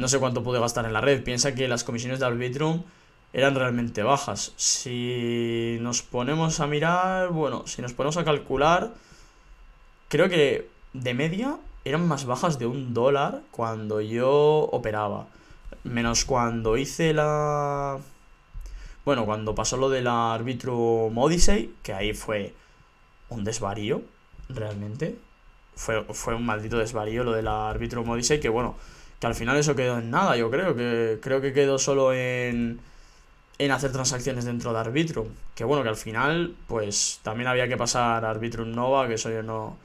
No 0.00 0.08
sé 0.08 0.18
cuánto 0.18 0.42
pude 0.42 0.58
gastar 0.58 0.86
en 0.86 0.92
la 0.92 1.00
red. 1.00 1.22
Piensa 1.22 1.54
que 1.54 1.68
las 1.68 1.84
comisiones 1.84 2.18
de 2.18 2.26
Arbitrum 2.26 2.82
eran 3.32 3.54
realmente 3.54 4.02
bajas. 4.02 4.52
Si 4.56 5.76
nos 5.80 6.02
ponemos 6.02 6.58
a 6.60 6.66
mirar, 6.66 7.28
bueno, 7.28 7.66
si 7.66 7.82
nos 7.82 7.92
ponemos 7.92 8.16
a 8.16 8.24
calcular, 8.24 8.94
creo 10.08 10.28
que 10.28 10.68
de 10.94 11.14
media 11.14 11.58
eran 11.84 12.08
más 12.08 12.24
bajas 12.24 12.58
de 12.58 12.66
un 12.66 12.94
dólar 12.94 13.42
cuando 13.50 14.00
yo 14.00 14.68
operaba. 14.72 15.26
Menos 15.84 16.24
cuando 16.24 16.76
hice 16.76 17.12
la 17.12 17.98
bueno, 19.04 19.24
cuando 19.26 19.54
pasó 19.54 19.76
lo 19.76 19.88
del 19.88 20.06
árbitro 20.06 21.08
Modisei, 21.10 21.74
que 21.82 21.92
ahí 21.92 22.12
fue 22.14 22.54
un 23.28 23.44
desvarío, 23.44 24.02
realmente. 24.48 25.18
fue, 25.74 26.04
fue 26.12 26.34
un 26.34 26.44
maldito 26.44 26.78
desvarío 26.78 27.24
lo 27.24 27.32
del 27.32 27.48
Arbitrum 27.48 28.08
Odyssey, 28.10 28.40
que 28.40 28.48
bueno, 28.48 28.76
que 29.20 29.26
al 29.26 29.34
final 29.34 29.56
eso 29.56 29.76
quedó 29.76 29.98
en 29.98 30.10
nada, 30.10 30.36
yo 30.36 30.50
creo, 30.50 30.74
que 30.74 31.18
creo 31.22 31.40
que 31.40 31.52
quedó 31.52 31.78
solo 31.78 32.12
en, 32.12 32.80
en 33.58 33.70
hacer 33.70 33.92
transacciones 33.92 34.46
dentro 34.46 34.72
de 34.72 34.80
Arbitrum, 34.80 35.28
que 35.54 35.64
bueno, 35.64 35.82
que 35.82 35.90
al 35.90 35.96
final, 35.96 36.54
pues 36.66 37.20
también 37.22 37.48
había 37.48 37.68
que 37.68 37.76
pasar 37.76 38.24
a 38.24 38.30
Arbitrum 38.30 38.72
Nova, 38.72 39.06
que 39.06 39.14
eso 39.14 39.30
yo 39.30 39.42
no... 39.42 39.76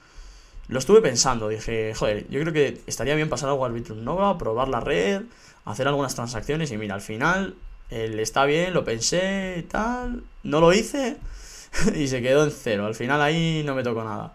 Lo 0.67 0.79
estuve 0.79 1.01
pensando, 1.01 1.47
dije, 1.49 1.93
joder, 1.93 2.27
yo 2.29 2.39
creo 2.41 2.53
que 2.53 2.81
estaría 2.87 3.13
bien 3.13 3.29
pasar 3.29 3.49
algo 3.49 3.65
a 3.65 3.67
Arbitrum 3.67 4.03
Nova, 4.03 4.37
probar 4.37 4.69
la 4.69 4.79
red, 4.79 5.23
hacer 5.65 5.87
algunas 5.87 6.15
transacciones 6.15 6.71
y 6.71 6.77
mira, 6.77 6.95
al 6.95 7.01
final, 7.01 7.55
el 7.89 8.19
está 8.19 8.45
bien, 8.45 8.73
lo 8.73 8.83
pensé 8.85 9.57
y 9.59 9.63
tal, 9.63 10.23
no 10.43 10.61
lo 10.61 10.73
hice 10.73 11.17
y 11.95 12.07
se 12.07 12.21
quedó 12.21 12.45
en 12.45 12.51
cero, 12.51 12.85
al 12.85 12.95
final 12.95 13.21
ahí 13.21 13.63
no 13.65 13.75
me 13.75 13.83
tocó 13.83 14.03
nada. 14.03 14.33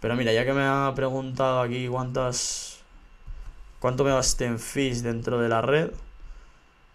Pero 0.00 0.16
mira, 0.16 0.32
ya 0.32 0.44
que 0.44 0.52
me 0.52 0.62
ha 0.62 0.92
preguntado 0.94 1.60
aquí 1.60 1.88
cuántas. 1.88 2.77
Cuánto 3.80 4.04
me 4.04 4.10
gasté 4.10 4.46
en 4.46 4.58
fees 4.58 5.02
dentro 5.02 5.40
de 5.40 5.48
la 5.48 5.62
red, 5.62 5.90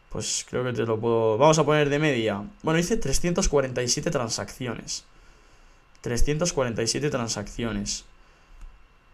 pues 0.09 0.45
creo 0.49 0.63
que 0.63 0.73
te 0.73 0.83
lo 0.85 0.99
puedo. 0.99 1.37
Vamos 1.37 1.57
a 1.59 1.65
poner 1.65 1.89
de 1.89 1.99
media. 1.99 2.43
Bueno, 2.61 2.79
hice 2.79 2.97
347 2.97 4.11
transacciones. 4.11 5.05
347 6.01 7.09
transacciones. 7.09 8.05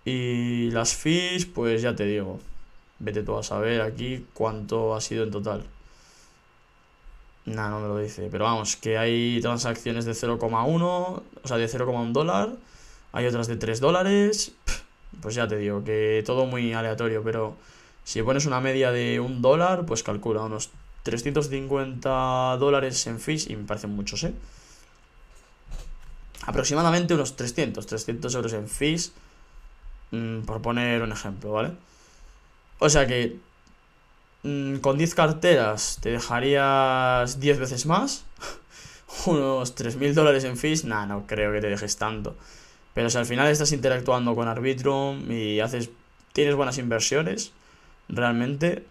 Y 0.06 0.72
las 0.72 0.96
fees, 0.96 1.46
pues 1.46 1.82
ya 1.82 1.96
te 1.96 2.06
digo. 2.06 2.40
Vete 3.00 3.24
tú 3.24 3.38
a 3.38 3.44
saber 3.44 3.82
aquí 3.82 4.26
cuánto 4.34 4.96
ha 4.96 5.02
sido 5.02 5.24
en 5.24 5.32
total. 5.32 5.64
Nah, 7.46 7.70
no 7.70 7.80
me 7.80 7.88
lo 7.88 7.98
dice. 7.98 8.28
Pero 8.32 8.46
vamos, 8.46 8.76
que 8.76 8.98
hay 8.98 9.40
transacciones 9.42 10.06
de 10.06 10.12
0,1, 10.12 10.82
o 10.82 11.24
sea, 11.46 11.58
de 11.58 11.68
0,1 11.68 12.12
dólar 12.12 12.58
hay 13.12 13.26
otras 13.26 13.48
de 13.48 13.56
3 13.56 13.80
dólares. 13.80 14.52
Pues 15.22 15.36
ya 15.36 15.48
te 15.48 15.58
digo, 15.58 15.84
que 15.84 16.24
todo 16.26 16.46
muy 16.46 16.74
aleatorio, 16.74 17.24
pero 17.24 17.56
si 18.04 18.22
pones 18.24 18.46
una 18.46 18.62
media 18.62 18.92
de 18.92 19.20
un 19.20 19.42
dólar, 19.42 19.86
pues 19.86 20.04
calcula 20.04 20.42
unos 20.42 20.72
350 21.04 22.58
dólares 22.58 23.06
en 23.08 23.20
fees 23.20 23.50
y 23.50 23.56
me 23.56 23.66
parecen 23.66 23.96
muchos, 23.96 24.24
¿eh? 24.24 24.34
Aproximadamente 26.46 27.14
unos 27.14 27.36
300, 27.36 27.86
300 27.86 28.34
euros 28.36 28.54
en 28.54 28.68
fees, 28.68 29.12
mm, 30.12 30.42
por 30.42 30.62
poner 30.62 31.02
un 31.02 31.12
ejemplo, 31.12 31.52
¿vale? 31.52 31.74
O 32.80 32.90
sea 32.90 33.06
que 33.06 33.38
mm, 34.44 34.78
con 34.78 34.98
10 34.98 35.16
carteras 35.16 36.00
te 36.02 36.12
dejarías 36.12 37.40
10 37.40 37.60
veces 37.60 37.86
más, 37.86 38.26
unos 39.26 39.76
3.000 39.76 40.14
dólares 40.14 40.44
en 40.46 40.58
fees, 40.58 40.86
nah, 40.86 41.06
no 41.06 41.28
creo 41.28 41.52
que 41.52 41.62
te 41.62 41.68
dejes 41.68 41.98
tanto. 41.98 42.36
Pero 42.94 43.10
si 43.10 43.18
al 43.18 43.26
final 43.26 43.48
estás 43.48 43.72
interactuando 43.72 44.36
con 44.36 44.48
Arbitrum 44.48 45.32
y 45.32 45.60
haces 45.60 45.90
tienes 46.34 46.56
buenas 46.56 46.78
inversiones, 46.78 47.52
realmente, 48.08 48.86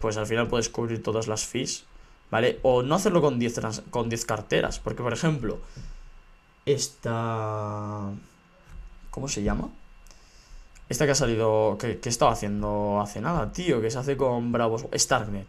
pues 0.00 0.16
al 0.16 0.26
final 0.26 0.48
puedes 0.48 0.68
cubrir 0.68 1.02
todas 1.02 1.28
las 1.28 1.44
fees, 1.44 1.84
¿vale? 2.30 2.58
O 2.62 2.82
no 2.82 2.94
hacerlo 2.94 3.20
con 3.20 3.38
10 3.38 3.60
con 3.90 4.08
10 4.08 4.24
carteras, 4.24 4.78
porque 4.78 5.02
por 5.02 5.12
ejemplo, 5.12 5.58
esta 6.66 8.10
¿cómo 9.10 9.28
se 9.28 9.42
llama? 9.42 9.68
Esta 10.88 11.04
que 11.04 11.12
ha 11.12 11.14
salido 11.14 11.76
que, 11.78 11.98
que 11.98 12.08
estaba 12.08 12.32
haciendo 12.32 13.00
hace 13.00 13.20
nada, 13.20 13.52
tío, 13.52 13.80
que 13.80 13.90
se 13.90 13.98
hace 13.98 14.16
con 14.16 14.52
Bravos 14.52 14.86
Starknet. 14.94 15.46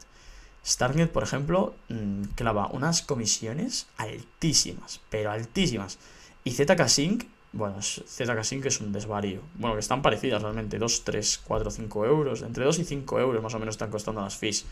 Starknet, 0.66 1.12
por 1.12 1.24
ejemplo, 1.24 1.74
mm, 1.88 2.24
clava 2.36 2.68
unas 2.68 3.02
comisiones 3.02 3.88
altísimas, 3.98 5.00
pero 5.10 5.32
altísimas. 5.32 5.98
Y 6.44 6.52
ZK 6.52 6.88
Sync 6.88 7.24
bueno, 7.52 7.82
ZK 7.82 8.62
que 8.62 8.68
es 8.68 8.82
un 8.82 8.92
desvarío. 8.92 9.42
Bueno, 9.56 9.76
que 9.76 9.80
están 9.80 10.02
parecidas 10.02 10.42
realmente. 10.42 10.78
2, 10.78 11.04
3, 11.04 11.42
4, 11.46 11.72
5 11.72 12.06
euros. 12.06 12.42
Entre 12.42 12.64
2 12.64 12.80
y 12.80 12.86
5 12.86 13.20
euros 13.20 13.42
más 13.42 13.54
o 13.54 13.60
menos 13.60 13.74
están 13.74 13.90
costando 13.90 14.22
las 14.22 14.38
fees. 14.38 14.66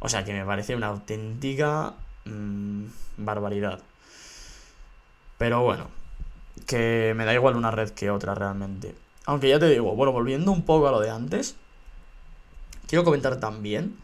O 0.00 0.08
sea 0.08 0.24
que 0.24 0.32
me 0.32 0.44
parece 0.44 0.74
una 0.74 0.88
auténtica 0.88 1.94
mmm, 2.24 2.84
barbaridad. 3.18 3.80
Pero 5.38 5.62
bueno, 5.62 5.88
que 6.66 7.14
me 7.16 7.24
da 7.24 7.34
igual 7.34 7.56
una 7.56 7.70
red 7.70 7.90
que 7.90 8.10
otra 8.10 8.34
realmente. 8.34 8.94
Aunque 9.26 9.48
ya 9.48 9.58
te 9.58 9.68
digo, 9.68 9.94
bueno, 9.94 10.12
volviendo 10.12 10.50
un 10.50 10.64
poco 10.64 10.88
a 10.88 10.90
lo 10.90 11.00
de 11.00 11.10
antes, 11.10 11.56
quiero 12.88 13.04
comentar 13.04 13.38
también, 13.38 13.96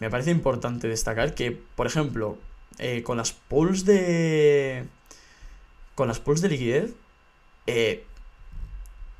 me 0.00 0.10
parece 0.10 0.30
importante 0.30 0.88
destacar 0.88 1.34
que, 1.34 1.50
por 1.50 1.86
ejemplo, 1.86 2.38
eh, 2.78 3.02
con 3.02 3.16
las 3.16 3.32
pools 3.32 3.84
de... 3.84 4.86
Con 5.94 6.06
las 6.06 6.20
pools 6.20 6.40
de 6.40 6.48
liquidez, 6.48 6.94
eh, 7.68 8.04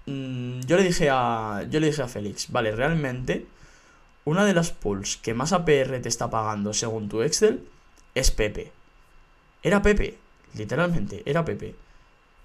mm, 0.07 0.61
yo 0.61 0.79
le 0.79 0.85
dije 0.85 1.11
a. 1.11 1.67
Yo 1.71 1.81
le 1.81 1.89
dije 1.89 2.03
a 2.03 2.09
Félix, 2.09 2.51
vale, 2.51 2.73
realmente. 2.73 3.47
Una 4.25 4.45
de 4.45 4.55
las 4.55 4.73
pools 4.73 5.17
que 5.19 5.35
más 5.35 5.53
APR 5.53 6.01
te 6.03 6.09
está 6.09 6.29
pagando 6.31 6.73
según 6.73 7.09
tu 7.09 7.23
Excel 7.23 7.63
es 8.15 8.31
Pepe. 8.31 8.73
Era 9.63 9.83
Pepe, 9.83 10.17
literalmente, 10.55 11.23
era 11.25 11.45
Pepe. 11.45 11.75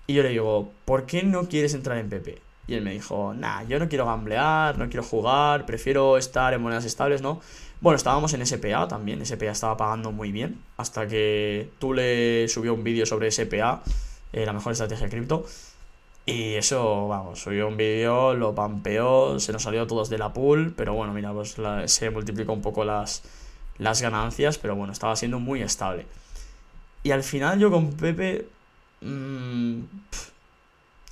Y 0.08 0.14
yo 0.14 0.24
le 0.24 0.30
digo, 0.30 0.72
¿por 0.86 1.06
qué 1.06 1.24
no 1.24 1.48
quieres 1.48 1.74
entrar 1.74 1.98
en 1.98 2.10
Pepe? 2.10 2.42
Y 2.68 2.76
él 2.76 2.82
me 2.84 2.94
dijo, 2.94 3.34
nah, 3.34 3.64
yo 3.64 3.80
no 3.80 3.90
quiero 3.90 4.06
gamblear, 4.06 4.78
no 4.78 4.88
quiero 4.88 5.04
jugar, 5.04 5.66
prefiero 5.66 6.18
estar 6.18 6.54
en 6.54 6.62
monedas 6.62 6.86
estables, 6.86 7.22
¿no? 7.22 7.42
Bueno, 7.82 7.98
estábamos 7.98 8.34
en 8.34 8.46
SPA 8.46 8.88
también, 8.88 9.26
SPA 9.26 9.52
estaba 9.52 9.76
pagando 9.76 10.12
muy 10.12 10.32
bien, 10.32 10.62
hasta 10.78 11.08
que 11.08 11.70
tú 11.80 11.94
le 11.94 12.48
subió 12.48 12.74
un 12.74 12.84
vídeo 12.84 13.06
sobre 13.06 13.30
SPA, 13.32 13.84
eh, 14.32 14.46
la 14.46 14.54
mejor 14.54 14.72
estrategia 14.72 15.10
cripto, 15.10 15.46
y 16.26 16.56
eso, 16.56 17.08
vamos, 17.08 17.40
subió 17.40 17.68
un 17.68 17.76
vídeo, 17.76 18.34
lo 18.34 18.56
pampeó, 18.56 19.40
se 19.40 19.52
nos 19.52 19.64
salió 19.64 19.86
todos 19.88 20.10
de 20.10 20.18
la 20.18 20.32
pool, 20.32 20.74
pero 20.76 20.94
bueno, 20.94 21.14
mira, 21.14 21.34
pues 21.34 21.58
se 21.86 22.10
multiplicó 22.10 22.54
un 22.54 22.62
poco 22.62 22.86
las, 22.86 23.24
las 23.78 24.02
ganancias, 24.02 24.58
pero 24.58 24.76
bueno, 24.76 24.94
estaba 24.94 25.16
siendo 25.16 25.40
muy 25.40 25.62
estable. 25.62 26.06
Y 27.04 27.12
al 27.12 27.24
final 27.24 27.60
yo 27.60 27.70
con 27.70 27.92
Pepe, 27.92 28.48
mmm, 29.02 29.82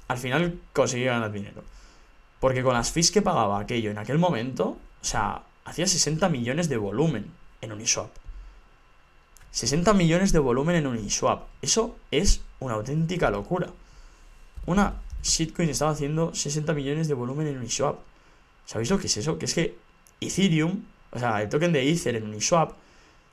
al 0.07 0.17
final 0.17 0.59
conseguí 0.71 1.03
ganar 1.03 1.31
dinero. 1.31 1.63
Porque 2.39 2.63
con 2.63 2.73
las 2.73 2.91
fees 2.91 3.11
que 3.11 3.21
pagaba 3.21 3.59
aquello 3.59 3.91
en 3.91 3.97
aquel 3.97 4.17
momento, 4.17 4.69
o 4.69 5.05
sea, 5.05 5.43
hacía 5.65 5.87
60 5.87 6.29
millones 6.29 6.69
de 6.69 6.77
volumen 6.77 7.31
en 7.61 7.71
Uniswap. 7.73 8.09
60 9.51 9.93
millones 9.93 10.31
de 10.31 10.39
volumen 10.39 10.77
en 10.77 10.87
Uniswap. 10.87 11.43
Eso 11.61 11.97
es 12.11 12.41
una 12.59 12.75
auténtica 12.75 13.29
locura. 13.29 13.67
Una 14.71 14.93
shitcoin 15.21 15.69
estaba 15.69 15.91
haciendo 15.91 16.33
60 16.33 16.73
millones 16.73 17.09
de 17.09 17.13
volumen 17.13 17.45
en 17.45 17.57
Uniswap. 17.57 17.99
¿Sabéis 18.65 18.89
lo 18.89 18.97
que 18.97 19.07
es 19.07 19.17
eso? 19.17 19.37
Que 19.37 19.43
es 19.43 19.53
que 19.53 19.75
Ethereum, 20.21 20.83
o 21.11 21.19
sea, 21.19 21.41
el 21.41 21.49
token 21.49 21.73
de 21.73 21.91
Ether 21.91 22.15
en 22.15 22.23
Uniswap, 22.23 22.71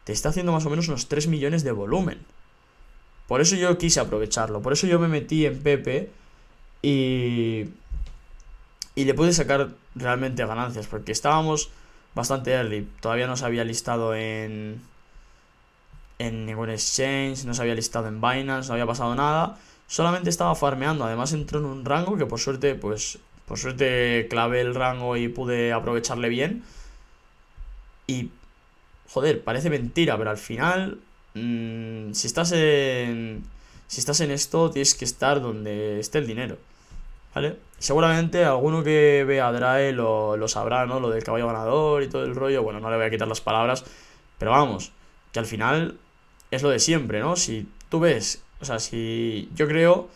te 0.02 0.12
está 0.12 0.30
haciendo 0.30 0.50
más 0.50 0.66
o 0.66 0.70
menos 0.70 0.88
unos 0.88 1.06
3 1.06 1.28
millones 1.28 1.62
de 1.62 1.70
volumen. 1.70 2.18
Por 3.28 3.40
eso 3.40 3.54
yo 3.54 3.78
quise 3.78 4.00
aprovecharlo. 4.00 4.62
Por 4.62 4.72
eso 4.72 4.88
yo 4.88 4.98
me 4.98 5.06
metí 5.06 5.46
en 5.46 5.62
Pepe 5.62 6.10
y. 6.82 7.66
Y 8.96 9.04
le 9.04 9.14
pude 9.14 9.32
sacar 9.32 9.68
realmente 9.94 10.44
ganancias. 10.44 10.88
Porque 10.88 11.12
estábamos 11.12 11.70
bastante 12.16 12.50
early. 12.50 12.88
Todavía 13.00 13.28
no 13.28 13.36
se 13.36 13.44
había 13.44 13.62
listado 13.62 14.12
en. 14.16 14.82
En 16.18 16.46
ningún 16.46 16.70
exchange. 16.70 17.44
No 17.44 17.54
se 17.54 17.62
había 17.62 17.76
listado 17.76 18.08
en 18.08 18.20
Binance. 18.20 18.68
No 18.68 18.74
había 18.74 18.86
pasado 18.86 19.14
nada 19.14 19.56
solamente 19.88 20.30
estaba 20.30 20.54
farmeando. 20.54 21.04
Además 21.04 21.32
entró 21.32 21.58
en 21.58 21.64
un 21.64 21.84
rango 21.84 22.16
que 22.16 22.26
por 22.26 22.38
suerte, 22.38 22.76
pues, 22.76 23.18
por 23.46 23.58
suerte 23.58 24.28
clavé 24.30 24.60
el 24.60 24.76
rango 24.76 25.16
y 25.16 25.28
pude 25.28 25.72
aprovecharle 25.72 26.28
bien. 26.28 26.62
Y, 28.06 28.30
joder, 29.08 29.42
parece 29.42 29.70
mentira, 29.70 30.16
pero 30.16 30.30
al 30.30 30.38
final, 30.38 31.00
mmm, 31.34 32.12
si 32.12 32.26
estás 32.28 32.52
en... 32.52 33.44
Si 33.88 34.00
estás 34.00 34.20
en 34.20 34.30
esto, 34.30 34.70
tienes 34.70 34.94
que 34.94 35.06
estar 35.06 35.40
donde 35.40 35.98
esté 35.98 36.18
el 36.18 36.26
dinero. 36.26 36.58
¿Vale? 37.34 37.56
Seguramente 37.78 38.44
alguno 38.44 38.82
que 38.82 39.24
vea 39.26 39.50
Drae 39.50 39.92
lo, 39.92 40.36
lo 40.36 40.48
sabrá, 40.48 40.84
¿no? 40.84 41.00
Lo 41.00 41.08
del 41.08 41.24
caballo 41.24 41.46
ganador 41.46 42.02
y 42.02 42.08
todo 42.08 42.24
el 42.24 42.34
rollo. 42.34 42.62
Bueno, 42.62 42.80
no 42.80 42.90
le 42.90 42.96
voy 42.96 43.06
a 43.06 43.10
quitar 43.10 43.28
las 43.28 43.40
palabras. 43.40 43.84
Pero 44.38 44.50
vamos, 44.50 44.92
que 45.32 45.38
al 45.38 45.46
final 45.46 45.98
es 46.50 46.62
lo 46.62 46.68
de 46.68 46.80
siempre, 46.80 47.20
¿no? 47.20 47.36
Si 47.36 47.66
tú 47.88 48.00
ves 48.00 48.42
o 48.60 48.64
sea, 48.64 48.78
si 48.78 49.48
yo 49.54 49.66
creo 49.68 50.08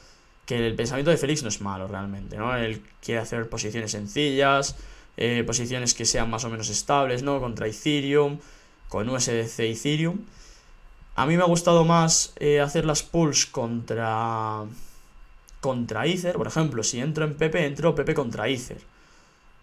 que 0.46 0.66
el 0.66 0.74
pensamiento 0.74 1.10
de 1.10 1.16
Félix 1.16 1.42
no 1.42 1.48
es 1.48 1.60
malo 1.60 1.86
realmente, 1.86 2.36
¿no? 2.36 2.56
Él 2.56 2.82
quiere 3.00 3.20
hacer 3.20 3.48
posiciones 3.48 3.92
sencillas, 3.92 4.76
eh, 5.16 5.44
posiciones 5.46 5.94
que 5.94 6.04
sean 6.04 6.30
más 6.30 6.44
o 6.44 6.50
menos 6.50 6.68
estables, 6.68 7.22
¿no? 7.22 7.40
Contra 7.40 7.66
Ethereum, 7.66 8.38
con 8.88 9.08
USDC 9.08 9.60
Ethereum. 9.60 10.20
A 11.14 11.26
mí 11.26 11.36
me 11.36 11.42
ha 11.42 11.46
gustado 11.46 11.84
más 11.84 12.32
eh, 12.40 12.60
hacer 12.60 12.84
las 12.84 13.02
pulls 13.02 13.46
contra 13.46 14.64
contra 15.60 16.06
Ether, 16.06 16.34
por 16.36 16.48
ejemplo, 16.48 16.82
si 16.82 16.98
entro 16.98 17.24
en 17.24 17.36
Pepe, 17.36 17.64
entro 17.64 17.94
Pepe 17.94 18.14
contra 18.14 18.48
Ether. 18.48 18.80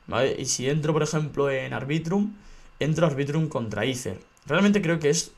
¿Vale? 0.07 0.35
Y 0.39 0.45
si 0.45 0.69
entro, 0.69 0.93
por 0.93 1.03
ejemplo, 1.03 1.51
en 1.51 1.73
Arbitrum, 1.73 2.33
entro 2.79 3.05
Arbitrum 3.05 3.49
contra 3.49 3.83
Ether. 3.83 4.17
Realmente 4.47 4.81
creo 4.81 4.97
que 4.99 5.09
es 5.09 5.33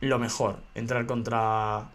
lo 0.00 0.18
mejor, 0.18 0.56
entrar 0.74 1.06
contra 1.06 1.88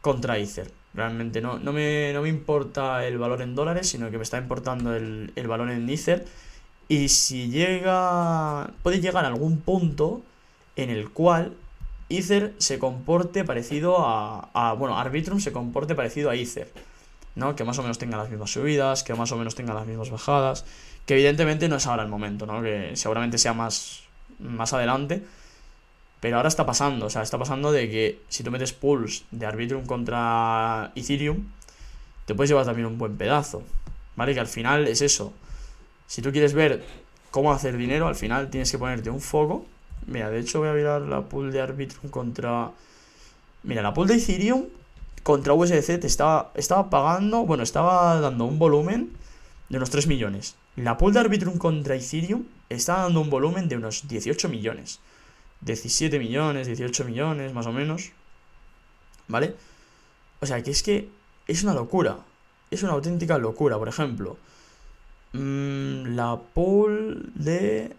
contra 0.00 0.38
Ether. 0.38 0.70
Realmente 0.92 1.40
no, 1.40 1.58
no, 1.58 1.72
me, 1.72 2.12
no 2.12 2.22
me 2.22 2.28
importa 2.28 3.06
el 3.06 3.18
valor 3.18 3.42
en 3.42 3.54
dólares, 3.54 3.88
sino 3.88 4.10
que 4.10 4.16
me 4.16 4.24
está 4.24 4.38
importando 4.38 4.94
el, 4.94 5.32
el 5.36 5.48
valor 5.48 5.70
en 5.70 5.88
Ether. 5.88 6.26
Y 6.88 7.08
si 7.08 7.48
llega. 7.50 8.70
Puede 8.82 9.00
llegar 9.00 9.24
a 9.24 9.28
algún 9.28 9.60
punto 9.60 10.22
en 10.76 10.90
el 10.90 11.10
cual 11.10 11.54
Ether 12.08 12.54
se 12.58 12.78
comporte 12.78 13.44
parecido 13.44 14.04
a, 14.04 14.50
a, 14.52 14.72
Bueno, 14.74 14.98
Arbitrum 14.98 15.40
se 15.40 15.52
comporte 15.52 15.94
parecido 15.94 16.30
a 16.30 16.34
Ether. 16.34 16.72
¿no? 17.36 17.54
Que 17.54 17.64
más 17.64 17.78
o 17.78 17.82
menos 17.82 17.98
tenga 17.98 18.16
las 18.16 18.28
mismas 18.28 18.50
subidas, 18.50 19.04
que 19.04 19.14
más 19.14 19.30
o 19.32 19.36
menos 19.36 19.54
tenga 19.54 19.74
las 19.74 19.86
mismas 19.86 20.10
bajadas. 20.10 20.64
Que 21.06 21.14
evidentemente 21.14 21.68
no 21.68 21.76
es 21.76 21.86
ahora 21.86 22.02
el 22.02 22.08
momento, 22.08 22.46
¿no? 22.46 22.62
Que 22.62 22.92
seguramente 22.94 23.38
sea 23.38 23.52
más, 23.52 24.02
más 24.38 24.72
adelante. 24.72 25.24
Pero 26.20 26.36
ahora 26.36 26.48
está 26.48 26.66
pasando, 26.66 27.06
o 27.06 27.10
sea, 27.10 27.22
está 27.22 27.38
pasando 27.38 27.72
de 27.72 27.88
que 27.90 28.20
si 28.28 28.44
tú 28.44 28.50
metes 28.50 28.72
pools 28.72 29.24
de 29.30 29.46
Arbitrum 29.46 29.86
contra 29.86 30.92
Ethereum, 30.94 31.46
te 32.26 32.34
puedes 32.34 32.50
llevar 32.50 32.66
también 32.66 32.86
un 32.86 32.98
buen 32.98 33.16
pedazo. 33.16 33.62
¿Vale? 34.16 34.34
Que 34.34 34.40
al 34.40 34.46
final 34.46 34.86
es 34.86 35.00
eso. 35.00 35.32
Si 36.06 36.20
tú 36.20 36.30
quieres 36.30 36.52
ver 36.52 36.84
cómo 37.30 37.52
hacer 37.52 37.76
dinero, 37.76 38.06
al 38.06 38.16
final 38.16 38.50
tienes 38.50 38.70
que 38.70 38.78
ponerte 38.78 39.08
un 39.08 39.20
foco. 39.20 39.64
Mira, 40.06 40.30
de 40.30 40.40
hecho 40.40 40.58
voy 40.58 40.68
a 40.68 40.72
mirar 40.72 41.02
la 41.02 41.22
pool 41.22 41.52
de 41.52 41.60
Arbitrum 41.60 42.10
contra... 42.10 42.70
Mira, 43.62 43.82
la 43.82 43.94
pool 43.94 44.08
de 44.08 44.14
Ethereum 44.14 44.64
contra 45.22 45.54
USDC 45.54 46.00
te 46.00 46.06
estaba, 46.06 46.50
estaba 46.54 46.90
pagando, 46.90 47.44
bueno, 47.44 47.62
estaba 47.62 48.20
dando 48.20 48.44
un 48.44 48.58
volumen 48.58 49.10
de 49.68 49.76
unos 49.76 49.90
3 49.90 50.06
millones. 50.06 50.56
La 50.76 50.98
pool 50.98 51.12
de 51.12 51.20
Arbitrum 51.20 51.58
contra 51.58 51.94
Ethereum 51.94 52.44
está 52.68 52.98
dando 52.98 53.20
un 53.20 53.30
volumen 53.30 53.68
de 53.68 53.76
unos 53.76 54.06
18 54.08 54.48
millones. 54.48 55.00
17 55.60 56.18
millones, 56.18 56.66
18 56.66 57.04
millones, 57.04 57.52
más 57.52 57.66
o 57.66 57.72
menos. 57.72 58.12
¿Vale? 59.28 59.54
O 60.40 60.46
sea, 60.46 60.62
que 60.62 60.70
es 60.70 60.82
que 60.82 61.08
es 61.46 61.62
una 61.62 61.74
locura. 61.74 62.18
Es 62.70 62.82
una 62.82 62.92
auténtica 62.92 63.38
locura. 63.38 63.78
Por 63.78 63.88
ejemplo, 63.88 64.36
mmm, 65.32 66.14
la 66.14 66.40
pool 66.54 67.32
de. 67.34 67.94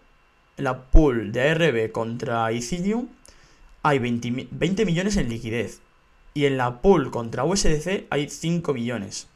La 0.57 0.77
pool 0.77 1.31
de 1.31 1.49
ARB 1.49 1.91
contra 1.91 2.51
Ethereum 2.51 3.07
hay 3.83 3.99
20, 3.99 4.47
20 4.51 4.85
millones 4.85 5.17
en 5.17 5.29
liquidez. 5.29 5.81
Y 6.33 6.45
en 6.45 6.57
la 6.57 6.81
pool 6.81 7.11
contra 7.11 7.43
USDC 7.43 8.05
hay 8.09 8.29
5 8.29 8.73
millones. 8.73 9.27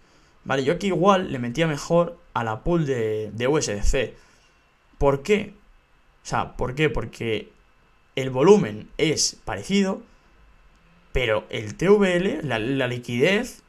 Vale, 0.44 0.64
yo 0.64 0.74
aquí 0.74 0.88
igual 0.88 1.32
le 1.32 1.40
metía 1.40 1.68
mejor 1.68 2.18
a 2.34 2.44
la 2.44 2.64
pool 2.64 2.86
de, 2.86 3.32
de 3.34 3.48
USDC. 3.48 4.14
¿Por 4.98 5.24
qué? 5.24 5.54
O 6.24 6.28
sea, 6.28 6.56
¿por 6.56 6.76
qué? 6.76 6.90
Porque 6.90 7.50
el 8.16 8.30
volumen 8.30 8.88
es 8.98 9.38
parecido, 9.44 10.02
pero 11.12 11.46
el 11.50 11.76
TVL, 11.76 12.48
la, 12.48 12.88
liquidez, 12.88 13.62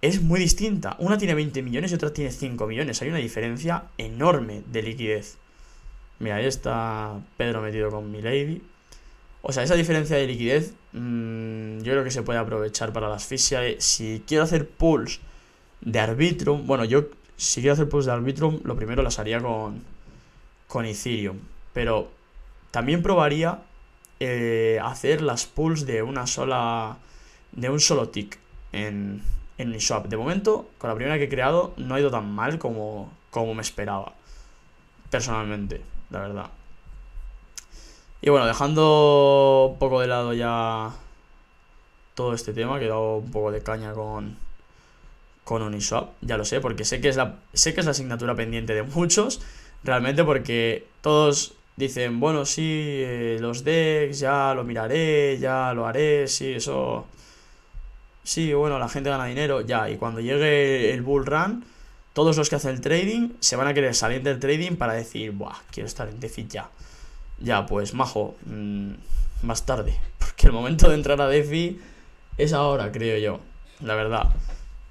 es 0.00 0.22
muy 0.22 0.40
distinta. 0.40 0.96
Una 0.98 1.18
tiene 1.18 1.34
20 1.34 1.62
millones 1.62 1.92
y 1.92 1.94
otra 1.94 2.12
tiene 2.12 2.30
5 2.30 2.66
millones. 2.66 3.02
Hay 3.02 3.08
una 3.08 3.18
diferencia 3.18 3.84
enorme 3.98 4.62
de 4.70 4.82
liquidez. 4.82 5.38
Mira, 6.18 6.36
ahí 6.36 6.46
está 6.46 7.20
Pedro 7.36 7.60
metido 7.62 7.90
con 7.90 8.10
mi 8.10 8.22
lady. 8.22 8.62
O 9.42 9.52
sea, 9.52 9.62
esa 9.62 9.74
diferencia 9.74 10.16
de 10.16 10.26
liquidez 10.26 10.74
mmm, 10.92 11.78
yo 11.78 11.92
creo 11.92 12.04
que 12.04 12.10
se 12.10 12.22
puede 12.22 12.38
aprovechar 12.38 12.92
para 12.92 13.08
la 13.08 13.16
asfixia. 13.16 13.60
Si 13.78 14.22
quiero 14.26 14.44
hacer 14.44 14.68
pools 14.68 15.20
de 15.80 16.00
Arbitrum, 16.00 16.66
bueno, 16.66 16.84
yo 16.84 17.08
si 17.36 17.60
quiero 17.60 17.74
hacer 17.74 17.88
pools 17.88 18.06
de 18.06 18.12
Arbitrum, 18.12 18.60
lo 18.64 18.76
primero 18.76 19.02
las 19.02 19.18
haría 19.18 19.40
con, 19.40 19.82
con 20.66 20.84
Ethereum. 20.84 21.38
Pero 21.72 22.10
también 22.70 23.02
probaría 23.02 23.62
eh, 24.20 24.80
hacer 24.82 25.22
las 25.22 25.46
pools 25.46 25.86
de 25.86 26.02
una 26.02 26.26
sola. 26.26 26.98
de 27.52 27.70
un 27.70 27.80
solo 27.80 28.08
tick 28.08 28.38
en, 28.72 29.22
en 29.58 29.68
Uniswap. 29.68 30.06
De 30.06 30.16
momento, 30.16 30.68
con 30.78 30.90
la 30.90 30.96
primera 30.96 31.18
que 31.18 31.24
he 31.24 31.28
creado, 31.28 31.74
no 31.76 31.94
ha 31.94 32.00
ido 32.00 32.10
tan 32.10 32.30
mal 32.30 32.58
como, 32.58 33.12
como 33.30 33.54
me 33.54 33.62
esperaba. 33.62 34.12
Personalmente, 35.10 35.80
la 36.10 36.20
verdad. 36.20 36.50
Y 38.20 38.30
bueno, 38.30 38.46
dejando 38.46 39.70
un 39.72 39.78
poco 39.78 40.00
de 40.00 40.08
lado 40.08 40.32
ya 40.32 40.90
todo 42.14 42.34
este 42.34 42.52
tema, 42.52 42.78
que 42.78 42.86
he 42.86 42.88
dado 42.88 43.18
un 43.18 43.30
poco 43.30 43.52
de 43.52 43.62
caña 43.62 43.92
con, 43.92 44.36
con 45.44 45.62
Uniswap, 45.62 46.10
ya 46.20 46.36
lo 46.36 46.44
sé, 46.44 46.60
porque 46.60 46.84
sé 46.84 47.00
que 47.00 47.08
es 47.08 47.16
la, 47.16 47.36
sé 47.52 47.74
que 47.74 47.80
es 47.80 47.86
la 47.86 47.92
asignatura 47.92 48.34
pendiente 48.34 48.74
de 48.74 48.82
muchos, 48.82 49.40
realmente 49.84 50.24
porque 50.24 50.84
todos 51.00 51.54
dicen, 51.78 52.18
bueno, 52.18 52.44
sí, 52.44 52.62
eh, 53.04 53.38
los 53.40 53.62
decks, 53.62 54.18
ya 54.18 54.52
lo 54.52 54.64
miraré, 54.64 55.38
ya 55.38 55.72
lo 55.72 55.86
haré, 55.86 56.26
sí, 56.26 56.54
eso... 56.54 57.06
Sí, 58.24 58.52
bueno, 58.52 58.78
la 58.78 58.88
gente 58.88 59.08
gana 59.08 59.24
dinero, 59.26 59.62
ya, 59.62 59.88
y 59.88 59.96
cuando 59.96 60.20
llegue 60.20 60.92
el 60.92 61.02
bull 61.02 61.24
run, 61.24 61.64
todos 62.12 62.36
los 62.36 62.50
que 62.50 62.56
hacen 62.56 62.72
el 62.72 62.80
trading 62.80 63.30
se 63.40 63.56
van 63.56 63.68
a 63.68 63.74
querer 63.74 63.94
salir 63.94 64.22
del 64.22 64.40
trading 64.40 64.76
para 64.76 64.92
decir, 64.92 65.30
buah, 65.30 65.56
quiero 65.70 65.86
estar 65.86 66.08
en 66.08 66.20
DeFi 66.20 66.48
ya. 66.48 66.68
Ya, 67.38 67.64
pues, 67.64 67.94
majo, 67.94 68.36
mmm, 68.44 68.90
más 69.42 69.64
tarde, 69.64 69.96
porque 70.18 70.48
el 70.48 70.52
momento 70.52 70.88
de 70.88 70.96
entrar 70.96 71.20
a 71.22 71.28
DeFi 71.28 71.80
es 72.36 72.52
ahora, 72.52 72.90
creo 72.90 73.18
yo, 73.18 73.40
la 73.80 73.94
verdad. 73.94 74.26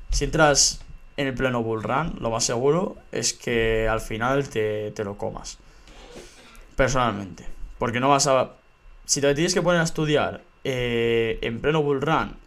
Si 0.09 0.23
entras 0.23 0.79
en 1.17 1.27
el 1.27 1.33
pleno 1.33 1.61
bull 1.61 1.83
run, 1.83 2.15
lo 2.21 2.31
más 2.31 2.45
seguro 2.45 2.95
es 3.11 3.33
que 3.33 3.89
al 3.89 3.99
final 3.99 4.47
te, 4.47 4.91
te 4.91 5.03
lo 5.03 5.17
comas 5.17 5.59
personalmente. 6.77 7.45
Porque 7.77 7.99
no 7.99 8.07
vas 8.07 8.27
a... 8.27 8.51
Si 9.03 9.19
te 9.19 9.35
tienes 9.35 9.53
que 9.53 9.61
poner 9.61 9.81
a 9.81 9.83
estudiar 9.83 10.41
eh, 10.63 11.39
en 11.41 11.59
pleno 11.59 11.81
bull 11.81 12.01
run 12.01 12.37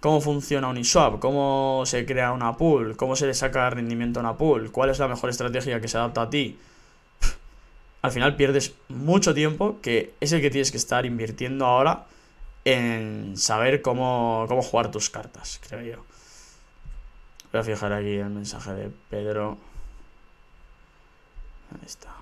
cómo 0.00 0.20
funciona 0.20 0.68
Uniswap, 0.68 1.20
cómo 1.20 1.84
se 1.86 2.04
crea 2.04 2.32
una 2.32 2.56
pool, 2.56 2.96
cómo 2.96 3.14
se 3.14 3.26
le 3.26 3.34
saca 3.34 3.70
rendimiento 3.70 4.18
a 4.18 4.22
una 4.22 4.36
pool, 4.36 4.72
cuál 4.72 4.90
es 4.90 4.98
la 4.98 5.06
mejor 5.06 5.30
estrategia 5.30 5.80
que 5.80 5.86
se 5.86 5.96
adapta 5.96 6.22
a 6.22 6.30
ti, 6.30 6.58
al 8.02 8.10
final 8.10 8.34
pierdes 8.34 8.74
mucho 8.88 9.32
tiempo 9.32 9.78
que 9.80 10.14
es 10.20 10.32
el 10.32 10.40
que 10.40 10.50
tienes 10.50 10.72
que 10.72 10.76
estar 10.76 11.06
invirtiendo 11.06 11.66
ahora 11.66 12.06
en 12.64 13.36
saber 13.36 13.80
cómo, 13.80 14.46
cómo 14.48 14.60
jugar 14.60 14.90
tus 14.90 15.08
cartas, 15.08 15.60
creo 15.68 15.82
yo. 15.82 16.04
Voy 17.52 17.60
a 17.60 17.64
fijar 17.64 17.92
aquí 17.92 18.16
el 18.16 18.30
mensaje 18.30 18.72
de 18.72 18.90
Pedro. 19.08 19.56
Ahí 21.70 21.86
está. 21.86 22.12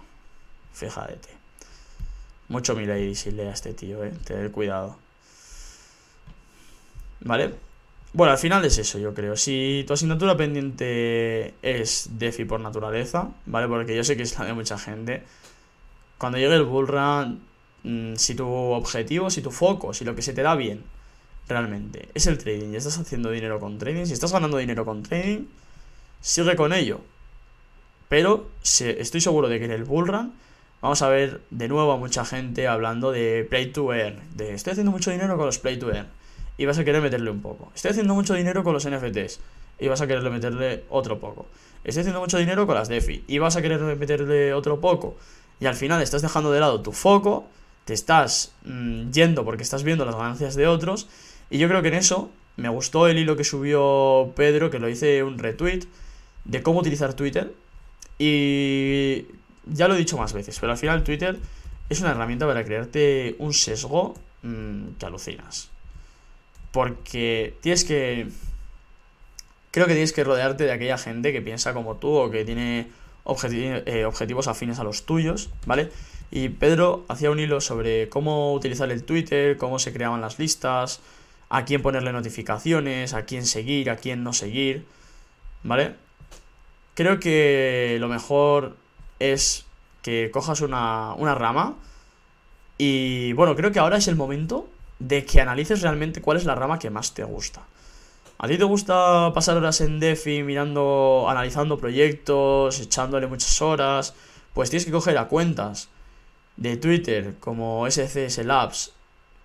Fíjate. 0.75 1.39
Mucho 2.50 2.74
si 3.14 3.30
lea 3.30 3.50
a 3.50 3.54
este 3.54 3.72
tío, 3.74 4.02
eh. 4.04 4.12
Tener 4.24 4.50
cuidado. 4.50 4.96
¿Vale? 7.20 7.54
Bueno, 8.12 8.32
al 8.32 8.38
final 8.38 8.64
es 8.64 8.76
eso, 8.76 8.98
yo 8.98 9.14
creo. 9.14 9.36
Si 9.36 9.84
tu 9.86 9.92
asignatura 9.92 10.36
pendiente 10.36 11.54
es 11.62 12.08
DeFi 12.18 12.44
por 12.46 12.58
naturaleza, 12.58 13.30
¿vale? 13.46 13.68
Porque 13.68 13.94
yo 13.94 14.02
sé 14.02 14.16
que 14.16 14.24
es 14.24 14.36
la 14.36 14.46
de 14.46 14.52
mucha 14.52 14.76
gente. 14.78 15.22
Cuando 16.18 16.38
llegue 16.38 16.56
el 16.56 16.64
bullrun, 16.64 17.40
mmm, 17.84 18.16
si 18.16 18.34
tu 18.34 18.48
objetivo, 18.48 19.30
si 19.30 19.42
tu 19.42 19.52
foco, 19.52 19.94
si 19.94 20.04
lo 20.04 20.16
que 20.16 20.22
se 20.22 20.32
te 20.32 20.42
da 20.42 20.56
bien, 20.56 20.82
realmente, 21.46 22.08
es 22.14 22.26
el 22.26 22.36
trading 22.36 22.72
y 22.72 22.76
estás 22.76 22.98
haciendo 22.98 23.30
dinero 23.30 23.60
con 23.60 23.78
trading, 23.78 24.06
si 24.06 24.12
estás 24.14 24.32
ganando 24.32 24.56
dinero 24.56 24.84
con 24.84 25.04
trading, 25.04 25.46
sigue 26.20 26.56
con 26.56 26.72
ello. 26.72 27.00
Pero 28.08 28.50
estoy 28.64 29.20
seguro 29.20 29.48
de 29.48 29.60
que 29.60 29.66
en 29.66 29.70
el 29.70 29.84
bullrun 29.84 30.32
vamos 30.80 31.02
a 31.02 31.08
ver 31.08 31.40
de 31.50 31.68
nuevo 31.68 31.92
a 31.92 31.96
mucha 31.96 32.24
gente 32.24 32.68
hablando 32.68 33.12
de 33.12 33.46
play 33.48 33.72
to 33.72 33.92
earn, 33.92 34.20
de 34.34 34.54
estoy 34.54 34.72
haciendo 34.72 34.92
mucho 34.92 35.10
dinero 35.10 35.36
con 35.36 35.46
los 35.46 35.58
play 35.58 35.78
to 35.78 35.90
earn 35.92 36.08
y 36.56 36.66
vas 36.66 36.78
a 36.78 36.84
querer 36.84 37.00
meterle 37.00 37.30
un 37.30 37.40
poco. 37.40 37.72
Estoy 37.74 37.92
haciendo 37.92 38.14
mucho 38.14 38.34
dinero 38.34 38.62
con 38.62 38.74
los 38.74 38.86
NFTs 38.86 39.40
y 39.78 39.88
vas 39.88 40.00
a 40.00 40.06
quererle 40.06 40.30
meterle 40.30 40.84
otro 40.90 41.18
poco. 41.18 41.46
Estoy 41.84 42.02
haciendo 42.02 42.20
mucho 42.20 42.36
dinero 42.36 42.66
con 42.66 42.74
las 42.74 42.88
DeFi 42.88 43.24
y 43.26 43.38
vas 43.38 43.56
a 43.56 43.62
querer 43.62 43.80
meterle 43.80 44.52
otro 44.52 44.80
poco. 44.80 45.16
Y 45.58 45.66
al 45.66 45.74
final 45.74 46.02
estás 46.02 46.22
dejando 46.22 46.52
de 46.52 46.60
lado 46.60 46.82
tu 46.82 46.92
foco, 46.92 47.46
te 47.86 47.94
estás 47.94 48.52
mmm, 48.64 49.10
yendo 49.10 49.44
porque 49.44 49.62
estás 49.62 49.84
viendo 49.84 50.04
las 50.04 50.14
ganancias 50.14 50.54
de 50.54 50.66
otros. 50.66 51.08
Y 51.48 51.58
yo 51.58 51.68
creo 51.68 51.80
que 51.80 51.88
en 51.88 51.94
eso 51.94 52.30
me 52.56 52.68
gustó 52.68 53.08
el 53.08 53.18
hilo 53.18 53.36
que 53.36 53.44
subió 53.44 54.33
Pedro, 54.37 54.70
que 54.70 54.78
lo 54.78 54.88
hice 54.88 55.22
un 55.22 55.38
retweet, 55.38 55.85
de 56.44 56.62
cómo 56.62 56.81
utilizar 56.81 57.14
Twitter. 57.14 57.54
Y 58.18 59.24
ya 59.71 59.88
lo 59.88 59.94
he 59.94 59.98
dicho 59.98 60.16
más 60.16 60.33
veces, 60.33 60.58
pero 60.60 60.73
al 60.73 60.79
final 60.79 61.02
Twitter 61.04 61.38
es 61.88 62.00
una 62.00 62.10
herramienta 62.10 62.46
para 62.46 62.64
crearte 62.64 63.37
un 63.38 63.52
sesgo 63.52 64.14
mmm, 64.42 64.92
que 64.98 65.06
alucinas. 65.06 65.71
Porque 66.73 67.54
tienes 67.60 67.85
que... 67.85 68.29
Creo 69.73 69.87
que 69.87 69.92
tienes 69.92 70.12
que 70.12 70.25
rodearte 70.25 70.64
de 70.64 70.73
aquella 70.73 70.98
gente 70.98 71.33
que 71.33 71.42
piensa 71.42 71.73
como 71.75 71.96
tú 71.96 72.12
o 72.12 72.31
que 72.31 72.44
tiene 72.44 72.88
eh, 73.87 74.04
objetivos 74.04 74.48
afines 74.48 74.79
a 74.81 74.85
los 74.85 75.04
tuyos, 75.04 75.50
¿vale? 75.66 75.90
Y 76.33 76.48
Pedro 76.48 77.04
hacía 77.08 77.31
un 77.31 77.38
hilo 77.38 77.60
sobre 77.60 78.08
cómo 78.08 78.52
utilizar 78.52 78.90
el 78.90 79.04
Twitter, 79.04 79.56
cómo 79.56 79.79
se 79.79 79.92
creaban 79.92 80.21
las 80.21 80.38
listas, 80.38 81.00
a 81.48 81.64
quién 81.64 81.83
ponerle 81.83 82.12
notificaciones, 82.12 83.14
a 83.14 83.25
quién 83.25 83.46
seguir, 83.46 83.90
a 83.90 83.96
quién 83.96 84.23
no 84.23 84.33
seguir, 84.33 84.87
¿vale? 85.62 85.94
Creo 86.94 87.18
que 87.21 87.96
lo 88.00 88.08
mejor 88.08 88.77
es 89.21 89.64
que 90.02 90.31
cojas 90.33 90.60
una, 90.60 91.14
una 91.14 91.37
rama 91.37 91.77
y 92.79 93.33
bueno, 93.35 93.54
creo 93.54 93.71
que 93.71 93.79
ahora 93.79 93.98
es 93.98 94.08
el 94.08 94.16
momento 94.16 94.68
de 94.98 95.25
que 95.25 95.40
analices 95.40 95.83
realmente 95.83 96.21
cuál 96.21 96.38
es 96.38 96.44
la 96.44 96.54
rama 96.54 96.79
que 96.79 96.90
más 96.90 97.14
te 97.14 97.23
gusta. 97.25 97.62
¿A 98.38 98.48
ti 98.48 98.56
te 98.56 98.64
gusta 98.64 99.33
pasar 99.35 99.58
horas 99.58 99.83
en 99.83 100.00
DeFi 100.00 100.42
mirando, 100.42 101.27
analizando 101.29 101.77
proyectos, 101.77 102.81
echándole 102.81 103.27
muchas 103.27 103.60
horas? 103.60 104.14
Pues 104.54 104.71
tienes 104.71 104.87
que 104.87 104.92
coger 104.92 105.18
a 105.18 105.29
cuentas 105.29 105.90
de 106.56 106.79
Twitter 106.79 107.35
como 107.38 107.87
SCS 107.90 108.38
Labs 108.44 108.92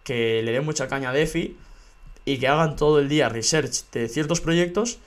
que 0.06 0.42
le 0.44 0.54
den 0.54 0.64
mucha 0.64 0.88
caña 0.88 1.10
a 1.10 1.14
DeFi 1.14 1.58
y 2.24 2.38
que 2.38 2.48
hagan 2.48 2.78
todo 2.78 3.00
el 3.00 3.10
día 3.10 3.28
research 3.28 3.92
de 3.92 4.08
ciertos 4.08 4.40
proyectos 4.40 5.00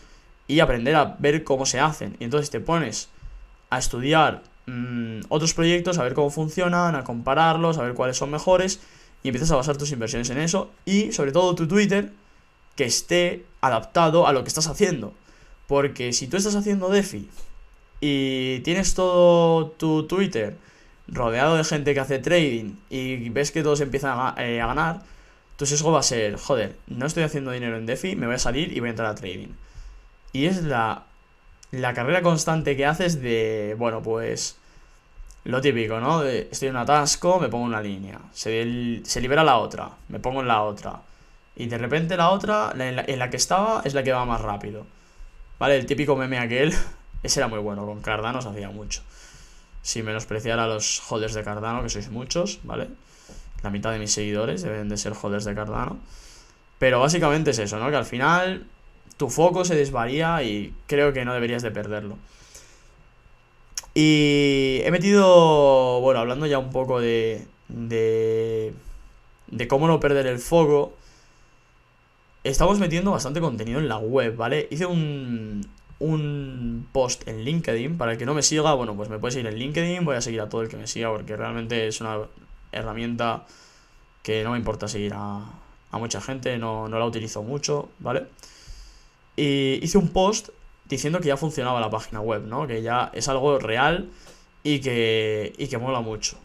y 0.47 0.61
aprender 0.61 0.95
a 0.97 1.17
ver 1.19 1.45
cómo 1.45 1.65
se 1.65 1.81
hacen. 1.81 2.15
Y 2.21 2.25
entonces 2.25 2.51
te 2.51 2.61
pones 2.61 3.09
a 3.71 3.79
estudiar 3.79 4.43
mm, 4.69 5.21
otros 5.29 5.55
proyectos, 5.55 5.99
a 5.99 6.05
ver 6.05 6.15
cómo 6.15 6.31
funcionan, 6.31 6.95
a 6.95 7.05
compararlos, 7.05 7.79
a 7.79 7.83
ver 7.83 7.95
cuáles 7.95 8.17
son 8.17 8.31
mejores 8.31 8.81
y 9.23 9.29
empiezas 9.29 9.51
a 9.51 9.57
basar 9.57 9.77
tus 9.77 9.93
inversiones 9.93 10.31
en 10.31 10.39
eso 10.39 10.71
y 10.85 11.13
sobre 11.13 11.33
todo 11.33 11.55
tu 11.55 11.67
Twitter 11.67 12.13
que 12.77 12.85
esté 12.85 13.45
adaptado 13.61 14.27
a 14.27 14.33
lo 14.33 14.43
que 14.43 14.49
estás 14.49 14.69
haciendo. 14.69 15.13
Porque 15.67 16.13
si 16.13 16.29
tú 16.29 16.37
estás 16.37 16.55
haciendo 16.55 16.89
DeFi 16.89 17.29
y 18.01 18.61
tienes 18.61 18.95
todo 18.95 19.67
tu 19.67 20.07
Twitter 20.07 20.57
rodeado 21.09 21.57
de 21.57 21.65
gente 21.65 21.95
que 21.95 22.01
hace 22.01 22.19
trading 22.19 22.75
y 22.91 23.29
ves 23.31 23.51
que 23.51 23.63
todos 23.63 23.81
empiezan 23.81 24.17
a, 24.19 24.35
eh, 24.39 24.59
ganar, 24.59 25.03
tu 25.57 25.67
sesgo 25.67 25.91
va 25.91 26.01
a 26.01 26.05
ser, 26.05 26.37
joder, 26.37 26.77
no 26.87 27.07
estoy 27.07 27.25
haciendo 27.25 27.51
dinero 27.51 27.77
en 27.77 27.87
DeFi, 27.87 28.15
me 28.15 28.27
voy 28.27 28.37
a 28.37 28.39
salir 28.39 28.77
y 28.77 28.81
voy 28.81 28.89
a 28.89 28.91
entrar 28.91 29.11
a 29.11 29.15
trading. 29.15 29.49
Y 30.33 30.47
es 30.47 30.63
la, 30.63 31.08
la 31.71 31.95
carrera 31.95 32.23
constante 32.23 32.77
que 32.77 32.87
haces 32.87 33.21
de, 33.21 33.75
bueno, 33.79 34.03
pues 34.03 34.57
lo 35.45 35.61
típico, 35.61 36.01
¿no? 36.01 36.23
estoy 36.25 36.69
en 36.69 36.75
un 36.75 36.83
atasco, 36.83 37.41
me 37.41 37.49
pongo 37.49 37.65
una 37.65 37.81
línea, 37.81 38.19
se, 38.33 39.01
se 39.05 39.21
libera 39.21 39.45
la 39.45 39.59
otra, 39.59 39.91
me 40.09 40.19
pongo 40.19 40.41
en 40.41 40.49
la 40.49 40.63
otra 40.63 41.01
y 41.59 41.67
de 41.67 41.77
repente 41.77 42.17
la 42.17 42.31
otra, 42.31 42.73
en 42.79 43.19
la, 43.19 43.31
que 43.31 43.37
estaba, 43.37 43.83
es 43.85 43.93
la 43.93 44.05
que 44.05 44.13
va 44.13 44.25
más 44.25 44.41
rápido. 44.41 44.87
¿Vale? 45.59 45.77
El 45.77 45.87
típico 45.87 46.15
meme 46.15 46.39
aquel, 46.39 46.73
ese 47.25 47.41
era 47.41 47.49
muy 47.49 47.59
bueno, 47.59 47.85
con 47.85 48.01
Cardano 48.01 48.41
se 48.41 48.49
hacía 48.49 48.71
mucho. 48.71 49.03
Sin 49.83 50.05
menospreciar 50.05 50.61
a 50.61 50.69
los 50.69 51.03
holders 51.11 51.35
de 51.35 51.43
Cardano, 51.43 51.83
que 51.83 51.89
sois 51.89 52.11
muchos, 52.11 52.61
¿vale? 52.63 52.89
La 53.65 53.71
mitad 53.71 53.91
de 53.91 53.99
mis 53.99 54.13
seguidores 54.13 54.63
deben 54.63 54.89
de 54.89 54.97
ser 54.97 55.15
holders 55.21 55.45
de 55.45 55.55
Cardano. 55.57 55.99
Pero 56.79 57.01
básicamente 57.01 57.51
es 57.51 57.59
eso, 57.59 57.81
¿no? 57.81 57.91
Que 57.91 57.97
al 57.97 58.05
final 58.05 58.65
tu 59.19 59.29
foco 59.29 59.67
se 59.67 59.75
desvaría 59.75 60.43
y 60.43 60.73
creo 60.87 61.13
que 61.13 61.27
no 61.27 61.35
deberías 61.35 61.63
de 61.63 61.71
perderlo. 61.71 62.17
Y 63.95 64.81
he 64.85 64.91
metido, 64.91 66.01
bueno, 66.01 66.21
hablando 66.21 66.47
ya 66.47 66.59
un 66.59 66.71
poco 66.71 67.01
de, 67.01 67.47
de, 67.69 68.73
de 69.49 69.69
cómo 69.69 69.89
no 69.89 69.99
perder 69.99 70.27
el 70.27 70.39
foco, 70.39 70.95
estamos 72.45 72.79
metiendo 72.79 73.11
bastante 73.11 73.41
contenido 73.41 73.81
en 73.81 73.89
la 73.89 73.99
web, 73.99 74.37
¿vale? 74.37 74.69
Hice 74.71 74.87
un, 74.87 75.69
un 75.99 76.87
post 76.93 77.27
en 77.27 77.45
LinkedIn. 77.45 77.99
Para 77.99 78.13
el 78.13 78.19
que 78.19 78.27
no 78.27 78.35
me 78.35 78.43
siga, 78.43 78.73
bueno, 78.75 78.95
pues 78.95 79.09
me 79.09 79.19
puedes 79.19 79.37
ir 79.37 79.47
en 79.47 79.57
LinkedIn. 79.57 80.05
Voy 80.05 80.17
a 80.17 80.21
seguir 80.21 80.41
a 80.41 80.49
todo 80.49 80.63
el 80.63 80.69
que 80.69 80.77
me 80.77 80.87
siga 80.87 81.11
porque 81.11 81.37
realmente 81.37 81.89
es 81.89 82.01
una 82.01 82.21
herramienta 82.71 83.47
que 84.23 84.45
no 84.45 84.53
me 84.53 84.59
importa 84.59 84.87
seguir 84.87 85.13
a, 85.15 85.41
a 85.91 85.99
mucha 85.99 86.21
gente, 86.21 86.57
no, 86.59 86.89
no 86.89 86.99
la 86.99 87.05
utilizo 87.05 87.43
mucho, 87.43 87.89
¿vale? 87.99 88.27
Y 89.39 89.79
hice 89.85 89.99
un 89.99 90.09
post 90.09 90.49
diciendo 90.87 91.21
que 91.21 91.29
ya 91.29 91.37
funcionaba 91.37 91.81
la 91.81 91.91
página 91.91 92.21
web, 92.21 92.43
¿no? 92.43 92.67
Que 92.67 92.83
ya 92.83 93.13
es 93.15 93.29
algo 93.29 93.61
real 93.61 94.11
y 94.65 94.81
que, 94.81 95.53
y 95.57 95.69
que 95.69 95.79
mola 95.79 96.01
mucho, 96.01 96.39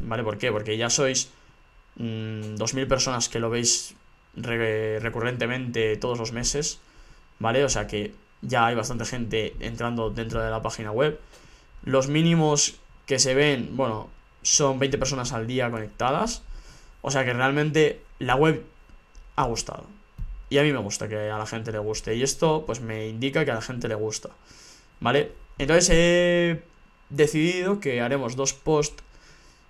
¿vale? 0.00 0.22
¿Por 0.22 0.36
qué? 0.36 0.52
Porque 0.52 0.76
ya 0.76 0.90
sois 0.90 1.30
mmm, 1.96 2.56
2.000 2.56 2.86
personas 2.86 3.30
que 3.30 3.38
lo 3.38 3.48
veis 3.48 3.94
recurrentemente 4.36 5.96
todos 5.96 6.18
los 6.18 6.32
meses, 6.32 6.80
¿vale? 7.38 7.64
O 7.64 7.70
sea 7.70 7.86
que 7.86 8.12
ya 8.42 8.66
hay 8.66 8.74
bastante 8.74 9.06
gente 9.06 9.56
entrando 9.60 10.10
dentro 10.10 10.42
de 10.42 10.50
la 10.50 10.60
página 10.60 10.90
web. 10.90 11.18
Los 11.82 12.08
mínimos 12.08 12.74
que 13.06 13.18
se 13.18 13.34
ven, 13.34 13.70
bueno, 13.72 14.10
son 14.42 14.78
20 14.78 14.98
personas 14.98 15.32
al 15.32 15.46
día 15.46 15.70
conectadas. 15.70 16.42
O 17.00 17.10
sea 17.10 17.24
que 17.24 17.32
realmente 17.32 18.02
la 18.18 18.36
web 18.36 18.64
ha 19.36 19.44
gustado. 19.44 19.86
Y 20.50 20.58
a 20.58 20.62
mí 20.62 20.72
me 20.72 20.78
gusta 20.78 21.08
que 21.08 21.30
a 21.30 21.38
la 21.38 21.46
gente 21.46 21.72
le 21.72 21.78
guste. 21.78 22.14
Y 22.14 22.22
esto 22.22 22.64
pues 22.66 22.80
me 22.80 23.08
indica 23.08 23.44
que 23.44 23.50
a 23.50 23.54
la 23.54 23.62
gente 23.62 23.88
le 23.88 23.94
gusta. 23.94 24.30
¿Vale? 25.00 25.32
Entonces 25.58 25.90
he 25.90 26.62
decidido 27.10 27.80
que 27.80 28.00
haremos 28.00 28.36
dos 28.36 28.52
posts 28.52 29.02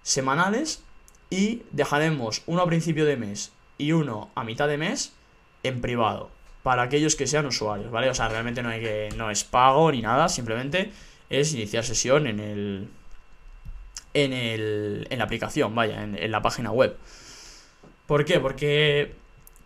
semanales 0.02 0.82
y 1.30 1.62
dejaremos 1.72 2.42
uno 2.46 2.62
a 2.62 2.66
principio 2.66 3.04
de 3.04 3.16
mes 3.16 3.52
y 3.78 3.92
uno 3.92 4.30
a 4.34 4.44
mitad 4.44 4.68
de 4.68 4.78
mes 4.78 5.12
en 5.62 5.80
privado. 5.80 6.30
Para 6.62 6.82
aquellos 6.82 7.16
que 7.16 7.26
sean 7.26 7.46
usuarios, 7.46 7.90
¿vale? 7.90 8.08
O 8.08 8.14
sea, 8.14 8.28
realmente 8.28 8.62
no 8.62 8.70
hay 8.70 8.80
que. 8.80 9.08
no 9.16 9.30
es 9.30 9.44
pago 9.44 9.92
ni 9.92 10.00
nada, 10.00 10.28
simplemente 10.28 10.92
es 11.28 11.52
iniciar 11.52 11.84
sesión 11.84 12.26
en 12.26 12.40
el. 12.40 12.88
En 14.14 14.32
el. 14.32 15.06
en 15.10 15.18
la 15.18 15.24
aplicación, 15.24 15.74
vaya, 15.74 16.02
en, 16.02 16.16
en 16.16 16.30
la 16.30 16.40
página 16.40 16.70
web. 16.70 16.96
¿Por 18.06 18.24
qué? 18.24 18.40
Porque 18.40 19.14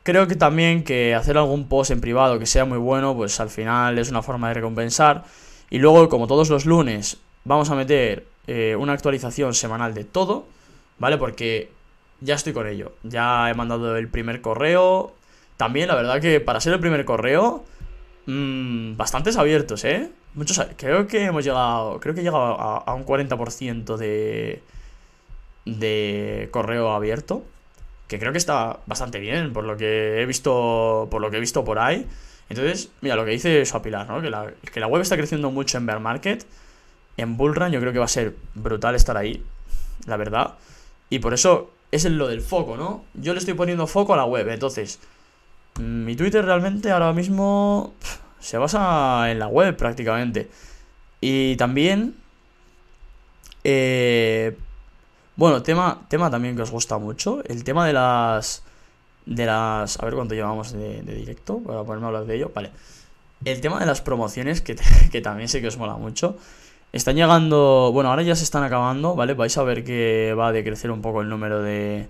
creo 0.08 0.26
que 0.26 0.36
también 0.36 0.84
que 0.84 1.14
hacer 1.14 1.36
algún 1.36 1.68
post 1.68 1.90
en 1.90 2.00
privado 2.00 2.38
que 2.38 2.46
sea 2.46 2.64
muy 2.64 2.78
bueno, 2.78 3.14
pues 3.14 3.40
al 3.40 3.50
final 3.50 3.98
es 3.98 4.08
una 4.10 4.22
forma 4.22 4.48
de 4.48 4.54
recompensar. 4.54 5.24
Y 5.68 5.80
luego, 5.80 6.08
como 6.08 6.26
todos 6.26 6.48
los 6.48 6.64
lunes, 6.64 7.18
vamos 7.44 7.68
a 7.68 7.74
meter 7.74 8.24
eh, 8.46 8.74
una 8.74 8.94
actualización 8.94 9.52
semanal 9.52 9.92
de 9.92 10.04
todo, 10.04 10.46
¿vale? 10.98 11.18
Porque 11.18 11.70
ya 12.22 12.36
estoy 12.36 12.54
con 12.54 12.66
ello. 12.66 12.92
Ya 13.02 13.50
he 13.50 13.54
mandado 13.54 13.98
el 13.98 14.08
primer 14.08 14.40
correo. 14.40 15.12
También, 15.58 15.88
la 15.88 15.94
verdad 15.94 16.22
que 16.22 16.40
para 16.40 16.62
ser 16.62 16.72
el 16.72 16.80
primer 16.80 17.04
correo, 17.04 17.66
mmm, 18.24 18.96
bastantes 18.96 19.36
abiertos, 19.36 19.84
¿eh? 19.84 20.10
Muchos, 20.32 20.58
creo 20.78 21.06
que 21.06 21.24
hemos 21.24 21.44
llegado, 21.44 22.00
creo 22.00 22.14
que 22.14 22.22
he 22.22 22.24
llegado 22.24 22.58
a, 22.58 22.78
a 22.78 22.94
un 22.94 23.04
40% 23.04 23.98
de, 23.98 24.62
de 25.66 26.48
correo 26.50 26.92
abierto. 26.92 27.44
Que 28.08 28.18
creo 28.18 28.32
que 28.32 28.38
está 28.38 28.80
bastante 28.86 29.20
bien, 29.20 29.52
por 29.52 29.64
lo 29.64 29.76
que 29.76 30.22
he 30.22 30.26
visto, 30.26 31.06
por 31.10 31.20
lo 31.20 31.30
que 31.30 31.36
he 31.36 31.40
visto 31.40 31.64
por 31.64 31.78
ahí. 31.78 32.06
Entonces, 32.48 32.90
mira, 33.02 33.14
lo 33.14 33.24
que 33.24 33.32
dice 33.32 33.62
Pilar, 33.82 34.08
¿no? 34.08 34.22
Que 34.22 34.30
la, 34.30 34.50
que 34.72 34.80
la 34.80 34.86
web 34.86 35.02
está 35.02 35.16
creciendo 35.16 35.50
mucho 35.50 35.78
en 35.78 35.86
bear 35.86 36.00
market. 36.00 36.46
En 37.16 37.36
bullrun 37.36 37.70
yo 37.70 37.80
creo 37.80 37.92
que 37.92 37.98
va 37.98 38.06
a 38.06 38.08
ser 38.08 38.34
brutal 38.54 38.94
estar 38.94 39.16
ahí, 39.16 39.42
la 40.06 40.16
verdad. 40.16 40.54
Y 41.10 41.18
por 41.18 41.34
eso 41.34 41.70
es 41.90 42.04
lo 42.04 42.28
del 42.28 42.40
foco, 42.40 42.76
¿no? 42.76 43.04
Yo 43.14 43.32
le 43.32 43.38
estoy 43.38 43.54
poniendo 43.54 43.86
foco 43.86 44.14
a 44.14 44.16
la 44.16 44.24
web, 44.24 44.48
entonces 44.48 44.98
mm, 45.78 46.04
mi 46.04 46.16
Twitter 46.16 46.44
realmente 46.44 46.90
ahora 46.90 47.12
mismo 47.12 47.94
se 48.40 48.58
basa 48.58 49.30
en 49.30 49.38
la 49.38 49.48
web 49.48 49.76
prácticamente. 49.76 50.48
Y 51.20 51.56
también, 51.56 52.14
eh, 53.64 54.56
bueno, 55.38 55.62
tema, 55.62 56.00
tema 56.08 56.32
también 56.32 56.56
que 56.56 56.62
os 56.62 56.70
gusta 56.72 56.98
mucho, 56.98 57.44
el 57.44 57.62
tema 57.62 57.86
de 57.86 57.92
las... 57.92 58.64
De 59.24 59.46
las... 59.46 59.96
A 60.00 60.04
ver 60.04 60.14
cuánto 60.14 60.34
llevamos 60.34 60.72
de, 60.72 61.00
directo, 61.02 61.60
para 61.60 61.84
ponerme 61.84 62.06
a 62.06 62.08
hablar 62.08 62.24
de 62.26 62.34
ello. 62.34 62.50
Vale. 62.52 62.72
El 63.44 63.60
tema 63.60 63.78
de 63.78 63.86
las 63.86 64.00
promociones, 64.00 64.60
que, 64.60 64.74
que 65.12 65.20
también 65.20 65.48
sé 65.48 65.60
que 65.60 65.68
os 65.68 65.76
mola 65.76 65.94
mucho. 65.94 66.36
Están 66.92 67.14
llegando, 67.14 67.90
bueno, 67.92 68.10
ahora 68.10 68.22
ya 68.22 68.34
se 68.34 68.42
están 68.42 68.64
acabando, 68.64 69.14
¿vale? 69.14 69.34
Vais 69.34 69.56
a 69.56 69.62
ver 69.62 69.84
que 69.84 70.34
va 70.36 70.48
a 70.48 70.52
decrecer 70.52 70.90
un 70.90 71.02
poco 71.02 71.20
el 71.22 71.28
número 71.28 71.62
de, 71.62 72.08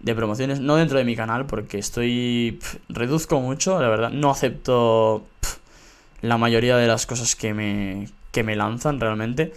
de 0.00 0.14
promociones, 0.14 0.60
no 0.60 0.76
dentro 0.76 0.98
de 0.98 1.04
mi 1.04 1.16
canal, 1.16 1.46
porque 1.46 1.78
estoy, 1.78 2.60
reduzco 2.90 3.40
mucho, 3.40 3.80
la 3.80 3.88
verdad, 3.88 4.10
no 4.10 4.30
acepto 4.30 5.24
la 6.20 6.36
mayoría 6.36 6.76
de 6.76 6.86
las 6.86 7.06
cosas 7.06 7.34
que 7.34 7.54
me, 7.54 8.08
que 8.30 8.42
me 8.42 8.56
lanzan 8.56 9.00
realmente. 9.00 9.54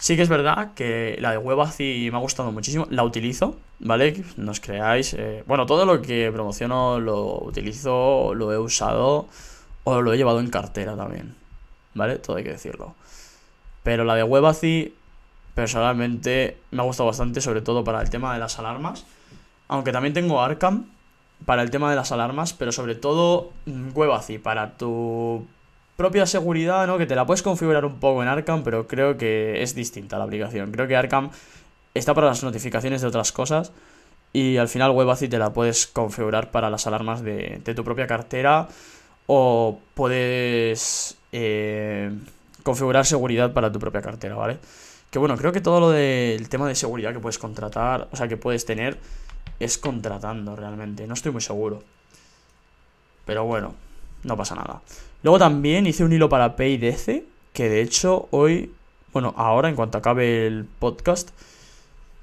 Sí 0.00 0.16
que 0.16 0.22
es 0.22 0.30
verdad 0.30 0.72
que 0.72 1.18
la 1.20 1.32
de 1.32 1.36
Webazi 1.36 2.08
me 2.10 2.16
ha 2.16 2.20
gustado 2.20 2.50
muchísimo, 2.52 2.86
la 2.88 3.04
utilizo, 3.04 3.58
¿vale? 3.80 4.24
No 4.38 4.52
os 4.52 4.58
creáis. 4.58 5.12
Eh, 5.12 5.44
bueno, 5.46 5.66
todo 5.66 5.84
lo 5.84 6.00
que 6.00 6.30
promociono 6.32 6.98
lo 6.98 7.38
utilizo, 7.42 8.32
lo 8.34 8.50
he 8.50 8.56
usado 8.56 9.28
o 9.84 10.00
lo 10.00 10.14
he 10.14 10.16
llevado 10.16 10.40
en 10.40 10.48
cartera 10.48 10.96
también, 10.96 11.34
¿vale? 11.92 12.16
Todo 12.16 12.38
hay 12.38 12.44
que 12.44 12.52
decirlo. 12.52 12.94
Pero 13.82 14.04
la 14.04 14.14
de 14.14 14.22
Webazi, 14.22 14.94
personalmente, 15.54 16.56
me 16.70 16.80
ha 16.80 16.86
gustado 16.86 17.08
bastante, 17.08 17.42
sobre 17.42 17.60
todo 17.60 17.84
para 17.84 18.00
el 18.00 18.08
tema 18.08 18.32
de 18.32 18.40
las 18.40 18.58
alarmas. 18.58 19.04
Aunque 19.68 19.92
también 19.92 20.14
tengo 20.14 20.40
Arkham 20.40 20.86
para 21.44 21.60
el 21.60 21.70
tema 21.70 21.90
de 21.90 21.96
las 21.96 22.10
alarmas, 22.10 22.54
pero 22.54 22.72
sobre 22.72 22.94
todo 22.94 23.52
mm, 23.66 23.90
Webazi 23.94 24.38
para 24.38 24.78
tu 24.78 25.46
propia 26.00 26.24
seguridad, 26.24 26.86
¿no? 26.86 26.96
Que 26.96 27.04
te 27.04 27.14
la 27.14 27.26
puedes 27.26 27.42
configurar 27.42 27.84
un 27.84 28.00
poco 28.00 28.22
en 28.22 28.28
Arkham, 28.28 28.62
pero 28.64 28.88
creo 28.88 29.18
que 29.18 29.62
es 29.62 29.74
distinta 29.74 30.16
la 30.16 30.24
aplicación. 30.24 30.72
Creo 30.72 30.88
que 30.88 30.96
Arkham 30.96 31.28
está 31.92 32.14
para 32.14 32.28
las 32.28 32.42
notificaciones 32.42 33.02
de 33.02 33.08
otras 33.08 33.32
cosas 33.32 33.70
y 34.32 34.56
al 34.56 34.68
final 34.68 34.92
Webazi 34.92 35.28
te 35.28 35.38
la 35.38 35.52
puedes 35.52 35.86
configurar 35.86 36.50
para 36.50 36.70
las 36.70 36.86
alarmas 36.86 37.22
de, 37.22 37.60
de 37.62 37.74
tu 37.74 37.84
propia 37.84 38.06
cartera 38.06 38.66
o 39.26 39.78
puedes... 39.92 41.18
Eh, 41.32 42.10
configurar 42.62 43.04
seguridad 43.04 43.52
para 43.52 43.70
tu 43.70 43.78
propia 43.78 44.00
cartera, 44.00 44.36
¿vale? 44.36 44.58
Que 45.10 45.18
bueno, 45.18 45.36
creo 45.36 45.52
que 45.52 45.60
todo 45.60 45.80
lo 45.80 45.90
del 45.90 46.48
tema 46.48 46.66
de 46.66 46.76
seguridad 46.76 47.12
que 47.12 47.20
puedes 47.20 47.38
contratar, 47.38 48.08
o 48.10 48.16
sea, 48.16 48.26
que 48.26 48.38
puedes 48.38 48.64
tener, 48.64 48.98
es 49.58 49.76
contratando 49.76 50.56
realmente. 50.56 51.06
No 51.06 51.12
estoy 51.12 51.32
muy 51.32 51.42
seguro. 51.42 51.82
Pero 53.26 53.44
bueno, 53.44 53.74
no 54.24 54.36
pasa 54.36 54.54
nada. 54.54 54.80
Luego 55.22 55.38
también 55.38 55.86
hice 55.86 56.04
un 56.04 56.12
hilo 56.12 56.28
para 56.28 56.56
PayDC, 56.56 57.24
que 57.52 57.68
de 57.68 57.82
hecho 57.82 58.28
hoy, 58.30 58.72
bueno, 59.12 59.34
ahora 59.36 59.68
en 59.68 59.76
cuanto 59.76 59.98
acabe 59.98 60.46
el 60.46 60.64
podcast, 60.64 61.30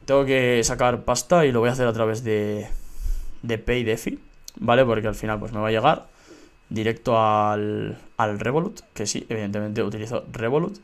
tengo 0.06 0.26
que 0.26 0.64
sacar 0.64 1.04
pasta 1.04 1.46
y 1.46 1.52
lo 1.52 1.60
voy 1.60 1.70
a 1.70 1.74
hacer 1.74 1.88
a 1.88 1.94
través 1.94 2.24
de, 2.24 2.68
de 3.44 3.58
PayDefi, 3.58 4.20
¿vale? 4.60 4.86
Porque 4.86 5.08
al 5.08 5.16
final 5.16 5.40
pues 5.40 5.52
me 5.52 5.60
va 5.60 5.68
a 5.68 5.72
llegar 5.72 6.08
directo 6.70 7.20
al, 7.20 7.98
al 8.18 8.40
Revolut, 8.40 8.82
que 8.94 9.06
sí, 9.06 9.26
evidentemente 9.30 9.84
utilizo 9.84 10.26
Revolut. 10.32 10.80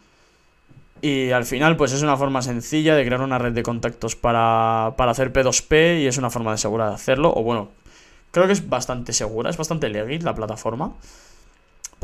Y 1.01 1.31
al 1.31 1.43
final, 1.43 1.75
pues 1.75 1.91
es 1.91 2.01
una 2.01 2.15
forma 2.15 2.41
sencilla 2.41 2.95
de 2.95 3.05
crear 3.05 3.19
una 3.19 3.37
red 3.37 3.51
de 3.51 3.61
contactos 3.61 4.15
para, 4.15 4.93
para 4.95 5.11
hacer 5.11 5.33
P2P 5.33 6.01
y 6.01 6.07
es 6.07 6.17
una 6.17 6.29
forma 6.29 6.51
de 6.51 6.57
segura 6.57 6.87
de 6.87 6.95
hacerlo. 6.95 7.33
O 7.35 7.43
bueno, 7.43 7.71
creo 8.31 8.47
que 8.47 8.53
es 8.53 8.69
bastante 8.69 9.11
segura, 9.11 9.49
es 9.49 9.57
bastante 9.57 9.89
legit 9.89 10.23
la 10.23 10.33
plataforma. 10.33 10.93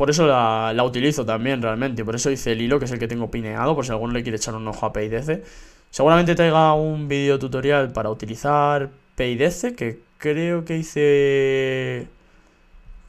Por 0.00 0.08
eso 0.08 0.26
la, 0.26 0.82
utilizo 0.82 1.26
también 1.26 1.60
realmente. 1.60 2.06
Por 2.06 2.14
eso 2.14 2.30
hice 2.30 2.52
el 2.52 2.62
hilo, 2.62 2.78
que 2.78 2.86
es 2.86 2.90
el 2.90 2.98
que 2.98 3.06
tengo 3.06 3.30
pineado, 3.30 3.74
por 3.74 3.84
si 3.84 3.90
alguno 3.90 4.14
le 4.14 4.22
quiere 4.22 4.38
echar 4.38 4.54
un 4.54 4.66
ojo 4.66 4.86
a 4.86 4.94
PayDC. 4.94 5.44
Seguramente 5.90 6.34
traiga 6.34 6.72
un 6.72 7.06
video 7.06 7.38
tutorial 7.38 7.92
para 7.92 8.08
utilizar 8.08 8.88
PayDC, 9.16 9.74
que 9.76 10.00
creo 10.16 10.64
que 10.64 10.78
hice 10.78 12.08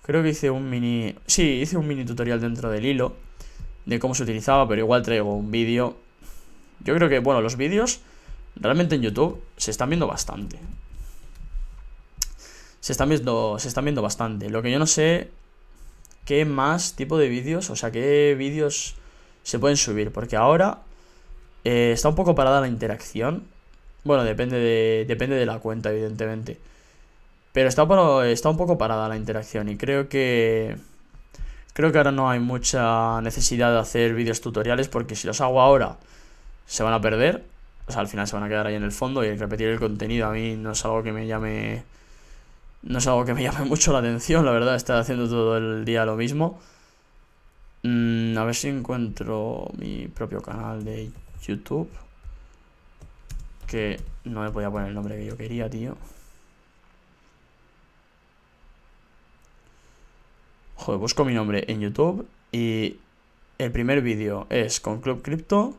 Creo 0.02 0.22
que 0.22 0.32
hice 0.32 0.50
un 0.50 0.70
mini... 0.70 1.16
Sí, 1.28 1.62
hice 1.62 1.78
un 1.78 1.88
mini 1.88 2.04
tutorial 2.04 2.42
dentro 2.42 2.70
del 2.70 2.86
hilo 2.86 3.16
de 3.86 3.98
cómo 3.98 4.14
se 4.14 4.24
utilizaba, 4.24 4.68
pero 4.68 4.82
igual 4.82 5.02
traigo 5.02 5.34
un 5.34 5.50
vídeo. 5.50 5.96
Yo 6.82 6.94
creo 6.94 7.08
que, 7.08 7.20
bueno, 7.20 7.40
los 7.40 7.56
vídeos 7.56 8.02
realmente 8.58 8.96
en 8.96 9.04
YouTube 9.04 9.42
se 9.56 9.72
están 9.72 9.90
viendo 9.90 10.08
bastante. 10.08 10.60
Se 12.82 12.92
están 12.92 13.08
viendo, 13.08 13.58
se 13.60 13.70
están 13.70 13.86
viendo 13.86 14.02
bastante. 14.02 14.50
Lo 14.50 14.62
que 14.62 14.70
yo 14.70 14.78
no 14.78 14.88
sé, 14.88 15.32
qué 16.32 16.46
más 16.46 16.96
tipo 16.96 17.18
de 17.18 17.28
vídeos, 17.28 17.70
o 17.72 17.76
sea, 17.76 17.92
qué 17.92 18.36
vídeos 18.38 18.96
se 19.44 19.60
pueden 19.60 19.76
subir, 19.76 20.14
porque 20.14 20.38
ahora 20.38 20.78
eh, 21.66 21.92
está 21.94 22.08
un 22.08 22.16
poco 22.16 22.36
parada 22.36 22.62
la 22.62 22.70
interacción. 22.70 23.44
Bueno, 24.06 24.24
depende 24.24 24.58
de, 24.58 25.04
depende 25.10 25.36
de 25.36 25.46
la 25.46 25.60
cuenta, 25.60 25.92
evidentemente. 25.92 26.58
Pero 27.52 27.68
está, 27.68 27.86
está 28.30 28.50
un 28.50 28.56
poco 28.56 28.78
parada 28.78 29.10
la 29.10 29.18
interacción 29.18 29.68
y 29.68 29.76
creo 29.76 30.08
que... 30.08 30.78
Creo 31.74 31.92
que 31.92 31.98
ahora 31.98 32.14
no 32.14 32.30
hay 32.30 32.40
mucha 32.40 33.20
necesidad 33.20 33.74
de 33.74 33.80
hacer 33.80 34.14
vídeos 34.14 34.40
tutoriales 34.40 34.88
porque 34.88 35.18
si 35.18 35.28
los 35.28 35.42
hago 35.42 35.60
ahora 35.60 35.98
se 36.66 36.82
van 36.82 36.94
a 36.94 37.02
perder. 37.02 37.44
O 37.88 37.92
sea, 37.92 38.00
al 38.00 38.08
final 38.08 38.26
se 38.26 38.36
van 38.38 38.46
a 38.46 38.48
quedar 38.48 38.68
ahí 38.68 38.76
en 38.76 38.84
el 38.84 38.94
fondo 38.94 39.22
y 39.26 39.36
repetir 39.36 39.68
el 39.68 39.80
contenido 39.82 40.28
a 40.28 40.32
mí 40.32 40.56
no 40.56 40.72
es 40.72 40.86
algo 40.86 41.04
que 41.04 41.12
me 41.12 41.28
llame... 41.28 41.84
No 42.84 42.98
es 42.98 43.08
algo 43.08 43.26
que 43.26 43.34
me 43.34 43.44
llame 43.44 43.66
mucho 43.66 43.92
la 43.94 44.00
atención, 44.00 44.46
la 44.46 44.52
verdad, 44.52 44.76
estar 44.76 44.98
haciendo 44.98 45.28
todo 45.28 45.58
el 45.58 45.86
día 45.86 46.06
lo 46.06 46.16
mismo. 46.16 46.60
Mm, 47.84 48.38
a 48.38 48.46
ver 48.46 48.56
si 48.56 48.70
encuentro 48.70 49.70
mi 49.78 50.08
propio 50.08 50.42
canal 50.42 50.84
de 50.84 51.12
YouTube. 51.42 51.90
Que 53.68 54.00
no 54.26 54.42
me 54.42 54.52
podía 54.52 54.70
poner 54.70 54.90
el 54.90 54.96
nombre 54.96 55.16
que 55.18 55.26
yo 55.26 55.38
quería, 55.38 55.70
tío. 55.70 55.98
Joder, 60.76 61.00
busco 61.00 61.24
mi 61.26 61.34
nombre 61.34 61.64
en 61.68 61.80
YouTube 61.80 62.28
y 62.52 62.98
el 63.60 63.72
primer 63.72 64.02
vídeo 64.02 64.48
es 64.50 64.80
con 64.80 65.00
Club 65.00 65.22
Crypto 65.22 65.76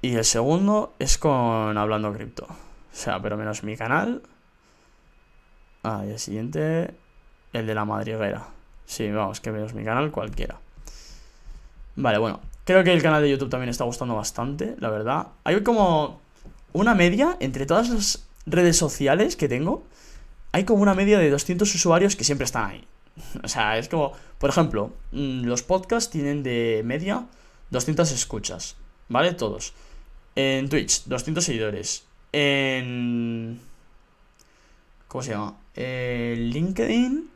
y 0.00 0.14
el 0.14 0.24
segundo 0.24 0.94
es 0.98 1.18
con 1.18 1.76
Hablando 1.76 2.12
Cripto. 2.12 2.46
O 2.46 2.56
sea, 2.94 3.20
pero 3.20 3.36
menos 3.36 3.62
mi 3.62 3.76
canal. 3.76 4.22
Ah, 5.82 6.04
y 6.06 6.10
el 6.10 6.18
siguiente, 6.18 6.94
el 7.52 7.66
de 7.66 7.74
la 7.74 7.84
madriguera. 7.84 8.46
Sí, 8.86 9.10
vamos, 9.10 9.40
que 9.40 9.50
menos 9.50 9.74
mi 9.74 9.84
canal 9.84 10.10
cualquiera. 10.10 10.58
Vale, 11.96 12.18
bueno. 12.18 12.40
Creo 12.64 12.84
que 12.84 12.92
el 12.92 13.02
canal 13.02 13.22
de 13.22 13.30
YouTube 13.30 13.50
también 13.50 13.70
está 13.70 13.84
gustando 13.84 14.14
bastante, 14.14 14.76
la 14.78 14.88
verdad. 14.88 15.28
Hay 15.42 15.62
como 15.62 16.20
una 16.72 16.94
media 16.94 17.36
entre 17.40 17.66
todas 17.66 17.88
las 17.88 18.28
redes 18.46 18.76
sociales 18.76 19.34
que 19.34 19.48
tengo. 19.48 19.84
Hay 20.52 20.64
como 20.64 20.82
una 20.82 20.94
media 20.94 21.18
de 21.18 21.30
200 21.30 21.74
usuarios 21.74 22.14
que 22.14 22.24
siempre 22.24 22.44
están 22.44 22.70
ahí. 22.70 22.84
O 23.42 23.48
sea, 23.48 23.78
es 23.78 23.88
como, 23.88 24.12
por 24.38 24.50
ejemplo, 24.50 24.92
mm, 25.10 25.44
los 25.44 25.62
podcasts 25.62 26.10
tienen 26.10 26.42
de 26.42 26.82
media 26.84 27.26
200 27.70 28.10
escuchas, 28.12 28.76
¿vale? 29.08 29.32
Todos. 29.34 29.74
En 30.36 30.68
Twitch, 30.68 31.04
200 31.06 31.44
seguidores. 31.44 32.04
En... 32.32 33.60
¿Cómo 35.12 35.22
se 35.22 35.32
llama? 35.32 35.58
En 35.76 36.48
LinkedIn... 36.48 37.28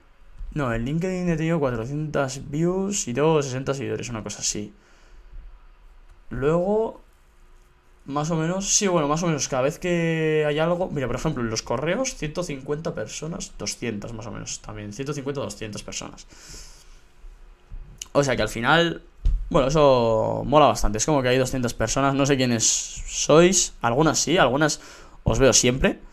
No, 0.54 0.72
en 0.72 0.86
LinkedIn 0.86 1.28
he 1.28 1.36
tenido 1.36 1.60
400 1.60 2.50
views 2.50 3.06
y 3.06 3.12
tengo 3.12 3.42
60 3.42 3.74
seguidores, 3.74 4.08
una 4.08 4.22
cosa 4.22 4.38
así. 4.38 4.72
Luego, 6.30 7.02
más 8.06 8.30
o 8.30 8.36
menos, 8.36 8.66
sí, 8.66 8.86
bueno, 8.86 9.08
más 9.08 9.22
o 9.22 9.26
menos 9.26 9.46
cada 9.48 9.60
vez 9.60 9.78
que 9.78 10.46
hay 10.48 10.58
algo, 10.58 10.88
mira, 10.88 11.06
por 11.06 11.16
ejemplo, 11.16 11.42
en 11.42 11.50
los 11.50 11.60
correos, 11.60 12.14
150 12.14 12.94
personas, 12.94 13.52
200 13.58 14.10
más 14.14 14.26
o 14.26 14.30
menos 14.30 14.60
también, 14.60 14.94
150 14.94 15.42
200 15.42 15.82
personas. 15.82 16.26
O 18.12 18.24
sea 18.24 18.36
que 18.36 18.42
al 18.42 18.48
final, 18.48 19.02
bueno, 19.50 19.68
eso 19.68 20.44
mola 20.46 20.64
bastante, 20.64 20.96
es 20.96 21.04
como 21.04 21.20
que 21.20 21.28
hay 21.28 21.36
200 21.36 21.74
personas, 21.74 22.14
no 22.14 22.24
sé 22.24 22.38
quiénes 22.38 22.64
sois, 22.64 23.74
algunas 23.82 24.18
sí, 24.18 24.38
algunas 24.38 24.80
os 25.24 25.38
veo 25.38 25.52
siempre. 25.52 26.05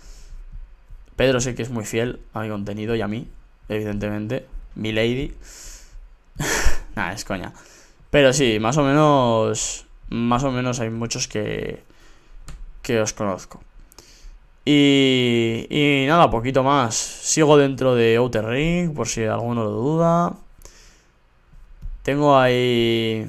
Pedro 1.15 1.39
sé 1.39 1.55
que 1.55 1.61
es 1.61 1.69
muy 1.69 1.85
fiel 1.85 2.19
a 2.33 2.41
mi 2.41 2.49
contenido 2.49 2.95
y 2.95 3.01
a 3.01 3.07
mí, 3.07 3.27
evidentemente, 3.69 4.45
mi 4.75 4.91
lady. 4.91 5.33
Nada, 6.95 7.13
es 7.13 7.25
coña. 7.25 7.53
Pero 8.09 8.33
sí, 8.33 8.59
más 8.59 8.77
o 8.77 8.83
menos 8.83 9.85
más 10.09 10.43
o 10.43 10.51
menos 10.51 10.79
hay 10.79 10.89
muchos 10.89 11.27
que, 11.27 11.81
que 12.81 13.01
os 13.01 13.13
conozco. 13.13 13.61
Y, 14.65 15.65
y 15.69 16.05
nada, 16.07 16.29
poquito 16.29 16.63
más. 16.63 16.95
Sigo 16.95 17.57
dentro 17.57 17.95
de 17.95 18.17
Outer 18.17 18.45
Ring, 18.45 18.93
por 18.93 19.07
si 19.07 19.23
alguno 19.23 19.63
lo 19.63 19.71
duda. 19.71 20.33
Tengo 22.03 22.37
ahí... 22.37 23.27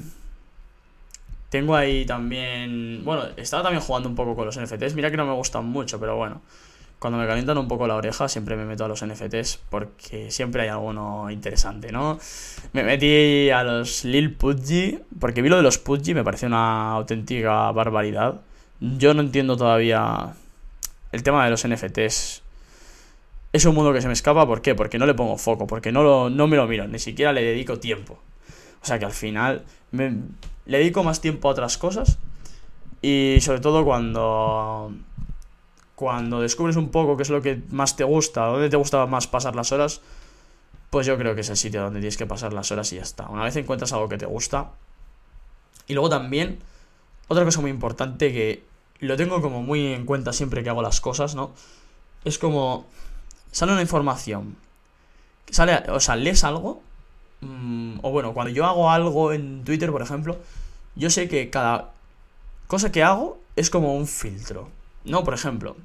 Tengo 1.49 1.75
ahí 1.75 2.05
también... 2.05 3.01
Bueno, 3.03 3.23
estaba 3.37 3.63
también 3.63 3.81
jugando 3.81 4.09
un 4.09 4.15
poco 4.15 4.35
con 4.35 4.45
los 4.45 4.59
NFTs. 4.59 4.93
Mira 4.93 5.09
que 5.09 5.17
no 5.17 5.25
me 5.25 5.33
gustan 5.33 5.65
mucho, 5.65 5.99
pero 5.99 6.15
bueno 6.15 6.41
cuando 7.05 7.19
me 7.19 7.27
calientan 7.27 7.59
un 7.59 7.67
poco 7.67 7.85
la 7.85 7.93
oreja, 7.93 8.27
siempre 8.27 8.55
me 8.55 8.65
meto 8.65 8.83
a 8.83 8.87
los 8.87 9.05
NFTs 9.05 9.59
porque 9.69 10.31
siempre 10.31 10.63
hay 10.63 10.69
alguno 10.69 11.29
interesante, 11.29 11.91
¿no? 11.91 12.17
Me 12.73 12.81
metí 12.81 13.51
a 13.51 13.63
los 13.63 14.05
Lil 14.05 14.33
Pudgy 14.33 15.01
porque 15.19 15.43
vi 15.43 15.49
lo 15.49 15.57
de 15.57 15.61
los 15.61 15.77
Pudgy, 15.77 16.15
me 16.15 16.23
pareció 16.23 16.47
una 16.47 16.93
auténtica 16.93 17.71
barbaridad. 17.73 18.41
Yo 18.79 19.13
no 19.13 19.21
entiendo 19.21 19.55
todavía 19.55 20.33
el 21.11 21.21
tema 21.21 21.45
de 21.45 21.51
los 21.51 21.67
NFTs. 21.67 22.41
Es 23.53 23.65
un 23.65 23.75
mundo 23.75 23.93
que 23.93 24.01
se 24.01 24.07
me 24.07 24.13
escapa, 24.13 24.47
¿por 24.47 24.63
qué? 24.63 24.73
Porque 24.73 24.97
no 24.97 25.05
le 25.05 25.13
pongo 25.13 25.37
foco, 25.37 25.67
porque 25.67 25.91
no, 25.91 26.31
me 26.31 26.57
lo 26.57 26.65
miro, 26.65 26.87
ni 26.87 26.97
siquiera 26.97 27.33
le 27.33 27.43
dedico 27.43 27.77
tiempo. 27.77 28.17
O 28.81 28.85
sea 28.87 28.97
que 28.97 29.05
al 29.05 29.13
final 29.13 29.63
le 29.91 30.17
dedico 30.65 31.03
más 31.03 31.21
tiempo 31.21 31.49
a 31.49 31.51
otras 31.51 31.77
cosas 31.77 32.17
y 33.03 33.37
sobre 33.41 33.59
todo 33.59 33.85
cuando 33.85 34.91
cuando 35.95 36.41
descubres 36.41 36.75
un 36.75 36.89
poco 36.89 37.17
qué 37.17 37.23
es 37.23 37.29
lo 37.29 37.41
que 37.41 37.61
más 37.71 37.95
te 37.95 38.03
gusta, 38.03 38.45
dónde 38.45 38.69
te 38.69 38.77
gusta 38.77 39.05
más 39.05 39.27
pasar 39.27 39.55
las 39.55 39.71
horas, 39.71 40.01
pues 40.89 41.07
yo 41.07 41.17
creo 41.17 41.35
que 41.35 41.41
es 41.41 41.49
el 41.49 41.57
sitio 41.57 41.81
donde 41.81 41.99
tienes 41.99 42.17
que 42.17 42.25
pasar 42.25 42.53
las 42.53 42.71
horas 42.71 42.91
y 42.93 42.97
ya 42.97 43.01
está. 43.01 43.27
Una 43.27 43.43
vez 43.43 43.55
encuentras 43.55 43.93
algo 43.93 44.09
que 44.09 44.17
te 44.17 44.25
gusta. 44.25 44.71
Y 45.87 45.93
luego 45.93 46.09
también, 46.09 46.59
otra 47.27 47.45
cosa 47.45 47.61
muy 47.61 47.71
importante 47.71 48.31
que 48.31 48.63
lo 48.99 49.17
tengo 49.17 49.41
como 49.41 49.61
muy 49.61 49.93
en 49.93 50.05
cuenta 50.05 50.33
siempre 50.33 50.63
que 50.63 50.69
hago 50.69 50.81
las 50.81 51.01
cosas, 51.01 51.35
¿no? 51.35 51.51
Es 52.23 52.39
como, 52.39 52.85
sale 53.51 53.73
una 53.73 53.81
información, 53.81 54.55
sale, 55.49 55.83
o 55.89 55.99
sea, 55.99 56.15
lees 56.15 56.43
algo, 56.43 56.81
mm, 57.41 57.99
o 58.01 58.11
bueno, 58.11 58.33
cuando 58.33 58.51
yo 58.51 58.65
hago 58.65 58.89
algo 58.89 59.31
en 59.31 59.63
Twitter, 59.63 59.91
por 59.91 60.01
ejemplo, 60.01 60.37
yo 60.95 61.09
sé 61.09 61.27
que 61.27 61.49
cada 61.49 61.91
cosa 62.67 62.91
que 62.91 63.03
hago 63.03 63.39
es 63.55 63.69
como 63.69 63.95
un 63.95 64.07
filtro. 64.07 64.69
No, 65.05 65.23
por 65.23 65.33
ejemplo. 65.33 65.75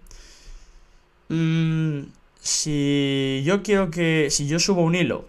Mmm, 1.29 2.03
si 2.41 3.43
yo 3.45 3.63
quiero 3.63 3.91
que. 3.91 4.29
Si 4.31 4.47
yo 4.49 4.59
subo 4.59 4.83
un 4.83 4.95
hilo, 4.95 5.27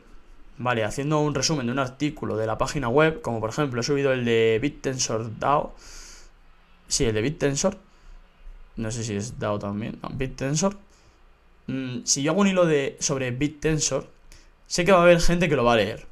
vale, 0.58 0.84
haciendo 0.84 1.20
un 1.20 1.36
resumen 1.36 1.66
de 1.68 1.72
un 1.74 1.80
artículo 1.80 2.38
de 2.38 2.48
la 2.48 2.58
página 2.58 2.89
web, 2.89 3.22
como 3.22 3.39
por 3.39 3.50
ejemplo 3.50 3.82
he 3.82 3.84
subido 3.84 4.14
el 4.14 4.26
de 4.26 4.60
BitTensor 4.62 5.39
DAO. 5.39 5.76
Sí, 6.88 7.06
el 7.06 7.14
de 7.14 7.22
BitTensor. 7.22 7.78
No 8.78 8.92
sé 8.92 9.04
si 9.04 9.16
es 9.16 9.39
DAO 9.39 9.60
también. 9.60 10.00
No, 10.02 10.10
BitTensor. 10.10 10.78
Mm, 11.68 12.04
si 12.06 12.24
yo 12.24 12.32
hago 12.32 12.42
un 12.42 12.48
hilo 12.48 12.66
de, 12.66 12.98
sobre 13.00 13.32
BitTensor, 13.32 14.08
sé 14.68 14.86
que 14.86 14.92
va 14.92 15.00
a 15.00 15.04
haber 15.04 15.22
gente 15.22 15.50
que 15.50 15.56
lo 15.56 15.64
va 15.64 15.74
a 15.74 15.78
leer. 15.78 16.08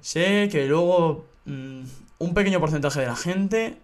Sé 0.00 0.48
que 0.50 0.66
luego 0.66 1.26
mm, 1.46 1.82
un 2.18 2.34
pequeño 2.34 2.60
porcentaje 2.60 3.00
de 3.00 3.06
la 3.06 3.16
gente 3.16 3.78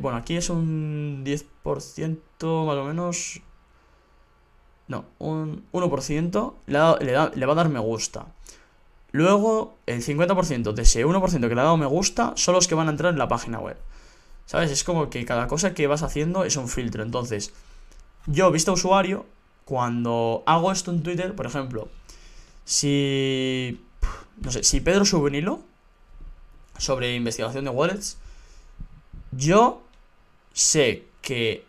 bueno, 0.00 0.18
aquí 0.18 0.36
es 0.36 0.50
un 0.50 1.24
10% 1.24 2.66
más 2.66 2.76
o 2.76 2.84
menos. 2.84 3.40
No, 4.88 5.04
un 5.18 5.64
1% 5.72 6.54
le, 6.66 7.06
le, 7.36 7.46
va 7.46 7.52
a 7.52 7.56
dar 7.56 7.68
me 7.68 7.78
gusta. 7.78 8.26
luego 9.12 9.76
el 9.86 10.02
50% 10.02 10.72
de 10.72 10.82
ese 10.82 11.06
1% 11.06 11.48
que 11.48 11.54
le 11.54 11.60
ha 11.60 11.64
dado 11.64 11.76
me 11.76 11.86
gusta 11.86 12.32
son 12.34 12.54
los 12.56 12.66
que 12.66 12.74
van 12.74 12.88
a 12.88 12.90
entrar 12.90 13.12
en 13.12 13.18
la 13.18 13.28
página 13.28 13.60
web. 13.60 13.76
¿Sabes? 14.46 14.72
Es 14.72 14.82
como 14.82 15.10
que 15.10 15.24
cada 15.24 15.46
cosa 15.46 15.74
que 15.74 15.86
vas 15.86 16.02
haciendo 16.02 16.42
es 16.44 16.56
un 16.56 16.68
filtro. 16.68 17.04
Entonces, 17.04 17.52
yo, 18.26 18.50
visto 18.50 18.72
usuario, 18.72 19.26
cuando 19.64 20.42
hago 20.46 20.72
esto 20.72 20.90
en 20.90 21.04
Twitter, 21.04 21.36
por 21.36 21.46
ejemplo, 21.46 21.88
si. 22.64 23.80
No 24.40 24.50
sé, 24.50 24.64
si 24.64 24.80
Pedro 24.80 25.04
sube 25.04 25.28
un 25.28 25.34
hilo 25.34 25.60
sobre 26.78 27.14
investigación 27.14 27.64
de 27.64 27.70
wallets, 27.70 28.18
yo 29.30 29.82
sé 30.52 31.04
que 31.22 31.64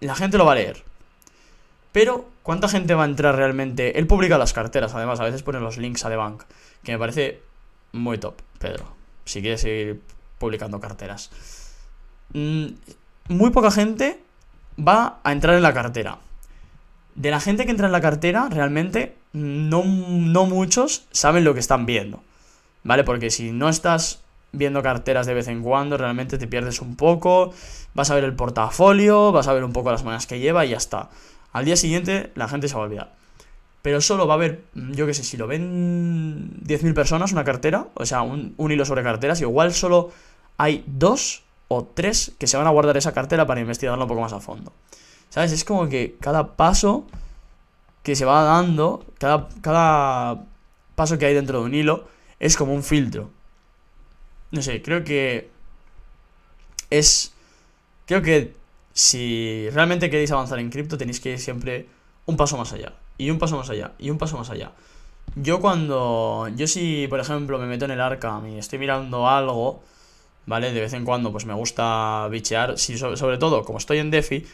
la 0.00 0.14
gente 0.14 0.38
lo 0.38 0.44
va 0.44 0.52
a 0.52 0.56
leer. 0.56 0.84
Pero, 1.92 2.28
¿cuánta 2.42 2.68
gente 2.68 2.94
va 2.94 3.04
a 3.04 3.06
entrar 3.06 3.36
realmente? 3.36 3.98
Él 3.98 4.06
publica 4.06 4.36
las 4.38 4.52
carteras, 4.52 4.94
además, 4.94 5.20
a 5.20 5.24
veces 5.24 5.42
pone 5.42 5.60
los 5.60 5.78
links 5.78 6.04
a 6.04 6.10
The 6.10 6.16
Bank, 6.16 6.42
que 6.82 6.92
me 6.92 6.98
parece 6.98 7.40
muy 7.92 8.18
top, 8.18 8.34
Pedro. 8.58 8.94
Si 9.24 9.40
quieres 9.40 9.62
seguir 9.62 10.02
publicando 10.38 10.78
carteras. 10.78 11.30
Mm, 12.32 12.66
muy 13.28 13.50
poca 13.50 13.70
gente 13.70 14.20
va 14.78 15.20
a 15.24 15.32
entrar 15.32 15.56
en 15.56 15.62
la 15.62 15.72
cartera. 15.72 16.18
De 17.14 17.30
la 17.30 17.40
gente 17.40 17.64
que 17.64 17.70
entra 17.70 17.86
en 17.86 17.92
la 17.92 18.02
cartera, 18.02 18.48
realmente, 18.50 19.16
no, 19.32 19.82
no 19.84 20.44
muchos 20.44 21.06
saben 21.12 21.44
lo 21.44 21.54
que 21.54 21.60
están 21.60 21.86
viendo. 21.86 22.22
¿Vale? 22.84 23.04
Porque 23.04 23.30
si 23.30 23.52
no 23.52 23.68
estás 23.68 24.20
viendo 24.56 24.82
carteras 24.82 25.26
de 25.26 25.34
vez 25.34 25.48
en 25.48 25.62
cuando, 25.62 25.96
realmente 25.96 26.38
te 26.38 26.46
pierdes 26.46 26.80
un 26.80 26.96
poco, 26.96 27.52
vas 27.94 28.10
a 28.10 28.14
ver 28.14 28.24
el 28.24 28.34
portafolio, 28.34 29.32
vas 29.32 29.48
a 29.48 29.52
ver 29.52 29.64
un 29.64 29.72
poco 29.72 29.90
las 29.90 30.04
monedas 30.04 30.26
que 30.26 30.38
lleva 30.38 30.64
y 30.64 30.70
ya 30.70 30.76
está. 30.76 31.10
Al 31.52 31.64
día 31.64 31.76
siguiente 31.76 32.32
la 32.34 32.48
gente 32.48 32.68
se 32.68 32.74
va 32.74 32.82
a 32.82 32.84
olvidar. 32.84 33.14
Pero 33.82 34.00
solo 34.00 34.26
va 34.26 34.34
a 34.34 34.36
haber, 34.36 34.64
yo 34.74 35.06
qué 35.06 35.14
sé, 35.14 35.22
si 35.22 35.36
lo 35.36 35.46
ven 35.46 36.60
10.000 36.64 36.92
personas 36.92 37.32
una 37.32 37.44
cartera, 37.44 37.88
o 37.94 38.04
sea, 38.04 38.22
un, 38.22 38.54
hilo 38.58 38.84
sobre 38.84 39.02
carteras, 39.02 39.40
igual 39.40 39.72
solo 39.72 40.10
hay 40.56 40.82
dos 40.86 41.44
o 41.68 41.84
tres 41.84 42.32
que 42.38 42.46
se 42.46 42.56
van 42.56 42.66
a 42.66 42.70
guardar 42.70 42.96
esa 42.96 43.12
cartera 43.12 43.46
para 43.46 43.60
investigarlo 43.60 44.02
un 44.02 44.08
poco 44.08 44.22
más 44.22 44.32
a 44.32 44.40
fondo. 44.40 44.72
¿Sabes? 45.30 45.52
Es 45.52 45.64
como 45.64 45.88
que 45.88 46.16
cada 46.20 46.56
paso 46.56 47.06
que 48.02 48.16
se 48.16 48.24
va 48.24 48.42
dando, 48.42 49.04
cada, 49.18 49.48
cada 49.60 50.44
paso 50.94 51.18
que 51.18 51.26
hay 51.26 51.34
dentro 51.34 51.60
de 51.60 51.66
un 51.66 51.74
hilo, 51.74 52.08
es 52.40 52.56
como 52.56 52.74
un 52.74 52.82
filtro 52.82 53.30
no 54.50 54.62
sé, 54.62 54.82
creo 54.82 55.04
que 55.04 55.50
es... 56.90 57.32
Creo 58.06 58.22
que 58.22 58.54
si 58.92 59.68
realmente 59.70 60.08
queréis 60.08 60.30
avanzar 60.30 60.58
en 60.58 60.70
cripto 60.70 60.96
tenéis 60.96 61.20
que 61.20 61.32
ir 61.32 61.38
siempre 61.38 61.86
un 62.24 62.36
paso 62.36 62.56
más 62.56 62.72
allá, 62.72 62.92
y 63.18 63.30
un 63.30 63.38
paso 63.38 63.56
más 63.56 63.68
allá, 63.70 63.92
y 63.98 64.10
un 64.10 64.18
paso 64.18 64.36
más 64.38 64.50
allá. 64.50 64.72
Yo 65.34 65.60
cuando... 65.60 66.48
Yo 66.56 66.66
si, 66.66 67.06
por 67.08 67.20
ejemplo, 67.20 67.58
me 67.58 67.66
meto 67.66 67.84
en 67.84 67.90
el 67.90 68.00
arca 68.00 68.40
y 68.48 68.58
estoy 68.58 68.78
mirando 68.78 69.28
algo, 69.28 69.82
¿vale? 70.46 70.72
De 70.72 70.80
vez 70.80 70.92
en 70.92 71.04
cuando 71.04 71.32
pues 71.32 71.44
me 71.44 71.54
gusta 71.54 72.28
bichear, 72.30 72.78
si, 72.78 72.96
sobre, 72.96 73.38
todo 73.38 73.64
como 73.64 73.78
estoy 73.78 73.98
en 73.98 74.10
DeFi, 74.10 74.46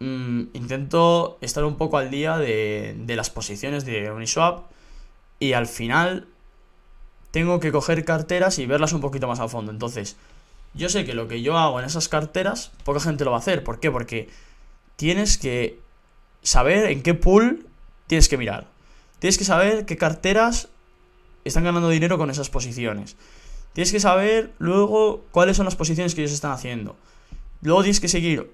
mmm, 0.00 0.42
intento 0.54 1.38
estar 1.40 1.64
un 1.64 1.76
poco 1.76 1.98
al 1.98 2.10
día 2.10 2.38
de, 2.38 2.94
de 2.98 3.16
las 3.16 3.30
posiciones 3.30 3.84
de 3.84 4.10
Uniswap 4.10 4.64
y 5.38 5.52
al 5.54 5.66
final 5.66 6.28
tengo 7.30 7.60
que 7.60 7.72
coger 7.72 8.04
carteras 8.04 8.58
y 8.58 8.66
verlas 8.66 8.92
un 8.92 9.00
poquito 9.00 9.28
más 9.28 9.40
a 9.40 9.48
fondo. 9.48 9.70
Entonces, 9.70 10.16
yo 10.74 10.88
sé 10.88 11.04
que 11.04 11.14
lo 11.14 11.28
que 11.28 11.42
yo 11.42 11.56
hago 11.58 11.80
en 11.80 11.86
esas 11.86 12.08
carteras, 12.08 12.72
poca 12.84 13.00
gente 13.00 13.24
lo 13.24 13.30
va 13.30 13.38
a 13.38 13.40
hacer. 13.40 13.64
¿Por 13.64 13.80
qué? 13.80 13.90
Porque 13.90 14.28
tienes 14.96 15.38
que 15.38 15.80
saber 16.42 16.90
en 16.90 17.02
qué 17.02 17.14
pool 17.14 17.66
tienes 18.06 18.28
que 18.28 18.36
mirar. 18.36 18.66
Tienes 19.18 19.38
que 19.38 19.44
saber 19.44 19.86
qué 19.86 19.96
carteras 19.96 20.68
están 21.44 21.64
ganando 21.64 21.88
dinero 21.88 22.18
con 22.18 22.30
esas 22.30 22.50
posiciones. 22.50 23.16
Tienes 23.72 23.92
que 23.92 24.00
saber 24.00 24.52
luego 24.58 25.24
cuáles 25.30 25.56
son 25.56 25.64
las 25.64 25.76
posiciones 25.76 26.14
que 26.14 26.22
ellos 26.22 26.32
están 26.32 26.52
haciendo. 26.52 26.96
Luego 27.62 27.82
tienes 27.82 28.00
que 28.00 28.08
seguir 28.08 28.50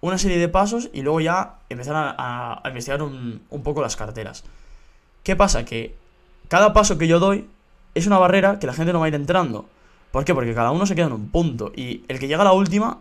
una 0.00 0.18
serie 0.18 0.38
de 0.38 0.48
pasos 0.48 0.90
y 0.92 1.02
luego 1.02 1.20
ya 1.20 1.60
empezar 1.70 1.94
a, 1.96 2.62
investigar 2.66 3.02
un, 3.02 3.42
un 3.48 3.62
poco 3.62 3.80
las 3.80 3.96
carteras. 3.96 4.44
¿Qué 5.22 5.34
pasa? 5.36 5.64
Que 5.64 5.96
cada 6.48 6.72
paso 6.74 6.98
que 6.98 7.08
yo 7.08 7.20
doy 7.20 7.48
es 7.94 8.06
una 8.06 8.18
barrera 8.18 8.58
que 8.58 8.66
la 8.66 8.72
gente 8.72 8.92
no 8.92 9.00
va 9.00 9.06
a 9.06 9.08
ir 9.08 9.14
entrando. 9.14 9.66
¿Por 10.10 10.24
qué? 10.24 10.34
Porque 10.34 10.54
cada 10.54 10.70
uno 10.70 10.86
se 10.86 10.94
queda 10.94 11.06
en 11.06 11.12
un 11.12 11.28
punto. 11.28 11.72
Y 11.74 12.04
el 12.08 12.18
que 12.18 12.28
llega 12.28 12.42
a 12.42 12.44
la 12.44 12.52
última 12.52 13.00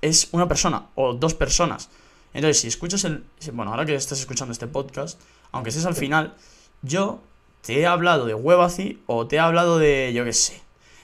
es 0.00 0.28
una 0.32 0.48
persona 0.48 0.86
o 0.94 1.14
dos 1.14 1.34
personas. 1.34 1.88
Entonces, 2.34 2.60
si 2.60 2.68
escuchas 2.68 3.04
el. 3.04 3.24
Bueno, 3.52 3.70
ahora 3.70 3.86
que 3.86 3.94
estás 3.94 4.20
escuchando 4.20 4.52
este 4.52 4.66
podcast, 4.66 5.20
aunque 5.52 5.70
estés 5.70 5.86
al 5.86 5.94
final, 5.94 6.34
yo 6.82 7.20
te 7.62 7.80
he 7.80 7.86
hablado 7.86 8.26
de 8.26 8.34
Webazi 8.34 9.00
o 9.06 9.26
te 9.26 9.36
he 9.36 9.38
hablado 9.38 9.78
de, 9.78 10.12
yo 10.14 10.24
qué 10.24 10.32
sé, 10.32 10.60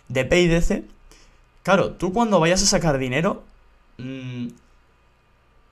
de 0.09 0.25
PayDC. 0.25 0.85
Claro, 1.63 1.93
tú 1.93 2.13
cuando 2.13 2.41
vayas 2.41 2.63
a 2.63 2.67
sacar 2.67 2.99
dinero 2.99 3.43
mmm, 3.99 4.49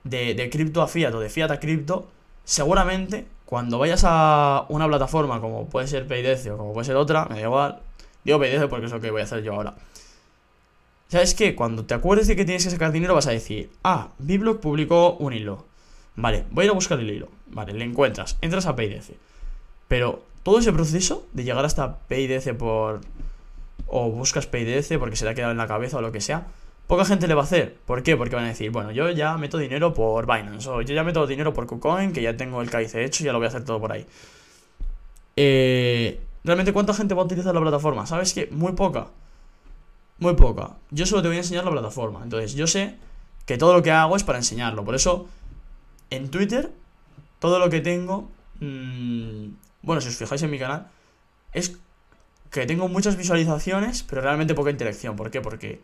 de, 0.03 0.33
de 0.35 0.49
cripto 0.49 0.81
a 0.81 0.87
fiat 0.87 1.13
o 1.13 1.19
de 1.19 1.29
fiat 1.29 1.51
a 1.51 1.59
cripto, 1.59 2.07
seguramente 2.45 3.25
cuando 3.47 3.79
vayas 3.79 4.03
a 4.05 4.65
una 4.67 4.87
plataforma 4.87 5.39
como 5.39 5.67
puede 5.67 5.87
ser 5.87 6.05
PayDC 6.05 6.51
o 6.51 6.57
como 6.57 6.73
puede 6.73 6.85
ser 6.85 6.97
otra, 6.97 7.25
me 7.25 7.35
da 7.35 7.41
igual. 7.41 7.79
Digo 8.25 8.39
PayDC 8.39 8.67
porque 8.67 8.87
es 8.87 8.91
lo 8.91 8.99
que 8.99 9.09
voy 9.09 9.21
a 9.21 9.23
hacer 9.23 9.41
yo 9.41 9.53
ahora. 9.53 9.73
¿Sabes 11.07 11.33
qué? 11.33 11.55
Cuando 11.55 11.85
te 11.85 11.93
acuerdes 11.93 12.27
de 12.27 12.35
que 12.35 12.43
tienes 12.43 12.65
que 12.65 12.71
sacar 12.71 12.91
dinero 12.91 13.15
vas 13.15 13.27
a 13.27 13.31
decir, 13.31 13.71
ah, 13.85 14.09
Biblock 14.19 14.59
publicó 14.59 15.13
un 15.13 15.31
hilo. 15.31 15.65
Vale, 16.17 16.43
voy 16.51 16.63
a 16.63 16.65
ir 16.65 16.71
a 16.71 16.73
buscar 16.73 16.99
el 16.99 17.09
hilo. 17.09 17.29
Vale, 17.47 17.71
le 17.71 17.85
encuentras, 17.85 18.37
entras 18.41 18.65
a 18.65 18.75
PayDC. 18.75 19.13
Pero 19.87 20.23
todo 20.43 20.59
ese 20.59 20.73
proceso 20.73 21.25
de 21.31 21.45
llegar 21.45 21.63
hasta 21.63 21.99
PayDC 21.99 22.53
por... 22.57 22.99
o 23.87 24.11
buscas 24.11 24.45
PayDC 24.45 24.99
porque 24.99 25.15
se 25.15 25.23
te 25.23 25.31
ha 25.31 25.35
quedado 25.35 25.53
en 25.53 25.57
la 25.57 25.67
cabeza 25.67 25.99
o 25.99 26.01
lo 26.01 26.11
que 26.11 26.19
sea, 26.19 26.47
poca 26.87 27.05
gente 27.05 27.27
le 27.27 27.33
va 27.33 27.41
a 27.41 27.43
hacer. 27.43 27.75
¿Por 27.85 28.01
qué? 28.01 28.17
Porque 28.17 28.35
van 28.35 28.45
a 28.45 28.49
decir, 28.49 28.71
bueno, 28.71 28.91
yo 28.91 29.09
ya 29.11 29.37
meto 29.37 29.57
dinero 29.57 29.93
por 29.93 30.25
Binance 30.25 30.69
o 30.69 30.81
yo 30.81 30.95
ya 30.95 31.03
meto 31.03 31.27
dinero 31.27 31.53
por 31.53 31.67
KuCoin, 31.67 32.13
que 32.13 32.21
ya 32.21 32.35
tengo 32.35 32.61
el 32.61 32.69
KIC 32.69 32.95
hecho 32.95 33.23
ya 33.23 33.33
lo 33.33 33.39
voy 33.39 33.45
a 33.45 33.49
hacer 33.49 33.63
todo 33.63 33.79
por 33.79 33.91
ahí. 33.91 34.05
Eh, 35.35 36.19
¿Realmente 36.43 36.73
cuánta 36.73 36.93
gente 36.93 37.13
va 37.13 37.21
a 37.21 37.25
utilizar 37.25 37.53
la 37.53 37.61
plataforma? 37.61 38.05
¿Sabes 38.05 38.33
qué? 38.33 38.47
Muy 38.51 38.71
poca. 38.71 39.07
Muy 40.19 40.33
poca. 40.35 40.77
Yo 40.91 41.05
solo 41.05 41.21
te 41.21 41.27
voy 41.27 41.37
a 41.37 41.41
enseñar 41.41 41.65
la 41.65 41.71
plataforma. 41.71 42.21
Entonces, 42.23 42.55
yo 42.55 42.67
sé 42.67 42.95
que 43.45 43.57
todo 43.57 43.73
lo 43.73 43.83
que 43.83 43.91
hago 43.91 44.15
es 44.15 44.23
para 44.23 44.39
enseñarlo. 44.39 44.83
Por 44.83 44.95
eso, 44.95 45.27
en 46.09 46.31
Twitter, 46.31 46.71
todo 47.39 47.59
lo 47.59 47.69
que 47.69 47.81
tengo... 47.81 48.29
Mmm, 48.61 49.49
bueno, 49.81 50.01
si 50.01 50.07
os 50.07 50.15
fijáis 50.15 50.41
en 50.41 50.51
mi 50.51 50.57
canal, 50.57 50.87
es 51.53 51.77
que 52.49 52.65
tengo 52.65 52.87
muchas 52.87 53.17
visualizaciones, 53.17 54.03
pero 54.03 54.21
realmente 54.21 54.55
poca 54.55 54.71
interacción. 54.71 55.15
¿Por 55.15 55.29
qué? 55.29 55.41
Porque 55.41 55.81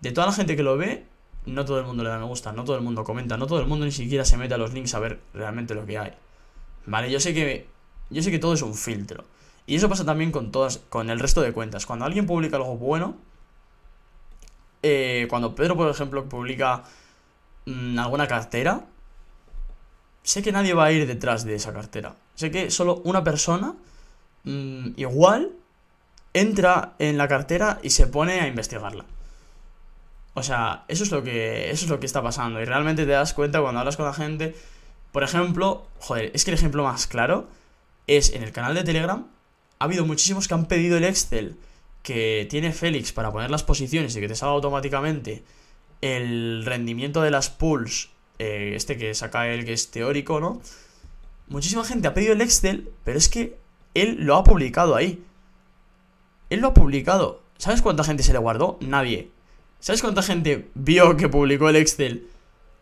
de 0.00 0.12
toda 0.12 0.26
la 0.26 0.32
gente 0.32 0.56
que 0.56 0.62
lo 0.62 0.76
ve, 0.76 1.06
no 1.46 1.64
todo 1.64 1.78
el 1.78 1.86
mundo 1.86 2.02
le 2.02 2.10
da 2.10 2.18
me 2.18 2.24
gusta, 2.24 2.52
no 2.52 2.64
todo 2.64 2.76
el 2.76 2.82
mundo 2.82 3.04
comenta, 3.04 3.36
no 3.36 3.46
todo 3.46 3.60
el 3.60 3.66
mundo 3.66 3.84
ni 3.84 3.92
siquiera 3.92 4.24
se 4.24 4.36
mete 4.36 4.54
a 4.54 4.58
los 4.58 4.72
links 4.72 4.94
a 4.94 4.98
ver 4.98 5.20
realmente 5.32 5.74
lo 5.74 5.86
que 5.86 5.98
hay. 5.98 6.12
Vale, 6.86 7.10
yo 7.10 7.20
sé 7.20 7.34
que 7.34 7.66
yo 8.10 8.22
sé 8.22 8.30
que 8.30 8.38
todo 8.38 8.54
es 8.54 8.62
un 8.62 8.74
filtro. 8.74 9.24
Y 9.66 9.76
eso 9.76 9.88
pasa 9.88 10.04
también 10.04 10.30
con 10.30 10.52
todas 10.52 10.78
con 10.78 11.10
el 11.10 11.18
resto 11.18 11.40
de 11.40 11.52
cuentas. 11.52 11.86
Cuando 11.86 12.04
alguien 12.04 12.26
publica 12.26 12.56
algo 12.56 12.76
bueno, 12.76 13.16
eh, 14.82 15.26
cuando 15.30 15.54
Pedro, 15.54 15.76
por 15.76 15.88
ejemplo, 15.90 16.28
publica 16.28 16.84
mm, 17.66 17.98
alguna 17.98 18.26
cartera, 18.28 18.84
sé 20.22 20.42
que 20.42 20.52
nadie 20.52 20.74
va 20.74 20.84
a 20.84 20.92
ir 20.92 21.06
detrás 21.06 21.44
de 21.44 21.54
esa 21.54 21.72
cartera. 21.72 22.16
Sé 22.34 22.50
que 22.50 22.70
solo 22.70 23.00
una 23.04 23.24
persona 23.24 23.74
mm, 24.44 24.88
igual 24.96 25.52
entra 26.34 26.94
en 26.98 27.16
la 27.16 27.28
cartera 27.28 27.78
y 27.82 27.90
se 27.90 28.06
pone 28.06 28.40
a 28.40 28.46
investigarla. 28.46 29.04
O 30.34 30.42
sea, 30.42 30.84
eso 30.88 31.04
es 31.04 31.10
lo 31.10 31.22
que 31.22 31.70
eso 31.70 31.84
es 31.84 31.90
lo 31.90 32.00
que 32.00 32.06
está 32.06 32.22
pasando 32.22 32.60
y 32.60 32.64
realmente 32.64 33.04
te 33.06 33.12
das 33.12 33.34
cuenta 33.34 33.60
cuando 33.60 33.80
hablas 33.80 33.96
con 33.96 34.06
la 34.06 34.12
gente. 34.12 34.54
Por 35.12 35.22
ejemplo, 35.22 35.86
joder, 36.00 36.32
es 36.34 36.44
que 36.44 36.50
el 36.50 36.56
ejemplo 36.56 36.82
más 36.82 37.06
claro 37.06 37.48
es 38.06 38.32
en 38.32 38.42
el 38.42 38.52
canal 38.52 38.74
de 38.74 38.82
Telegram 38.84 39.26
ha 39.78 39.84
habido 39.84 40.04
muchísimos 40.04 40.48
que 40.48 40.54
han 40.54 40.66
pedido 40.66 40.96
el 40.96 41.04
Excel 41.04 41.56
que 42.02 42.46
tiene 42.50 42.72
Félix 42.72 43.12
para 43.12 43.32
poner 43.32 43.50
las 43.50 43.62
posiciones 43.62 44.14
y 44.16 44.20
que 44.20 44.28
te 44.28 44.34
salga 44.34 44.54
automáticamente 44.54 45.42
el 46.00 46.64
rendimiento 46.66 47.22
de 47.22 47.30
las 47.30 47.48
pools, 47.48 48.10
eh, 48.38 48.72
este 48.74 48.98
que 48.98 49.14
saca 49.14 49.48
él 49.48 49.64
que 49.64 49.72
es 49.72 49.90
teórico, 49.90 50.40
¿no? 50.40 50.60
Muchísima 51.48 51.84
gente 51.84 52.08
ha 52.08 52.14
pedido 52.14 52.34
el 52.34 52.40
Excel, 52.40 52.90
pero 53.04 53.18
es 53.18 53.28
que 53.28 53.58
él 53.94 54.16
lo 54.20 54.36
ha 54.36 54.44
publicado 54.44 54.96
ahí. 54.96 55.22
Él 56.50 56.60
lo 56.60 56.68
ha 56.68 56.74
publicado. 56.74 57.42
¿Sabes 57.58 57.80
cuánta 57.80 58.04
gente 58.04 58.22
se 58.22 58.32
le 58.32 58.38
guardó? 58.38 58.78
Nadie. 58.80 59.30
¿Sabes 59.84 60.00
cuánta 60.00 60.22
gente 60.22 60.70
vio 60.72 61.14
que 61.18 61.28
publicó 61.28 61.68
el 61.68 61.76
Excel 61.76 62.26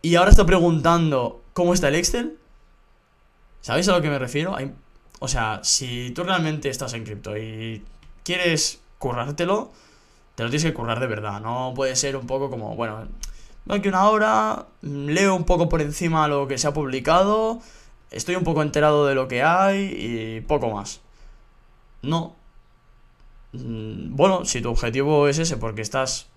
y 0.01 0.15
ahora 0.15 0.29
está 0.29 0.45
preguntando 0.45 1.43
cómo 1.51 1.73
está 1.73 1.89
el 1.89 1.95
Excel? 1.95 2.37
¿Sabéis 3.59 3.89
a 3.89 3.91
lo 3.97 4.01
que 4.01 4.09
me 4.09 4.17
refiero? 4.17 4.55
o 5.19 5.27
sea, 5.27 5.59
si 5.63 6.11
tú 6.11 6.23
realmente 6.23 6.69
estás 6.69 6.93
en 6.93 7.03
cripto 7.03 7.35
y 7.35 7.83
quieres 8.23 8.79
currártelo, 8.99 9.73
te 10.35 10.43
lo 10.43 10.49
tienes 10.49 10.63
que 10.63 10.73
currar 10.73 11.01
de 11.01 11.07
verdad. 11.07 11.41
No 11.41 11.73
puede 11.75 11.97
ser 11.97 12.15
un 12.15 12.25
poco 12.25 12.49
como, 12.49 12.73
bueno, 12.77 13.05
aquí 13.67 13.89
una 13.89 14.07
hora, 14.07 14.67
leo 14.81 15.35
un 15.35 15.43
poco 15.43 15.67
por 15.67 15.81
encima 15.81 16.29
lo 16.29 16.47
que 16.47 16.57
se 16.57 16.67
ha 16.67 16.73
publicado, 16.73 17.59
estoy 18.11 18.35
un 18.37 18.45
poco 18.45 18.61
enterado 18.61 19.05
de 19.07 19.15
lo 19.15 19.27
que 19.27 19.43
hay 19.43 19.93
y 19.93 20.39
poco 20.39 20.69
más. 20.69 21.01
No. 22.01 22.33
Mm, 23.51 24.15
bueno, 24.15 24.45
si 24.45 24.61
tu 24.61 24.69
objetivo 24.69 25.27
es 25.27 25.37
ese 25.39 25.57
porque 25.57 25.81
estás, 25.81 26.29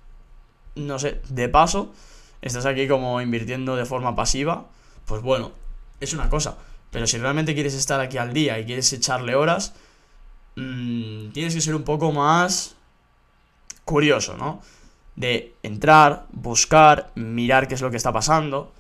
no 0.76 0.98
sé, 0.98 1.20
de 1.28 1.48
paso, 1.48 1.92
estás 2.42 2.66
aquí 2.66 2.86
como 2.86 3.20
invirtiendo 3.20 3.76
de 3.76 3.84
forma 3.84 4.14
pasiva, 4.14 4.66
pues 5.06 5.22
bueno, 5.22 5.52
es 6.00 6.12
una 6.12 6.28
cosa. 6.28 6.56
Pero 6.90 7.06
si 7.06 7.18
realmente 7.18 7.54
quieres 7.54 7.74
estar 7.74 8.00
aquí 8.00 8.18
al 8.18 8.32
día 8.32 8.58
y 8.58 8.64
quieres 8.64 8.92
echarle 8.92 9.34
horas, 9.34 9.74
mmm, 10.54 11.30
tienes 11.30 11.54
que 11.54 11.60
ser 11.60 11.74
un 11.74 11.82
poco 11.82 12.12
más 12.12 12.76
curioso, 13.84 14.36
¿no? 14.36 14.62
De 15.16 15.54
entrar, 15.62 16.26
buscar, 16.30 17.10
mirar 17.14 17.68
qué 17.68 17.74
es 17.74 17.80
lo 17.80 17.90
que 17.90 17.96
está 17.96 18.12
pasando. 18.12 18.72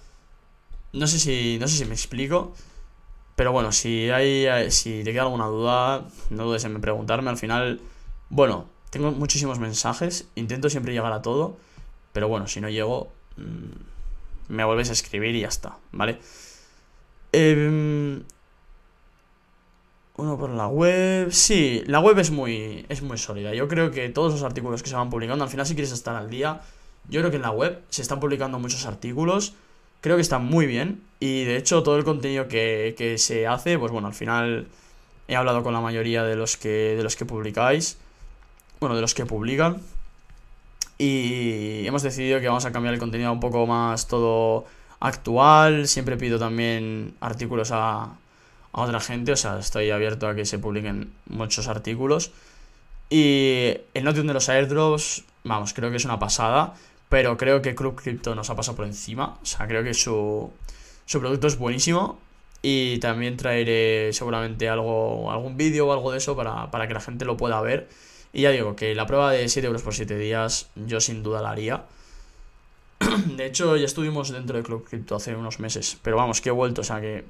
No 0.92 1.06
sé 1.06 1.18
si, 1.18 1.58
no 1.58 1.68
sé 1.68 1.78
si 1.78 1.84
me 1.84 1.94
explico. 1.94 2.54
Pero 3.36 3.52
bueno, 3.52 3.70
si 3.72 4.10
hay, 4.10 4.70
si 4.70 5.04
te 5.04 5.12
queda 5.12 5.22
alguna 5.22 5.46
duda, 5.46 6.06
no 6.30 6.44
dudes 6.44 6.64
en 6.64 6.80
preguntarme. 6.80 7.28
Al 7.30 7.36
final, 7.36 7.80
bueno, 8.30 8.66
tengo 8.90 9.10
muchísimos 9.12 9.58
mensajes, 9.58 10.28
intento 10.36 10.70
siempre 10.70 10.94
llegar 10.94 11.12
a 11.12 11.20
todo, 11.20 11.58
pero 12.16 12.28
bueno, 12.28 12.46
si 12.46 12.62
no 12.62 12.70
llego, 12.70 13.12
mm, 13.36 14.54
me 14.54 14.64
vuelves 14.64 14.88
a 14.88 14.94
escribir 14.94 15.34
y 15.34 15.40
ya 15.42 15.48
está, 15.48 15.76
¿vale? 15.92 16.16
Eh, 17.30 18.22
uno 20.16 20.38
por 20.38 20.48
la 20.48 20.66
web. 20.66 21.30
Sí, 21.30 21.82
la 21.84 22.00
web 22.00 22.18
es 22.18 22.30
muy, 22.30 22.86
es 22.88 23.02
muy 23.02 23.18
sólida. 23.18 23.52
Yo 23.52 23.68
creo 23.68 23.90
que 23.90 24.08
todos 24.08 24.32
los 24.32 24.42
artículos 24.42 24.82
que 24.82 24.88
se 24.88 24.96
van 24.96 25.10
publicando, 25.10 25.44
al 25.44 25.50
final 25.50 25.66
si 25.66 25.74
quieres 25.74 25.92
estar 25.92 26.16
al 26.16 26.30
día, 26.30 26.62
yo 27.10 27.20
creo 27.20 27.30
que 27.30 27.36
en 27.36 27.42
la 27.42 27.50
web 27.50 27.82
se 27.90 28.00
están 28.00 28.18
publicando 28.18 28.58
muchos 28.58 28.86
artículos. 28.86 29.52
Creo 30.00 30.16
que 30.16 30.22
están 30.22 30.46
muy 30.46 30.64
bien. 30.64 31.02
Y 31.20 31.44
de 31.44 31.58
hecho 31.58 31.82
todo 31.82 31.98
el 31.98 32.04
contenido 32.04 32.48
que, 32.48 32.94
que 32.96 33.18
se 33.18 33.46
hace, 33.46 33.78
pues 33.78 33.92
bueno, 33.92 34.08
al 34.08 34.14
final 34.14 34.68
he 35.28 35.36
hablado 35.36 35.62
con 35.62 35.74
la 35.74 35.82
mayoría 35.82 36.24
de 36.24 36.34
los 36.34 36.56
que, 36.56 36.94
de 36.96 37.02
los 37.02 37.14
que 37.14 37.26
publicáis. 37.26 37.98
Bueno, 38.80 38.94
de 38.94 39.02
los 39.02 39.12
que 39.12 39.26
publican. 39.26 39.82
Y 40.98 41.86
hemos 41.86 42.02
decidido 42.02 42.40
que 42.40 42.48
vamos 42.48 42.64
a 42.64 42.72
cambiar 42.72 42.94
el 42.94 43.00
contenido 43.00 43.32
un 43.32 43.40
poco 43.40 43.66
más 43.66 44.08
todo 44.08 44.64
actual. 45.00 45.88
Siempre 45.88 46.16
pido 46.16 46.38
también 46.38 47.14
artículos 47.20 47.70
a, 47.72 48.02
a 48.04 48.80
otra 48.80 49.00
gente. 49.00 49.32
O 49.32 49.36
sea, 49.36 49.58
estoy 49.58 49.90
abierto 49.90 50.26
a 50.28 50.34
que 50.34 50.44
se 50.46 50.58
publiquen 50.58 51.12
muchos 51.28 51.68
artículos. 51.68 52.32
Y 53.10 53.74
el 53.94 54.04
Notium 54.04 54.26
de 54.26 54.34
los 54.34 54.48
airdrops, 54.48 55.24
vamos, 55.44 55.74
creo 55.74 55.90
que 55.90 55.96
es 55.96 56.04
una 56.04 56.18
pasada. 56.18 56.74
Pero 57.08 57.36
creo 57.36 57.62
que 57.62 57.74
Club 57.74 57.94
Crypto 58.00 58.34
nos 58.34 58.50
ha 58.50 58.56
pasado 58.56 58.76
por 58.76 58.86
encima. 58.86 59.38
O 59.42 59.46
sea, 59.46 59.66
creo 59.68 59.84
que 59.84 59.94
su, 59.94 60.50
su 61.04 61.20
producto 61.20 61.46
es 61.46 61.58
buenísimo. 61.58 62.18
Y 62.62 62.98
también 62.98 63.36
traeré 63.36 64.12
seguramente 64.12 64.68
algo, 64.68 65.30
algún 65.30 65.56
vídeo 65.56 65.86
o 65.86 65.92
algo 65.92 66.10
de 66.10 66.18
eso 66.18 66.34
para, 66.34 66.70
para 66.70 66.88
que 66.88 66.94
la 66.94 67.00
gente 67.00 67.24
lo 67.24 67.36
pueda 67.36 67.60
ver. 67.60 67.88
Y 68.36 68.42
ya 68.42 68.50
digo 68.50 68.76
que 68.76 68.94
la 68.94 69.06
prueba 69.06 69.32
de 69.32 69.48
7 69.48 69.66
euros 69.66 69.80
por 69.80 69.94
7 69.94 70.14
días 70.18 70.68
yo 70.74 71.00
sin 71.00 71.22
duda 71.22 71.40
la 71.40 71.52
haría. 71.52 71.86
De 73.34 73.46
hecho, 73.46 73.78
ya 73.78 73.86
estuvimos 73.86 74.28
dentro 74.28 74.58
de 74.58 74.62
Club 74.62 74.86
Crypto 74.86 75.16
hace 75.16 75.34
unos 75.34 75.58
meses. 75.58 75.96
Pero 76.02 76.18
vamos, 76.18 76.42
que 76.42 76.50
he 76.50 76.52
vuelto. 76.52 76.82
O 76.82 76.84
sea 76.84 77.00
que 77.00 77.24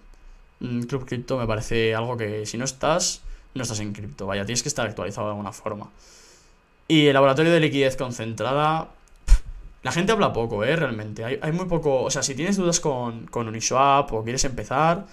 mm, 0.58 0.82
Club 0.82 1.06
Crypto 1.06 1.38
me 1.38 1.46
parece 1.46 1.94
algo 1.94 2.16
que 2.16 2.44
si 2.44 2.58
no 2.58 2.64
estás, 2.64 3.22
no 3.54 3.62
estás 3.62 3.78
en 3.78 3.92
cripto. 3.92 4.26
Vaya, 4.26 4.44
tienes 4.44 4.64
que 4.64 4.68
estar 4.68 4.84
actualizado 4.84 5.28
de 5.28 5.34
alguna 5.34 5.52
forma. 5.52 5.92
Y 6.88 7.06
el 7.06 7.14
laboratorio 7.14 7.52
de 7.52 7.60
liquidez 7.60 7.96
concentrada. 7.96 8.88
La 9.84 9.92
gente 9.92 10.10
habla 10.10 10.32
poco, 10.32 10.64
¿eh? 10.64 10.74
Realmente. 10.74 11.24
Hay, 11.24 11.38
hay 11.40 11.52
muy 11.52 11.66
poco. 11.66 12.02
O 12.02 12.10
sea, 12.10 12.24
si 12.24 12.34
tienes 12.34 12.56
dudas 12.56 12.80
con, 12.80 13.28
con 13.28 13.46
Uniswap 13.46 14.12
o 14.12 14.24
quieres 14.24 14.44
empezar. 14.44 15.06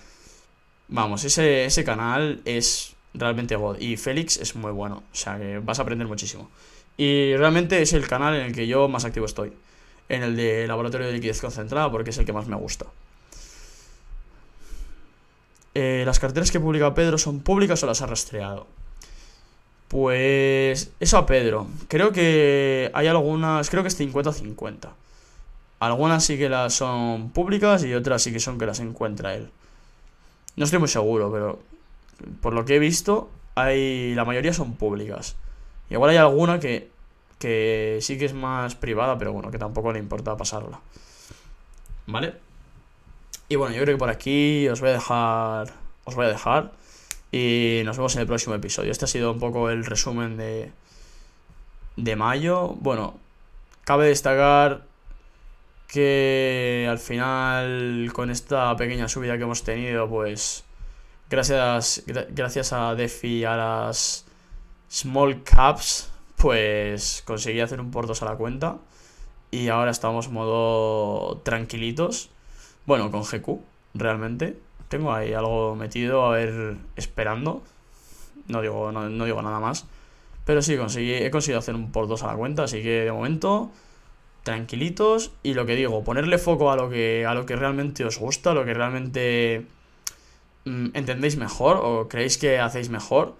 Vamos, 0.88 1.24
ese, 1.24 1.66
ese 1.66 1.84
canal 1.84 2.41
es 2.46 2.93
realmente 3.14 3.55
God. 3.55 3.80
Y 3.80 3.97
Félix 3.97 4.38
es 4.38 4.55
muy 4.55 4.72
bueno. 4.72 5.03
O 5.11 5.16
sea 5.16 5.38
que 5.38 5.59
vas 5.59 5.80
a 5.80 5.84
aprender 5.84 6.07
muchísimo. 6.07 6.49
Y 6.97 7.36
realmente 7.36 7.82
es 7.82 7.93
el 7.93 8.07
canal 8.07 8.36
en 8.36 8.47
el 8.47 8.53
que 8.53 8.68
yo 8.68 8.88
más 8.88 9.05
activo 9.05 9.26
estoy 9.26 9.53
en 10.09 10.24
el 10.24 10.36
de 10.36 10.68
laboratorio 10.68 11.07
de 11.07 11.14
liquidez 11.14 11.41
concentrada 11.41 11.89
porque 11.91 12.11
es 12.11 12.18
el 12.18 12.26
que 12.26 12.34
más 12.34 12.47
me 12.47 12.55
gusta. 12.55 12.86
Eh, 15.76 16.03
¿Las 16.05 16.20
carteras 16.20 16.51
que 16.51 16.59
publica 16.59 16.93
Pedro 16.93 17.18
son 17.18 17.39
públicas 17.39 17.82
o 17.84 17.88
las 17.88 18.01
ha 18.01 18.05
rastreado? 18.05 18.68
Pues 19.88 20.91
eso 20.99 21.18
a 21.18 21.26
Pedro. 21.26 21.68
Creo 21.88 22.11
que 22.11 22.91
hay 22.93 23.07
algunas, 23.07 23.70
creo 23.70 23.82
que 23.84 23.89
es 23.89 23.99
50-50. 23.99 24.89
Algunas 25.80 26.24
sí 26.24 26.38
que 26.38 26.49
las 26.49 26.74
son 26.74 27.32
públicas 27.32 27.84
y 27.84 27.93
otras 27.93 28.22
sí 28.22 28.32
que 28.32 28.39
son 28.39 28.57
que 28.57 28.66
las 28.66 28.80
encuentra 28.80 29.36
él. 29.36 29.49
No 30.55 30.66
estoy 30.66 30.80
muy 30.80 30.88
seguro, 30.88 31.32
pero 31.32 31.59
por 32.41 32.53
lo 32.53 32.65
que 32.65 32.76
he 32.76 32.80
visto, 32.80 33.30
hay 33.55 34.13
la 34.15 34.26
mayoría 34.26 34.53
son 34.53 34.76
públicas. 34.76 35.36
Igual 35.89 36.11
hay 36.11 36.17
alguna 36.17 36.59
que 36.59 36.93
que 37.43 37.97
sí 37.99 38.17
que 38.17 38.24
es 38.24 38.34
más 38.34 38.76
privada, 38.76 39.17
pero 39.17 39.34
bueno, 39.34 39.51
que 39.51 39.57
tampoco 39.57 39.91
le 39.91 39.99
importa 39.99 40.38
pasarla. 40.38 40.80
¿Vale? 42.07 42.36
Y 43.49 43.57
bueno, 43.57 43.76
yo 43.76 43.82
creo 43.82 43.97
que 43.97 43.99
por 43.99 44.09
aquí 44.09 44.65
os 44.69 44.80
voy 44.80 44.91
a 44.91 44.93
dejar. 44.93 45.74
Os 46.05 46.15
voy 46.15 46.26
a 46.28 46.30
dejar. 46.30 46.71
Y 47.34 47.82
nos 47.84 47.97
vemos 47.97 48.15
en 48.15 48.21
el 48.21 48.28
próximo 48.28 48.55
episodio. 48.55 48.91
Este 48.93 49.03
ha 49.03 49.09
sido 49.09 49.34
un 49.34 49.39
poco 49.39 49.69
el 49.69 49.86
resumen 49.86 50.38
de. 50.38 50.71
De 51.97 52.15
mayo. 52.15 52.69
Bueno, 52.80 53.19
cabe 53.84 54.07
destacar 54.07 54.86
que 55.89 56.88
al 56.89 56.97
final, 56.97 58.09
con 58.13 58.30
esta 58.30 58.74
pequeña 58.78 59.09
subida 59.09 59.36
que 59.38 59.43
hemos 59.43 59.63
tenido, 59.63 60.07
pues. 60.07 60.63
Gracias, 61.34 62.03
gracias 62.29 62.73
a 62.73 62.93
Defi 62.93 63.43
a 63.43 63.57
las 63.57 64.23
small 64.88 65.41
caps 65.41 66.11
pues 66.38 67.23
conseguí 67.25 67.59
hacer 67.59 67.81
un 67.81 67.89
por 67.89 68.05
dos 68.05 68.21
a 68.21 68.25
la 68.25 68.36
cuenta. 68.36 68.77
Y 69.49 69.69
ahora 69.69 69.89
estamos 69.89 70.29
modo 70.29 71.38
tranquilitos. 71.38 72.29
Bueno, 72.86 73.09
con 73.09 73.23
GQ, 73.23 73.61
realmente. 73.95 74.59
Tengo 74.89 75.11
ahí 75.11 75.34
algo 75.34 75.75
metido, 75.75 76.23
a 76.23 76.36
ver, 76.38 76.77
esperando. 76.97 77.63
No 78.47 78.61
digo, 78.61 78.91
no, 78.91 79.25
digo 79.25 79.41
nada 79.41 79.59
más. 79.59 79.88
Pero 80.45 80.61
sí, 80.61 80.73
he 80.73 81.31
conseguido 81.31 81.57
hacer 81.57 81.73
un 81.73 81.91
por 81.91 82.07
dos 82.07 82.21
a 82.21 82.27
la 82.27 82.36
cuenta, 82.36 82.65
así 82.65 82.84
que 82.84 83.05
de 83.05 83.11
momento, 83.11 83.71
tranquilitos. 84.43 85.31
Y 85.41 85.55
lo 85.55 85.65
que 85.65 85.75
digo, 85.75 86.03
ponerle 86.03 86.38
foco 86.38 86.69
a 86.71 86.75
lo 86.75 86.91
que, 86.91 87.25
a 87.25 87.34
lo 87.34 87.47
que 87.47 87.55
realmente 87.55 88.05
os 88.05 88.19
gusta, 88.19 88.51
a 88.51 88.53
lo 88.53 88.65
que 88.65 88.75
realmente 88.75 89.65
entendéis 90.66 91.38
mejor 91.38 91.78
o 91.84 92.07
creéis 92.07 92.38
que 92.38 92.59
hacéis 92.59 92.89
mejor 92.89 93.36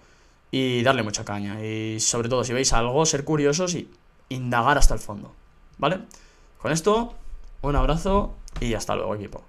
y 0.50 0.82
darle 0.82 1.02
mucha 1.02 1.24
caña. 1.24 1.64
Y 1.64 2.00
sobre 2.00 2.28
todo, 2.28 2.44
si 2.44 2.52
veis 2.52 2.72
algo, 2.72 3.04
ser 3.06 3.24
curiosos 3.24 3.74
y 3.74 3.88
indagar 4.28 4.78
hasta 4.78 4.94
el 4.94 5.00
fondo. 5.00 5.32
¿Vale? 5.78 6.00
Con 6.58 6.72
esto, 6.72 7.14
un 7.62 7.76
abrazo 7.76 8.34
y 8.60 8.74
hasta 8.74 8.94
luego, 8.94 9.14
equipo. 9.14 9.42